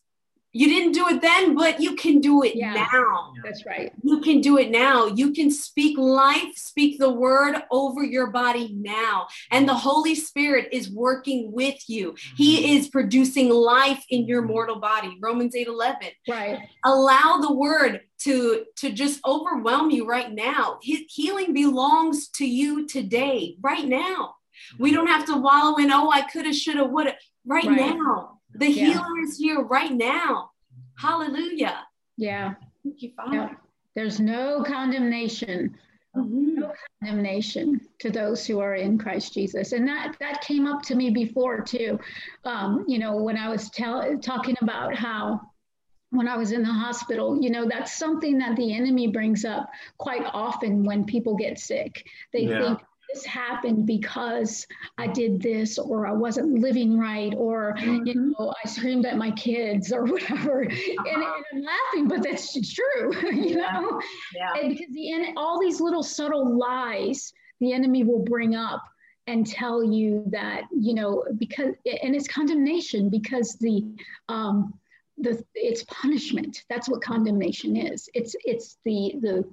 you 0.56 0.70
didn't 0.70 0.94
do 0.94 1.06
it 1.10 1.22
then, 1.22 1.54
but 1.54 1.82
you 1.82 1.96
can 1.98 2.22
do 2.22 2.42
it 2.42 2.56
yeah, 2.56 2.74
now. 2.74 3.34
That's 3.44 3.66
right. 3.66 3.92
You 4.04 4.22
can 4.22 4.40
do 4.40 4.58
it 4.58 4.72
now. 4.72 5.08
You 5.08 5.34
can 5.34 5.52
speak 5.52 5.98
life, 5.98 6.56
speak 6.56 6.98
the 6.98 7.12
word 7.12 7.62
over 7.72 8.06
your 8.06 8.28
body 8.28 8.74
now. 8.74 9.28
And 9.52 9.68
the 9.68 9.74
Holy 9.74 10.16
Spirit 10.16 10.70
is 10.72 10.90
working 10.90 11.52
with 11.52 11.90
you. 11.90 12.16
He 12.38 12.56
mm-hmm. 12.56 12.78
is 12.78 12.88
producing 12.88 13.50
life 13.50 14.06
in 14.10 14.28
your 14.28 14.44
mm-hmm. 14.44 14.52
mortal 14.54 14.80
body. 14.80 15.18
Romans 15.22 15.58
8 15.58 15.68
11. 15.68 16.08
Right. 16.30 16.60
Allow 16.86 17.40
the 17.42 17.54
word 17.54 18.04
to, 18.20 18.64
to 18.78 18.94
just 18.94 19.20
overwhelm 19.28 19.92
you 19.92 20.08
right 20.08 20.32
now. 20.32 20.80
His 20.82 21.02
healing 21.10 21.52
belongs 21.52 22.30
to 22.30 22.48
you 22.48 22.88
today, 22.88 23.58
right 23.62 23.86
now. 23.86 24.36
We 24.80 24.94
don't 24.94 25.08
have 25.08 25.26
to 25.26 25.36
wallow 25.36 25.76
in, 25.80 25.92
oh, 25.92 26.10
I 26.10 26.22
could 26.22 26.46
have, 26.46 26.56
should 26.56 26.78
have, 26.78 26.92
would 26.92 27.08
have. 27.08 27.16
Right, 27.46 27.66
right 27.66 27.76
now 27.76 28.35
the 28.58 28.70
yeah. 28.70 28.86
healer 28.86 29.20
is 29.24 29.38
here 29.38 29.62
right 29.62 29.92
now. 29.92 30.52
Hallelujah. 30.98 31.86
Yeah. 32.18 32.56
Thank 32.84 33.02
you, 33.02 33.12
Father. 33.16 33.36
Yeah. 33.36 33.50
There's 33.96 34.20
no 34.20 34.64
condemnation. 34.64 35.78
Mm-hmm. 36.16 36.60
No 36.60 36.74
condemnation 37.02 37.82
to 38.00 38.10
those 38.10 38.46
who 38.46 38.60
are 38.60 38.76
in 38.76 38.98
Christ 38.98 39.34
Jesus, 39.34 39.74
and 39.74 39.86
that 39.88 40.16
that 40.22 40.40
came 40.42 40.66
up 40.66 40.82
to 40.84 40.96
me 40.96 41.10
before 41.10 41.60
too. 41.60 42.00
Um, 42.46 42.86
you 42.88 43.00
know, 43.00 43.18
when 43.18 43.38
I 43.38 43.50
was 43.50 43.70
tell, 43.70 44.18
talking 44.20 44.56
about 44.62 44.96
how 44.96 45.42
when 46.12 46.28
I 46.30 46.38
was 46.38 46.54
in 46.54 46.62
the 46.62 46.72
hospital, 46.72 47.38
you 47.42 47.50
know, 47.50 47.68
that's 47.68 47.98
something 47.98 48.38
that 48.38 48.56
the 48.56 48.74
enemy 48.74 49.08
brings 49.08 49.44
up 49.44 49.70
quite 49.98 50.26
often 50.34 50.86
when 50.86 51.04
people 51.04 51.36
get 51.36 51.60
sick. 51.60 52.06
They 52.32 52.44
yeah. 52.44 52.60
think 52.60 52.80
this 53.16 53.26
happened 53.26 53.86
because 53.86 54.68
I 54.98 55.08
did 55.08 55.42
this 55.42 55.78
or 55.80 56.06
I 56.06 56.12
wasn't 56.12 56.60
living 56.60 57.00
right 57.00 57.34
or 57.38 57.76
mm-hmm. 57.78 58.06
you 58.06 58.36
know 58.38 58.54
I 58.64 58.68
screamed 58.68 59.06
at 59.06 59.18
my 59.18 59.32
kids 59.32 59.92
or 59.92 60.04
whatever 60.06 60.62
and, 60.62 60.74
and, 60.74 61.24
I'm 61.24 61.64
laughing 61.64 62.08
but 62.08 62.24
that's 62.24 62.54
true 62.74 63.14
you 63.32 63.60
yeah. 63.60 63.80
know 63.80 64.02
yeah. 64.36 64.62
And 64.62 64.70
because 64.70 64.94
the 64.94 65.14
end 65.14 65.38
all 65.38 65.60
these 65.60 65.80
little 65.80 66.04
subtle 66.04 66.58
lies 66.58 67.34
the 67.60 67.72
enemy 67.74 68.04
will 68.04 68.24
bring 68.24 68.56
up 68.56 68.84
and 69.28 69.48
tell 69.48 69.84
you 69.84 70.24
that 70.28 70.64
you 70.78 70.94
know 70.94 71.24
because 71.38 71.74
and 72.04 72.16
it's 72.16 72.28
condemnation 72.28 73.10
because 73.10 73.56
the 73.60 73.84
um 74.30 74.74
the 75.18 75.42
it's 75.56 75.84
punishment 75.86 76.64
that's 76.70 76.90
what 76.90 77.02
condemnation 77.02 77.78
is 77.78 78.10
it's 78.14 78.36
it's 78.44 78.78
the 78.84 79.14
the 79.22 79.46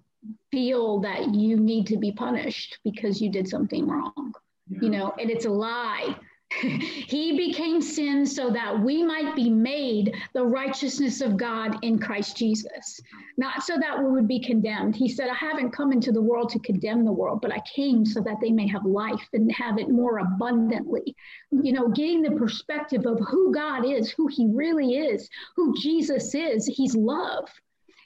feel 0.51 1.01
that 1.01 1.35
you 1.35 1.57
need 1.57 1.87
to 1.87 1.97
be 1.97 2.13
punished 2.13 2.79
because 2.85 3.21
you 3.21 3.31
did 3.31 3.49
something 3.49 3.87
wrong 3.87 4.33
yeah. 4.69 4.79
you 4.83 4.91
know 4.91 5.15
and 5.19 5.31
it's 5.31 5.47
a 5.47 5.51
lie 5.51 6.15
he 6.61 7.37
became 7.37 7.81
sin 7.81 8.27
so 8.27 8.51
that 8.51 8.81
we 8.81 9.03
might 9.03 9.35
be 9.35 9.49
made 9.49 10.15
the 10.35 10.45
righteousness 10.45 11.21
of 11.21 11.37
God 11.37 11.79
in 11.83 11.99
Christ 11.99 12.37
Jesus, 12.37 13.01
not 13.37 13.63
so 13.63 13.79
that 13.79 13.99
we 13.99 14.11
would 14.11 14.29
be 14.29 14.41
condemned. 14.41 14.95
He 14.95 15.09
said, 15.09 15.29
I 15.29 15.35
haven't 15.35 15.73
come 15.73 15.93
into 15.93 16.13
the 16.13 16.21
world 16.21 16.51
to 16.51 16.59
condemn 16.61 17.05
the 17.05 17.13
world, 17.13 17.41
but 17.41 17.53
I 17.53 17.63
came 17.75 18.05
so 18.05 18.21
that 18.23 18.37
they 18.41 18.51
may 18.51 18.69
have 18.69 18.85
life 18.85 19.27
and 19.33 19.51
have 19.53 19.79
it 19.79 19.89
more 19.89 20.19
abundantly. 20.19 21.17
You 21.51 21.73
know, 21.73 21.89
getting 21.89 22.23
the 22.23 22.33
perspective 22.33 23.07
of 23.07 23.19
who 23.29 23.53
God 23.53 23.85
is, 23.85 24.11
who 24.11 24.27
He 24.27 24.47
really 24.53 24.97
is, 24.97 25.29
who 25.57 25.75
Jesus 25.81 26.35
is. 26.35 26.67
He's 26.67 26.95
love. 26.95 27.49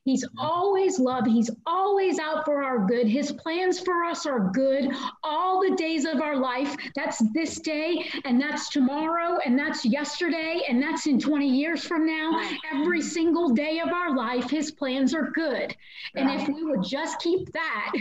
He's 0.06 0.24
always 0.38 1.00
love. 1.00 1.26
He's 1.26 1.50
always 1.66 2.20
out 2.20 2.44
for 2.44 2.62
our 2.62 2.86
good. 2.86 3.08
His 3.08 3.32
plans 3.32 3.80
for 3.80 4.04
us 4.04 4.24
are 4.24 4.52
good 4.54 4.92
all 5.24 5.60
the 5.60 5.74
days 5.74 6.04
of 6.04 6.20
our 6.20 6.36
life. 6.36 6.76
That's 6.94 7.20
this 7.34 7.58
day, 7.58 8.08
and 8.24 8.40
that's 8.40 8.70
tomorrow, 8.70 9.40
and 9.44 9.58
that's 9.58 9.84
yesterday, 9.84 10.62
and 10.68 10.80
that's 10.80 11.08
in 11.08 11.18
20 11.18 11.48
years 11.48 11.84
from 11.84 12.06
now. 12.06 12.40
Every 12.72 13.02
single 13.02 13.48
day 13.48 13.80
of 13.80 13.88
our 13.88 14.14
life, 14.14 14.48
His 14.48 14.70
plans 14.70 15.12
are 15.12 15.32
good. 15.34 15.74
And 16.14 16.30
if 16.30 16.46
we 16.46 16.62
would 16.62 16.84
just 16.84 17.18
keep 17.18 17.50
that, 17.50 17.92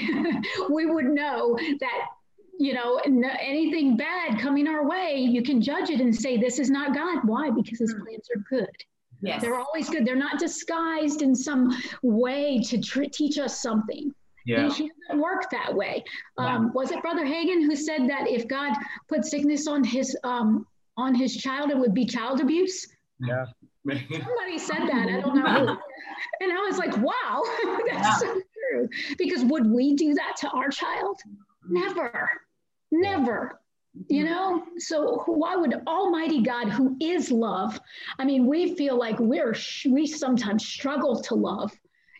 we 0.70 0.86
would 0.86 1.06
know 1.06 1.58
that 1.80 2.08
you 2.58 2.74
know, 2.74 3.02
anything 3.42 3.98
bad 3.98 4.40
coming 4.40 4.68
our 4.68 4.88
way, 4.88 5.18
you 5.18 5.42
can 5.42 5.60
judge 5.60 5.90
it 5.90 6.00
and 6.00 6.16
say, 6.16 6.38
This 6.38 6.60
is 6.60 6.70
not 6.70 6.94
God. 6.94 7.28
Why? 7.28 7.50
Because 7.50 7.80
his 7.80 7.94
hmm. 7.94 8.04
plans 8.04 8.30
are 8.34 8.44
good. 8.48 8.86
Yes. 9.22 9.42
They're 9.42 9.60
always 9.60 9.90
good. 9.90 10.06
They're 10.06 10.16
not 10.16 10.40
disguised 10.40 11.22
in 11.22 11.36
some 11.36 11.72
way 12.04 12.62
to 12.66 12.80
tr- 12.80 13.04
teach 13.12 13.38
us 13.38 13.62
something. 13.62 14.14
Yeah. 14.46 14.70
He 14.72 14.92
doesn't 15.10 15.22
work 15.22 15.50
that 15.52 15.74
way. 15.74 16.04
Um, 16.38 16.72
Was 16.74 16.92
it 16.92 17.02
Brother 17.02 17.26
Hagin 17.26 17.66
who 17.66 17.76
said 17.76 18.08
that 18.10 18.28
if 18.28 18.48
God 18.48 18.74
put 19.10 19.26
sickness 19.26 19.68
on 19.68 19.84
his 19.84 20.16
um, 20.24 20.68
on 20.98 21.16
his 21.16 21.36
child, 21.36 21.72
it 21.72 21.78
would 21.78 21.94
be 21.94 22.06
child 22.06 22.40
abuse? 22.42 22.88
Yeah. 23.20 23.46
Somebody 23.88 24.58
said 24.58 24.82
that. 24.88 25.08
I 25.10 25.22
don't 25.22 25.36
know. 25.44 25.78
and 26.42 26.52
I 26.52 26.58
was 26.68 26.78
like, 26.78 26.96
wow, 26.98 27.44
that's 27.90 28.04
yeah. 28.04 28.18
so 28.18 28.42
true. 28.72 28.90
Because 29.18 29.44
would 29.46 29.66
we 29.70 29.96
do 29.96 30.14
that 30.14 30.36
to 30.42 30.50
our 30.50 30.70
child? 30.70 31.20
Never. 31.68 32.30
Never 32.92 33.60
you 34.08 34.24
mm-hmm. 34.24 34.34
know 34.34 34.64
so 34.78 35.24
why 35.26 35.56
would 35.56 35.82
almighty 35.88 36.42
god 36.42 36.70
who 36.70 36.98
is 37.00 37.32
love 37.32 37.80
i 38.20 38.26
mean 38.26 38.46
we 38.46 38.76
feel 38.76 38.98
like 38.98 39.18
we're 39.20 39.56
we 39.90 40.06
sometimes 40.06 40.66
struggle 40.66 41.22
to 41.22 41.36
love 41.36 41.72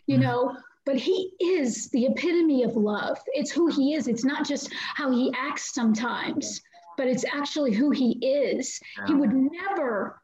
you 0.06 0.16
mm-hmm. 0.16 0.24
know 0.24 0.56
but 0.84 0.96
he 0.96 1.32
is 1.40 1.90
the 1.90 2.06
epitome 2.06 2.62
of 2.62 2.76
love. 2.76 3.18
It's 3.34 3.50
who 3.50 3.66
he 3.66 3.94
is. 3.94 4.06
It's 4.06 4.24
not 4.24 4.46
just 4.46 4.72
how 4.72 5.10
he 5.10 5.34
acts 5.36 5.74
sometimes 5.74 6.62
but 6.96 7.06
it's 7.06 7.24
actually 7.32 7.74
who 7.74 7.90
he 7.90 8.12
is. 8.22 8.80
He 9.06 9.14
would 9.14 9.32
never 9.32 10.20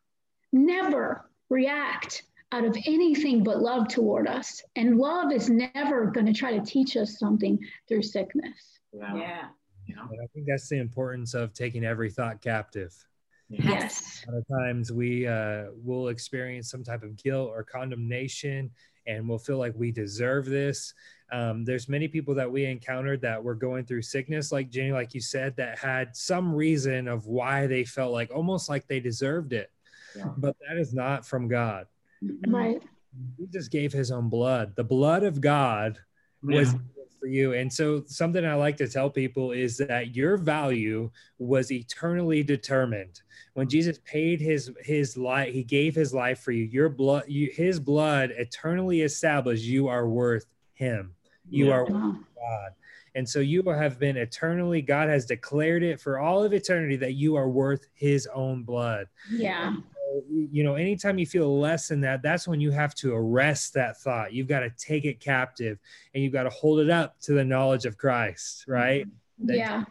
never 0.52 1.30
react 1.48 2.24
out 2.50 2.64
of 2.64 2.76
anything 2.86 3.42
but 3.42 3.62
love 3.62 3.88
toward 3.88 4.28
us. 4.28 4.62
And 4.76 4.98
love 4.98 5.32
is 5.32 5.48
never 5.48 6.06
going 6.06 6.26
to 6.26 6.32
try 6.32 6.56
to 6.58 6.64
teach 6.64 6.96
us 6.96 7.18
something 7.18 7.58
through 7.88 8.02
sickness. 8.02 8.78
Yeah, 8.92 9.16
yeah. 9.16 9.44
You 9.92 10.16
know? 10.16 10.22
I 10.22 10.26
think 10.34 10.46
that's 10.46 10.68
the 10.68 10.78
importance 10.78 11.34
of 11.34 11.52
taking 11.52 11.84
every 11.84 12.10
thought 12.10 12.40
captive. 12.40 12.94
Yes. 13.48 14.24
A 14.26 14.32
lot 14.32 14.38
of 14.38 14.46
times 14.48 14.92
we 14.92 15.26
uh, 15.26 15.64
will 15.84 16.08
experience 16.08 16.70
some 16.70 16.82
type 16.82 17.02
of 17.02 17.16
guilt 17.16 17.50
or 17.50 17.62
condemnation, 17.62 18.70
and 19.06 19.28
we'll 19.28 19.38
feel 19.38 19.58
like 19.58 19.74
we 19.76 19.90
deserve 19.92 20.46
this. 20.46 20.94
Um, 21.30 21.64
there's 21.64 21.88
many 21.88 22.08
people 22.08 22.34
that 22.34 22.50
we 22.50 22.64
encountered 22.64 23.20
that 23.22 23.42
were 23.42 23.54
going 23.54 23.84
through 23.84 24.02
sickness, 24.02 24.52
like 24.52 24.70
Jenny, 24.70 24.92
like 24.92 25.14
you 25.14 25.20
said, 25.20 25.56
that 25.56 25.78
had 25.78 26.16
some 26.16 26.54
reason 26.54 27.08
of 27.08 27.26
why 27.26 27.66
they 27.66 27.84
felt 27.84 28.12
like 28.12 28.30
almost 28.34 28.68
like 28.68 28.86
they 28.86 29.00
deserved 29.00 29.52
it. 29.52 29.70
Yeah. 30.16 30.28
But 30.36 30.56
that 30.66 30.78
is 30.78 30.94
not 30.94 31.26
from 31.26 31.48
God. 31.48 31.86
Right. 32.46 32.82
He 33.38 33.46
just 33.52 33.70
gave 33.70 33.92
his 33.92 34.10
own 34.10 34.28
blood. 34.28 34.76
The 34.76 34.84
blood 34.84 35.24
of 35.24 35.40
God 35.40 35.98
was 36.42 36.72
yeah 36.72 36.78
for 37.22 37.28
you. 37.28 37.52
And 37.52 37.72
so, 37.72 38.02
something 38.06 38.44
I 38.44 38.54
like 38.54 38.76
to 38.78 38.88
tell 38.88 39.08
people 39.08 39.52
is 39.52 39.76
that 39.78 40.16
your 40.16 40.36
value 40.36 41.08
was 41.38 41.70
eternally 41.70 42.42
determined 42.42 43.22
when 43.54 43.68
Jesus 43.68 44.00
paid 44.04 44.40
his 44.40 44.72
his 44.80 45.16
life. 45.16 45.52
He 45.52 45.62
gave 45.62 45.94
his 45.94 46.12
life 46.12 46.40
for 46.40 46.50
you. 46.50 46.64
Your 46.64 46.88
blood, 46.88 47.24
you, 47.28 47.48
his 47.54 47.78
blood, 47.78 48.32
eternally 48.36 49.02
established 49.02 49.62
you 49.62 49.86
are 49.86 50.08
worth 50.08 50.46
Him. 50.74 51.14
You 51.48 51.68
yeah. 51.68 51.74
are 51.74 51.86
God. 51.86 52.72
And 53.14 53.28
so 53.28 53.40
you 53.40 53.62
have 53.62 53.98
been 53.98 54.16
eternally, 54.16 54.80
God 54.80 55.08
has 55.10 55.26
declared 55.26 55.82
it 55.82 56.00
for 56.00 56.18
all 56.18 56.42
of 56.42 56.54
eternity 56.54 56.96
that 56.96 57.12
you 57.12 57.36
are 57.36 57.48
worth 57.48 57.86
his 57.92 58.26
own 58.34 58.62
blood. 58.62 59.06
Yeah 59.30 59.76
you 60.28 60.64
know, 60.64 60.74
anytime 60.74 61.18
you 61.18 61.26
feel 61.26 61.58
less 61.58 61.88
than 61.88 62.00
that, 62.02 62.22
that's 62.22 62.46
when 62.46 62.60
you 62.60 62.70
have 62.70 62.94
to 62.96 63.14
arrest 63.14 63.74
that 63.74 63.98
thought. 63.98 64.32
You've 64.32 64.48
got 64.48 64.60
to 64.60 64.70
take 64.70 65.04
it 65.04 65.20
captive 65.20 65.78
and 66.14 66.22
you've 66.22 66.32
got 66.32 66.44
to 66.44 66.50
hold 66.50 66.80
it 66.80 66.90
up 66.90 67.18
to 67.22 67.32
the 67.32 67.44
knowledge 67.44 67.86
of 67.86 67.96
Christ, 67.96 68.64
right? 68.66 69.06
That 69.38 69.56
yeah. 69.56 69.84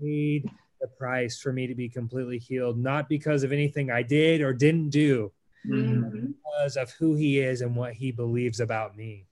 Paid 0.00 0.50
the 0.80 0.86
price 0.86 1.40
for 1.40 1.52
me 1.52 1.66
to 1.66 1.74
be 1.74 1.88
completely 1.88 2.38
healed, 2.38 2.78
not 2.78 3.08
because 3.08 3.42
of 3.42 3.52
anything 3.52 3.90
I 3.90 4.02
did 4.02 4.40
or 4.40 4.52
didn't 4.52 4.90
do, 4.90 5.32
mm-hmm. 5.66 6.28
because 6.28 6.76
of 6.76 6.90
who 6.92 7.14
he 7.14 7.40
is 7.40 7.60
and 7.60 7.74
what 7.74 7.94
he 7.94 8.12
believes 8.12 8.60
about 8.60 8.96
me. 8.96 9.26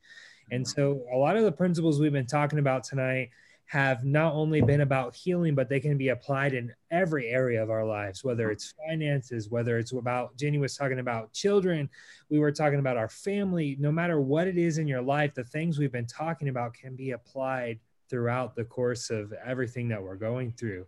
And 0.50 0.66
so 0.66 1.02
a 1.12 1.16
lot 1.16 1.36
of 1.36 1.44
the 1.44 1.52
principles 1.52 2.00
we've 2.00 2.12
been 2.12 2.26
talking 2.26 2.58
about 2.58 2.84
tonight 2.84 3.30
have 3.66 4.04
not 4.04 4.32
only 4.32 4.60
been 4.60 4.80
about 4.80 5.14
healing, 5.14 5.54
but 5.54 5.68
they 5.68 5.80
can 5.80 5.98
be 5.98 6.08
applied 6.08 6.54
in 6.54 6.72
every 6.90 7.28
area 7.28 7.60
of 7.60 7.68
our 7.68 7.84
lives, 7.84 8.22
whether 8.22 8.50
it's 8.50 8.72
finances, 8.86 9.50
whether 9.50 9.76
it's 9.78 9.92
about 9.92 10.36
Jenny 10.36 10.58
was 10.58 10.76
talking 10.76 11.00
about 11.00 11.32
children, 11.32 11.90
we 12.30 12.38
were 12.38 12.52
talking 12.52 12.78
about 12.78 12.96
our 12.96 13.08
family. 13.08 13.76
No 13.80 13.90
matter 13.90 14.20
what 14.20 14.46
it 14.46 14.56
is 14.56 14.78
in 14.78 14.86
your 14.86 15.02
life, 15.02 15.34
the 15.34 15.44
things 15.44 15.78
we've 15.78 15.92
been 15.92 16.06
talking 16.06 16.48
about 16.48 16.74
can 16.74 16.94
be 16.94 17.10
applied 17.10 17.80
throughout 18.08 18.54
the 18.54 18.64
course 18.64 19.10
of 19.10 19.32
everything 19.44 19.88
that 19.88 20.00
we're 20.00 20.14
going 20.14 20.52
through. 20.52 20.86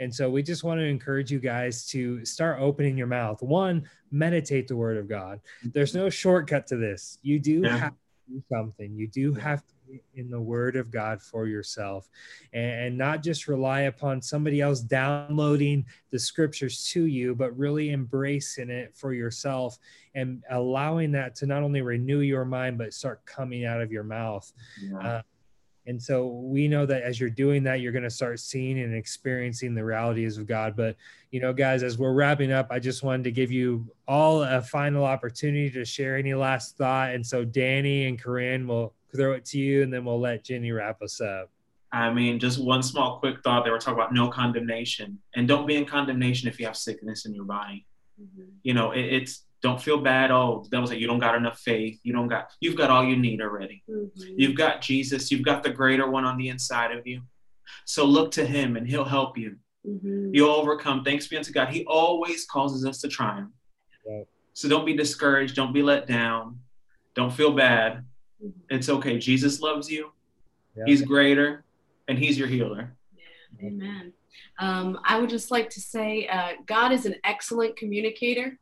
And 0.00 0.14
so 0.14 0.28
we 0.28 0.42
just 0.42 0.64
want 0.64 0.80
to 0.80 0.84
encourage 0.84 1.30
you 1.30 1.38
guys 1.38 1.86
to 1.88 2.22
start 2.26 2.60
opening 2.60 2.98
your 2.98 3.06
mouth. 3.06 3.42
One, 3.42 3.88
meditate 4.10 4.68
the 4.68 4.76
word 4.76 4.98
of 4.98 5.08
God. 5.08 5.40
There's 5.62 5.94
no 5.94 6.10
shortcut 6.10 6.66
to 6.66 6.76
this. 6.76 7.18
You 7.22 7.38
do 7.38 7.62
yeah. 7.62 7.76
have 7.78 7.94
do 8.28 8.42
something. 8.50 8.94
You 8.94 9.08
do 9.08 9.34
have 9.34 9.66
to 9.66 9.74
be 9.86 10.02
in 10.14 10.30
the 10.30 10.40
word 10.40 10.76
of 10.76 10.90
God 10.90 11.22
for 11.22 11.46
yourself 11.46 12.08
and, 12.52 12.98
not 12.98 13.22
just 13.22 13.48
rely 13.48 13.82
upon 13.82 14.20
somebody 14.20 14.60
else 14.60 14.80
downloading 14.80 15.86
the 16.10 16.18
scriptures 16.18 16.88
to 16.92 17.04
you, 17.04 17.34
but 17.34 17.56
really 17.56 17.90
embracing 17.90 18.70
it 18.70 18.96
for 18.96 19.12
yourself 19.12 19.78
and 20.14 20.42
allowing 20.50 21.12
that 21.12 21.34
to 21.36 21.46
not 21.46 21.62
only 21.62 21.80
renew 21.80 22.20
your 22.20 22.44
mind, 22.44 22.76
but 22.76 22.92
start 22.92 23.24
coming 23.24 23.64
out 23.64 23.80
of 23.80 23.92
your 23.92 24.04
mouth. 24.04 24.52
Yeah. 24.82 24.98
Uh, 24.98 25.22
and 25.88 26.00
so 26.00 26.26
we 26.26 26.68
know 26.68 26.84
that 26.84 27.02
as 27.02 27.18
you're 27.18 27.30
doing 27.30 27.62
that, 27.64 27.80
you're 27.80 27.92
going 27.92 28.04
to 28.04 28.10
start 28.10 28.40
seeing 28.40 28.78
and 28.78 28.94
experiencing 28.94 29.74
the 29.74 29.82
realities 29.82 30.36
of 30.36 30.46
God. 30.46 30.76
But, 30.76 30.96
you 31.30 31.40
know, 31.40 31.54
guys, 31.54 31.82
as 31.82 31.96
we're 31.96 32.12
wrapping 32.12 32.52
up, 32.52 32.68
I 32.70 32.78
just 32.78 33.02
wanted 33.02 33.24
to 33.24 33.32
give 33.32 33.50
you 33.50 33.90
all 34.06 34.42
a 34.42 34.60
final 34.60 35.04
opportunity 35.04 35.70
to 35.70 35.86
share 35.86 36.18
any 36.18 36.34
last 36.34 36.76
thought. 36.76 37.14
And 37.14 37.26
so 37.26 37.42
Danny 37.42 38.04
and 38.04 38.20
Corinne 38.20 38.68
will 38.68 38.92
throw 39.16 39.32
it 39.32 39.46
to 39.46 39.58
you 39.58 39.82
and 39.82 39.90
then 39.90 40.04
we'll 40.04 40.20
let 40.20 40.44
Jenny 40.44 40.72
wrap 40.72 41.00
us 41.00 41.22
up. 41.22 41.50
I 41.90 42.12
mean, 42.12 42.38
just 42.38 42.62
one 42.62 42.82
small 42.82 43.18
quick 43.18 43.42
thought. 43.42 43.64
They 43.64 43.70
were 43.70 43.78
talking 43.78 43.98
about 43.98 44.12
no 44.12 44.28
condemnation, 44.28 45.18
and 45.34 45.48
don't 45.48 45.66
be 45.66 45.76
in 45.76 45.86
condemnation 45.86 46.46
if 46.46 46.60
you 46.60 46.66
have 46.66 46.76
sickness 46.76 47.24
in 47.24 47.34
your 47.34 47.46
body. 47.46 47.86
Mm-hmm. 48.20 48.50
You 48.62 48.74
know, 48.74 48.90
it, 48.90 49.06
it's 49.06 49.44
don't 49.62 49.80
feel 49.80 49.98
bad. 49.98 50.30
Oh, 50.30 50.62
the 50.62 50.70
devil 50.70 50.86
said 50.86 51.00
you 51.00 51.06
don't 51.06 51.18
got 51.18 51.34
enough 51.34 51.58
faith. 51.58 51.98
You 52.02 52.12
don't 52.12 52.28
got. 52.28 52.50
You've 52.60 52.76
got 52.76 52.90
all 52.90 53.04
you 53.04 53.16
need 53.16 53.40
already. 53.40 53.82
Mm-hmm. 53.90 54.34
You've 54.36 54.56
got 54.56 54.80
Jesus. 54.80 55.30
You've 55.30 55.44
got 55.44 55.62
the 55.62 55.70
greater 55.70 56.08
one 56.10 56.24
on 56.24 56.36
the 56.36 56.48
inside 56.48 56.96
of 56.96 57.06
you. 57.06 57.22
So 57.84 58.04
look 58.04 58.30
to 58.32 58.46
Him, 58.46 58.76
and 58.76 58.86
He'll 58.86 59.04
help 59.04 59.36
you. 59.36 59.56
Mm-hmm. 59.86 60.30
You'll 60.32 60.50
overcome. 60.50 61.02
Thanks 61.02 61.26
be 61.26 61.36
unto 61.36 61.52
God. 61.52 61.68
He 61.68 61.84
always 61.86 62.46
causes 62.46 62.84
us 62.84 63.00
to 63.00 63.08
triumph. 63.08 63.52
So 64.54 64.68
don't 64.68 64.86
be 64.86 64.96
discouraged. 64.96 65.54
Don't 65.54 65.72
be 65.72 65.82
let 65.82 66.06
down. 66.06 66.58
Don't 67.14 67.32
feel 67.32 67.52
bad. 67.52 68.04
Mm-hmm. 68.44 68.60
It's 68.70 68.88
okay. 68.88 69.18
Jesus 69.18 69.60
loves 69.60 69.90
you. 69.90 70.12
Yeah. 70.76 70.84
He's 70.86 71.02
greater, 71.02 71.64
and 72.06 72.18
He's 72.18 72.38
your 72.38 72.48
healer. 72.48 72.96
Yeah. 73.16 73.68
Amen. 73.68 74.12
Um, 74.60 74.98
I 75.04 75.18
would 75.18 75.30
just 75.30 75.50
like 75.50 75.70
to 75.70 75.80
say 75.80 76.28
uh, 76.28 76.52
God 76.66 76.92
is 76.92 77.06
an 77.06 77.16
excellent 77.24 77.76
communicator. 77.76 78.58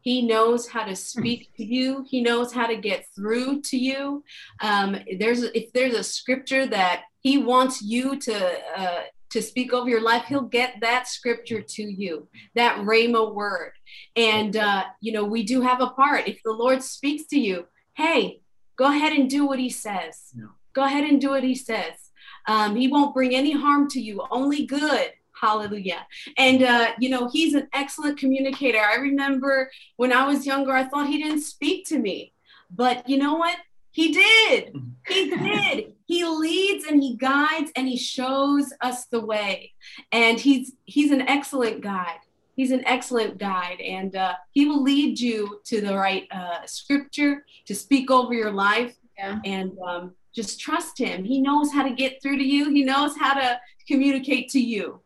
He 0.00 0.22
knows 0.22 0.68
how 0.68 0.84
to 0.84 0.96
speak 0.96 1.50
to 1.56 1.64
you. 1.64 2.04
He 2.08 2.22
knows 2.22 2.52
how 2.52 2.66
to 2.66 2.76
get 2.76 3.06
through 3.14 3.62
to 3.62 3.76
you. 3.76 4.24
Um, 4.60 4.96
there's 5.18 5.42
if 5.42 5.72
there's 5.72 5.94
a 5.94 6.04
scripture 6.04 6.66
that 6.66 7.04
He 7.20 7.38
wants 7.38 7.82
you 7.82 8.18
to 8.20 8.58
uh, 8.76 9.02
to 9.30 9.42
speak 9.42 9.72
over 9.72 9.88
your 9.88 10.02
life, 10.02 10.24
He'll 10.24 10.42
get 10.42 10.76
that 10.80 11.06
scripture 11.06 11.60
to 11.62 11.82
you, 11.82 12.28
that 12.54 12.78
rhema 12.78 13.34
word. 13.34 13.72
And 14.16 14.56
uh, 14.56 14.84
you 15.00 15.12
know 15.12 15.24
we 15.24 15.42
do 15.42 15.60
have 15.60 15.80
a 15.80 15.88
part. 15.88 16.28
If 16.28 16.42
the 16.42 16.52
Lord 16.52 16.82
speaks 16.82 17.26
to 17.28 17.38
you, 17.38 17.66
hey, 17.94 18.40
go 18.76 18.86
ahead 18.86 19.12
and 19.12 19.28
do 19.28 19.46
what 19.46 19.58
He 19.58 19.70
says. 19.70 20.32
Go 20.72 20.84
ahead 20.84 21.04
and 21.04 21.20
do 21.20 21.30
what 21.30 21.44
He 21.44 21.54
says. 21.54 22.10
Um, 22.46 22.76
he 22.76 22.88
won't 22.88 23.14
bring 23.14 23.34
any 23.34 23.52
harm 23.52 23.88
to 23.90 24.00
you, 24.00 24.22
only 24.30 24.66
good. 24.66 25.12
Hallelujah. 25.40 26.06
And, 26.36 26.62
uh, 26.62 26.92
you 26.98 27.08
know, 27.08 27.28
he's 27.32 27.54
an 27.54 27.68
excellent 27.72 28.18
communicator. 28.18 28.78
I 28.78 28.96
remember 28.96 29.70
when 29.96 30.12
I 30.12 30.26
was 30.26 30.44
younger, 30.44 30.72
I 30.72 30.84
thought 30.84 31.08
he 31.08 31.22
didn't 31.22 31.42
speak 31.42 31.86
to 31.86 31.98
me. 31.98 32.34
But 32.70 33.08
you 33.08 33.16
know 33.16 33.34
what? 33.34 33.56
He 33.90 34.12
did. 34.12 34.76
He 35.08 35.30
did. 35.36 35.94
He 36.06 36.24
leads 36.24 36.84
and 36.84 37.02
he 37.02 37.16
guides 37.16 37.72
and 37.74 37.88
he 37.88 37.96
shows 37.96 38.72
us 38.80 39.06
the 39.06 39.20
way. 39.20 39.72
And 40.12 40.38
he's 40.38 40.72
he's 40.84 41.10
an 41.10 41.22
excellent 41.22 41.80
guide. 41.80 42.20
He's 42.56 42.72
an 42.72 42.84
excellent 42.84 43.38
guide, 43.38 43.80
and 43.80 44.14
uh, 44.14 44.34
he 44.50 44.66
will 44.66 44.82
lead 44.82 45.18
you 45.18 45.62
to 45.64 45.80
the 45.80 45.96
right 45.96 46.26
uh, 46.30 46.66
scripture 46.66 47.46
to 47.64 47.74
speak 47.74 48.10
over 48.10 48.34
your 48.34 48.50
life. 48.50 48.94
Yeah. 49.16 49.38
And 49.46 49.78
um, 49.78 50.12
just 50.34 50.60
trust 50.60 50.98
him. 50.98 51.24
He 51.24 51.40
knows 51.40 51.72
how 51.72 51.82
to 51.82 51.94
get 51.94 52.20
through 52.22 52.36
to 52.36 52.44
you. 52.44 52.70
He 52.70 52.84
knows 52.84 53.16
how 53.16 53.34
to 53.34 53.58
communicate 53.88 54.50
to 54.50 54.60
you. 54.60 55.00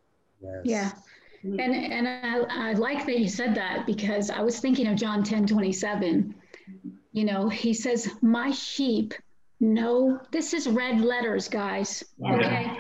Yes. 0.45 0.63
Yeah. 0.65 0.91
Mm-hmm. 1.45 1.61
And 1.61 1.93
and 1.93 2.09
I, 2.09 2.71
I 2.71 2.73
like 2.73 3.05
that 3.07 3.19
you 3.19 3.29
said 3.29 3.55
that 3.55 3.87
because 3.87 4.31
I 4.31 4.41
was 4.41 4.61
thinking 4.61 4.87
of 4.87 4.97
John 4.97 5.23
10 5.23 5.47
27. 5.47 6.35
You 7.13 7.25
know, 7.25 7.49
he 7.49 7.75
says, 7.75 8.11
My 8.23 8.51
sheep 8.51 9.15
know 9.61 10.21
this 10.31 10.53
is 10.53 10.69
red 10.69 11.01
letters, 11.01 11.49
guys. 11.49 12.03
Okay. 12.25 12.71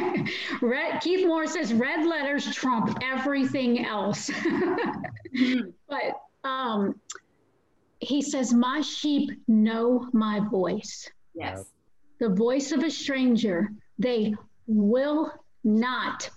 red 0.62 1.00
Keith 1.00 1.26
Moore 1.26 1.46
says 1.46 1.72
red 1.72 2.06
letters 2.06 2.54
trump 2.54 2.98
everything 3.02 3.86
else. 3.86 4.30
Mm-hmm. 4.30 5.70
but 5.88 6.48
um 6.48 7.00
he 8.00 8.20
says, 8.20 8.52
My 8.52 8.80
sheep 8.80 9.30
know 9.46 10.08
my 10.12 10.40
voice. 10.40 11.08
Yes. 11.34 11.64
The 12.20 12.28
voice 12.28 12.72
of 12.72 12.82
a 12.82 12.90
stranger, 12.90 13.70
they 13.98 14.34
will 14.66 15.32
not 15.62 16.28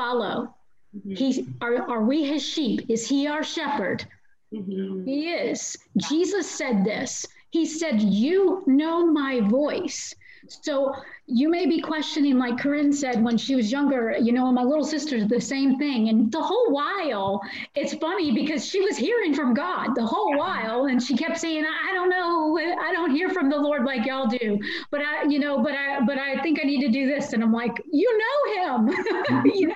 follow. 0.00 0.54
Mm-hmm. 0.96 1.14
He 1.14 1.46
are, 1.60 1.90
are 1.90 2.02
we 2.02 2.24
his 2.24 2.42
sheep? 2.42 2.86
Is 2.88 3.06
he 3.06 3.26
our 3.26 3.44
shepherd? 3.44 4.04
Mm-hmm. 4.52 5.04
He 5.04 5.28
is. 5.30 5.76
Jesus 6.08 6.50
said 6.50 6.84
this. 6.84 7.26
He 7.50 7.66
said, 7.66 8.00
You 8.00 8.62
know 8.66 9.06
my 9.06 9.40
voice. 9.40 10.14
So 10.48 10.94
you 11.26 11.50
may 11.50 11.66
be 11.66 11.80
questioning, 11.80 12.38
like 12.38 12.58
Corinne 12.58 12.92
said 12.92 13.22
when 13.22 13.36
she 13.36 13.54
was 13.54 13.70
younger, 13.70 14.16
you 14.20 14.32
know, 14.32 14.50
my 14.50 14.62
little 14.62 14.84
sister's 14.84 15.26
the 15.28 15.40
same 15.40 15.78
thing. 15.78 16.08
And 16.08 16.32
the 16.32 16.40
whole 16.40 16.70
while, 16.70 17.40
it's 17.74 17.94
funny 17.94 18.32
because 18.32 18.64
she 18.64 18.80
was 18.80 18.96
hearing 18.96 19.34
from 19.34 19.54
God 19.54 19.94
the 19.94 20.04
whole 20.04 20.36
while. 20.36 20.86
And 20.86 21.02
she 21.02 21.16
kept 21.16 21.38
saying, 21.38 21.64
I 21.64 21.92
don't 21.92 22.08
know, 22.08 22.58
I 22.58 22.92
don't 22.92 23.10
hear 23.10 23.30
from 23.30 23.50
the 23.50 23.56
Lord 23.56 23.84
like 23.84 24.06
y'all 24.06 24.26
do. 24.26 24.58
But 24.90 25.02
I, 25.02 25.24
you 25.24 25.38
know, 25.38 25.62
but 25.62 25.72
I, 25.72 26.00
but 26.00 26.18
I 26.18 26.40
think 26.42 26.58
I 26.60 26.66
need 26.66 26.80
to 26.86 26.90
do 26.90 27.06
this. 27.06 27.32
And 27.32 27.42
I'm 27.42 27.52
like, 27.52 27.82
you 27.92 28.18
know 28.18 28.76
him, 28.88 29.44
you 29.54 29.68
know, 29.68 29.74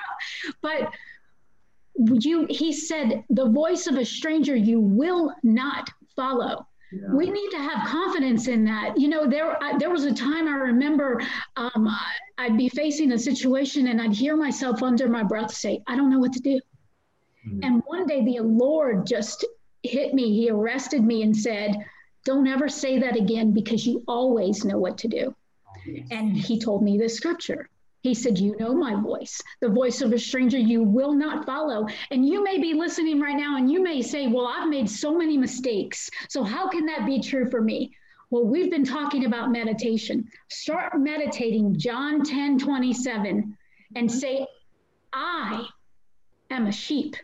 but 0.62 0.92
you, 2.24 2.46
he 2.48 2.72
said, 2.72 3.24
the 3.30 3.48
voice 3.48 3.86
of 3.86 3.96
a 3.96 4.04
stranger 4.04 4.56
you 4.56 4.80
will 4.80 5.32
not 5.42 5.90
follow. 6.16 6.66
Yeah. 6.94 7.12
We 7.12 7.30
need 7.30 7.50
to 7.50 7.58
have 7.58 7.88
confidence 7.88 8.46
in 8.46 8.64
that. 8.66 8.98
You 8.98 9.08
know, 9.08 9.26
there 9.26 9.60
I, 9.62 9.76
there 9.78 9.90
was 9.90 10.04
a 10.04 10.14
time 10.14 10.46
I 10.46 10.56
remember 10.56 11.20
um, 11.56 11.88
I'd 12.38 12.56
be 12.56 12.68
facing 12.68 13.12
a 13.12 13.18
situation 13.18 13.88
and 13.88 14.00
I'd 14.00 14.12
hear 14.12 14.36
myself 14.36 14.82
under 14.82 15.08
my 15.08 15.22
breath 15.22 15.52
say, 15.52 15.82
"I 15.86 15.96
don't 15.96 16.10
know 16.10 16.18
what 16.18 16.32
to 16.34 16.40
do." 16.40 16.60
Mm-hmm. 17.46 17.60
And 17.62 17.82
one 17.86 18.06
day 18.06 18.24
the 18.24 18.40
Lord 18.40 19.06
just 19.06 19.44
hit 19.82 20.14
me. 20.14 20.34
He 20.34 20.50
arrested 20.50 21.02
me 21.02 21.22
and 21.22 21.36
said, 21.36 21.74
"Don't 22.24 22.46
ever 22.46 22.68
say 22.68 22.98
that 23.00 23.16
again 23.16 23.52
because 23.52 23.86
you 23.86 24.04
always 24.06 24.64
know 24.64 24.78
what 24.78 24.98
to 24.98 25.08
do." 25.08 25.34
And 26.10 26.36
he 26.36 26.58
told 26.58 26.82
me 26.82 26.96
this 26.96 27.16
scripture. 27.16 27.68
He 28.04 28.12
said, 28.12 28.38
You 28.38 28.54
know 28.60 28.74
my 28.74 28.94
voice. 29.00 29.40
The 29.62 29.70
voice 29.70 30.02
of 30.02 30.12
a 30.12 30.18
stranger 30.18 30.58
you 30.58 30.82
will 30.82 31.14
not 31.14 31.46
follow. 31.46 31.88
And 32.10 32.28
you 32.28 32.44
may 32.44 32.58
be 32.58 32.74
listening 32.74 33.18
right 33.18 33.34
now 33.34 33.56
and 33.56 33.72
you 33.72 33.82
may 33.82 34.02
say, 34.02 34.28
Well, 34.28 34.46
I've 34.46 34.68
made 34.68 34.90
so 34.90 35.16
many 35.16 35.38
mistakes. 35.38 36.10
So 36.28 36.44
how 36.44 36.68
can 36.68 36.84
that 36.84 37.06
be 37.06 37.18
true 37.18 37.50
for 37.50 37.62
me? 37.62 37.96
Well, 38.28 38.44
we've 38.44 38.70
been 38.70 38.84
talking 38.84 39.24
about 39.24 39.50
meditation. 39.50 40.28
Start 40.50 40.98
meditating 40.98 41.78
John 41.78 42.22
10 42.22 42.58
27 42.58 43.56
and 43.96 44.12
say, 44.12 44.46
I 45.14 45.66
am 46.50 46.66
a 46.66 46.72
sheep. 46.72 47.16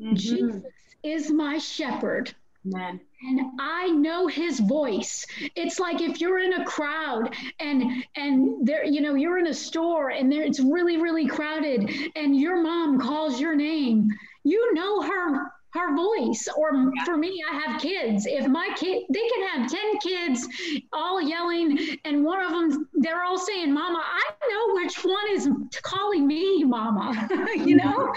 Mm-hmm. 0.00 0.16
Jesus 0.16 0.62
is 1.04 1.30
my 1.30 1.58
shepherd. 1.58 2.34
Amen. 2.66 3.00
And 3.26 3.40
I 3.58 3.88
know 3.88 4.26
his 4.26 4.60
voice. 4.60 5.26
It's 5.56 5.78
like 5.78 6.00
if 6.00 6.20
you're 6.20 6.40
in 6.40 6.54
a 6.54 6.64
crowd 6.64 7.34
and 7.58 8.04
and 8.16 8.66
there, 8.66 8.84
you 8.84 9.00
know, 9.00 9.14
you're 9.14 9.38
in 9.38 9.46
a 9.46 9.54
store 9.54 10.10
and 10.10 10.30
there 10.30 10.42
it's 10.42 10.60
really, 10.60 10.98
really 10.98 11.26
crowded 11.26 11.90
and 12.16 12.36
your 12.38 12.62
mom 12.62 13.00
calls 13.00 13.40
your 13.40 13.54
name, 13.54 14.10
you 14.44 14.74
know 14.74 15.02
her 15.02 15.52
her 15.74 15.96
voice. 15.96 16.48
Or 16.56 16.92
for 17.04 17.16
me, 17.16 17.42
I 17.50 17.60
have 17.60 17.80
kids. 17.80 18.26
If 18.26 18.46
my 18.46 18.68
kid, 18.76 19.02
they 19.10 19.28
can 19.28 19.48
have 19.48 19.70
10 19.70 19.98
kids 19.98 20.48
all 20.92 21.20
yelling, 21.20 21.98
and 22.04 22.24
one 22.24 22.44
of 22.44 22.52
them, 22.52 22.88
they're 22.94 23.24
all 23.24 23.38
saying, 23.38 23.72
Mama, 23.72 24.00
I 24.00 24.30
know 24.50 24.74
which 24.74 25.04
one 25.04 25.30
is 25.32 25.48
calling 25.82 26.26
me, 26.26 26.62
Mama, 26.64 27.28
you 27.56 27.76
know? 27.76 28.14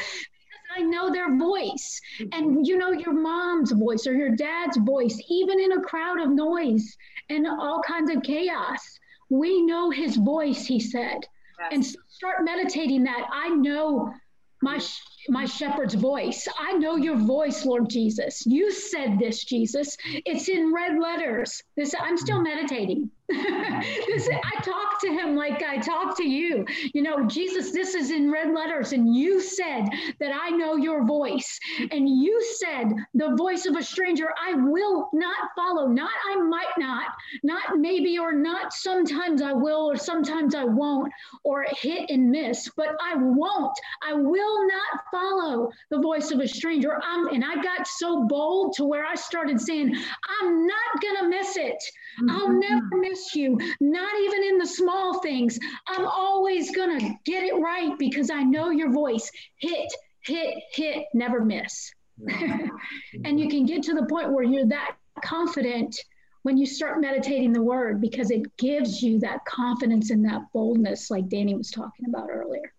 I 0.78 0.82
know 0.82 1.12
their 1.12 1.36
voice. 1.36 2.00
And 2.32 2.66
you 2.68 2.78
know 2.78 2.92
your 2.92 3.14
mom's 3.14 3.72
voice 3.72 4.06
or 4.06 4.14
your 4.14 4.36
dad's 4.36 4.78
voice, 4.78 5.20
even 5.30 5.60
in 5.60 5.72
a 5.74 5.82
crowd 5.82 6.22
of 6.22 6.30
noise 6.30 6.96
and 7.30 7.48
all 7.48 7.82
kinds 7.82 8.12
of 8.12 8.22
chaos. 8.24 9.00
We 9.30 9.62
know 9.62 9.90
his 9.90 10.16
voice, 10.16 10.66
he 10.66 10.80
said. 10.80 11.26
Yes. 11.60 11.70
And 11.72 11.86
start 12.08 12.44
meditating 12.44 13.04
that. 13.06 13.28
I 13.32 13.50
know 13.50 14.14
my 14.62 14.80
my 15.30 15.46
shepherd's 15.46 15.96
voice. 15.96 16.48
I 16.60 16.74
know 16.74 16.96
your 16.96 17.18
voice, 17.18 17.66
Lord 17.66 17.90
Jesus. 17.90 18.46
You 18.46 18.72
said 18.72 19.20
this, 19.20 19.44
Jesus. 19.44 19.98
It's 20.06 20.48
in 20.48 20.74
red 20.74 21.00
letters. 21.00 21.62
This 21.76 21.94
I'm 22.00 22.18
still 22.18 22.42
meditating. 22.42 23.10
this, 24.08 24.30
I 24.32 24.62
talk 24.62 25.02
to 25.02 25.10
him 25.10 25.36
like 25.36 25.62
I 25.62 25.80
talk 25.80 26.16
to 26.16 26.24
you. 26.24 26.66
You 26.94 27.02
know, 27.02 27.28
Jesus, 27.28 27.72
this 27.72 27.94
is 27.94 28.10
in 28.10 28.32
red 28.32 28.54
letters, 28.54 28.94
and 28.94 29.14
you 29.14 29.42
said 29.42 29.86
that 30.22 30.32
I 30.34 30.50
know 30.52 30.78
your 30.78 31.06
voice, 31.06 31.60
and 31.92 32.08
you 32.08 32.42
said 32.58 32.88
the 33.14 33.36
voice 33.36 33.66
of 33.66 33.76
a 33.76 33.84
stranger 33.84 34.30
I 34.42 34.54
will 34.54 35.10
not 35.12 35.50
follow. 35.58 35.88
Not 35.88 36.12
I 36.30 36.38
might 36.38 36.72
not, 36.78 37.08
not 37.44 37.78
maybe 37.78 38.18
or 38.18 38.32
not 38.32 38.72
sometimes 38.72 39.42
I 39.42 39.52
will 39.52 39.92
or 39.92 39.98
sometimes 39.98 40.56
I 40.56 40.64
won't, 40.64 41.12
or 41.44 41.66
hit 41.70 42.10
and 42.10 42.32
miss, 42.32 42.70
but 42.78 42.96
I 43.04 43.16
won't. 43.18 43.78
I 44.08 44.14
will 44.14 44.68
not 44.68 45.04
follow 45.12 45.70
the 45.90 46.00
voice 46.00 46.32
of 46.32 46.40
a 46.40 46.48
stranger. 46.48 46.98
I'm, 47.04 47.28
and 47.28 47.44
I 47.44 47.62
got 47.62 47.88
so 47.88 48.26
bold 48.26 48.74
to 48.78 48.86
where 48.86 49.06
I 49.06 49.16
started 49.16 49.60
saying, 49.60 49.94
I'm 50.42 50.66
not 50.66 51.02
gonna 51.02 51.28
miss 51.28 51.58
it. 51.58 51.84
I'll 52.30 52.48
mm-hmm. 52.48 52.60
never 52.60 52.98
miss 52.98 53.36
you, 53.36 53.58
not 53.80 54.20
even 54.22 54.44
in 54.44 54.58
the 54.58 54.68
small 54.68 55.20
things. 55.20 55.60
I'm 55.88 56.06
always 56.06 56.76
going 56.76 57.00
to 57.00 57.14
get 57.26 57.44
it 57.44 57.56
right 57.56 57.98
because 57.98 58.30
I 58.30 58.44
know 58.44 58.70
your 58.70 58.92
voice. 58.92 59.32
Hit, 59.58 59.92
hit, 60.26 60.56
hit, 60.74 61.06
never 61.14 61.44
miss. 61.44 61.92
and 63.26 63.40
you 63.40 63.50
can 63.50 63.66
get 63.66 63.84
to 63.84 63.94
the 63.94 64.06
point 64.06 64.32
where 64.32 64.44
you're 64.44 64.68
that 64.68 64.96
confident 65.24 65.96
when 66.44 66.58
you 66.58 66.66
start 66.66 67.02
meditating 67.02 67.54
the 67.54 67.62
word 67.62 68.02
because 68.02 68.32
it 68.32 68.56
gives 68.58 69.02
you 69.02 69.20
that 69.20 69.44
confidence 69.46 70.12
and 70.12 70.26
that 70.26 70.42
boldness, 70.54 71.12
like 71.12 71.28
Danny 71.28 71.56
was 71.56 71.70
talking 71.70 72.06
about 72.08 72.30
earlier. 72.32 72.74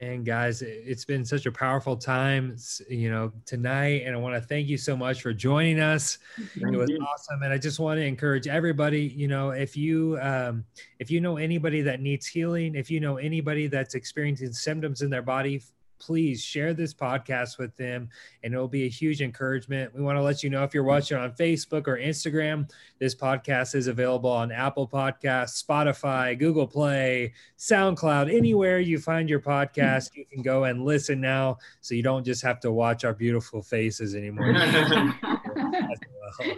And 0.00 0.26
guys, 0.26 0.60
it's 0.60 1.06
been 1.06 1.24
such 1.24 1.46
a 1.46 1.52
powerful 1.52 1.96
time, 1.96 2.56
you 2.88 3.10
know, 3.10 3.32
tonight. 3.46 4.02
And 4.04 4.14
I 4.14 4.18
want 4.18 4.34
to 4.34 4.40
thank 4.40 4.68
you 4.68 4.76
so 4.76 4.94
much 4.94 5.22
for 5.22 5.32
joining 5.32 5.80
us. 5.80 6.18
Thank 6.36 6.74
it 6.74 6.76
was 6.76 6.90
you. 6.90 6.98
awesome. 6.98 7.42
And 7.42 7.52
I 7.52 7.56
just 7.56 7.78
want 7.78 7.98
to 7.98 8.04
encourage 8.04 8.46
everybody, 8.46 9.02
you 9.02 9.26
know, 9.26 9.50
if 9.50 9.74
you 9.76 10.18
um, 10.20 10.64
if 10.98 11.10
you 11.10 11.20
know 11.20 11.38
anybody 11.38 11.80
that 11.82 12.00
needs 12.00 12.26
healing, 12.26 12.74
if 12.74 12.90
you 12.90 13.00
know 13.00 13.16
anybody 13.16 13.68
that's 13.68 13.94
experiencing 13.94 14.52
symptoms 14.52 15.00
in 15.00 15.08
their 15.08 15.22
body, 15.22 15.62
please 15.98 16.42
share 16.42 16.74
this 16.74 16.92
podcast 16.94 17.58
with 17.58 17.74
them 17.76 18.08
and 18.42 18.52
it'll 18.52 18.68
be 18.68 18.84
a 18.84 18.88
huge 18.88 19.22
encouragement. 19.22 19.94
We 19.94 20.02
want 20.02 20.16
to 20.16 20.22
let 20.22 20.42
you 20.42 20.50
know 20.50 20.64
if 20.64 20.74
you're 20.74 20.84
watching 20.84 21.16
on 21.16 21.32
Facebook 21.32 21.86
or 21.86 21.96
Instagram, 21.98 22.70
this 22.98 23.14
podcast 23.14 23.74
is 23.74 23.86
available 23.86 24.30
on 24.30 24.52
Apple 24.52 24.88
Podcasts, 24.88 25.62
Spotify, 25.62 26.38
Google 26.38 26.66
Play, 26.66 27.32
SoundCloud, 27.58 28.34
anywhere 28.34 28.80
you 28.80 28.98
find 28.98 29.28
your 29.28 29.40
podcast, 29.40 30.14
you 30.14 30.24
can 30.24 30.42
go 30.42 30.64
and 30.64 30.84
listen 30.84 31.20
now 31.20 31.58
so 31.80 31.94
you 31.94 32.02
don't 32.02 32.24
just 32.24 32.42
have 32.42 32.60
to 32.60 32.72
watch 32.72 33.04
our 33.04 33.14
beautiful 33.14 33.62
faces 33.62 34.14
anymore. 34.14 34.52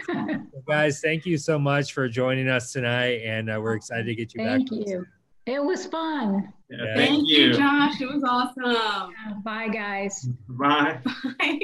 well, 0.09 0.62
guys, 0.66 1.01
thank 1.01 1.26
you 1.26 1.39
so 1.39 1.59
much 1.59 1.93
for 1.93 2.09
joining 2.09 2.49
us 2.49 2.72
tonight 2.72 3.22
and 3.24 3.51
uh, 3.51 3.59
we're 3.61 3.74
excited 3.74 4.07
to 4.07 4.14
get 4.14 4.34
you 4.34 4.45
thank 4.45 4.68
back. 4.68 4.78
Thank 4.78 4.89
you. 4.89 5.07
It 5.49 5.64
was 5.64 5.86
fun. 5.86 6.53
Yeah, 6.68 6.94
thank, 6.94 7.09
thank 7.09 7.28
you. 7.28 7.46
you, 7.46 7.53
Josh. 7.55 8.03
It 8.03 8.09
was 8.12 8.22
awesome. 8.22 9.14
Bye, 9.42 9.68
guys. 9.68 10.28
Bye. 10.46 11.01
Bye. 11.38 11.57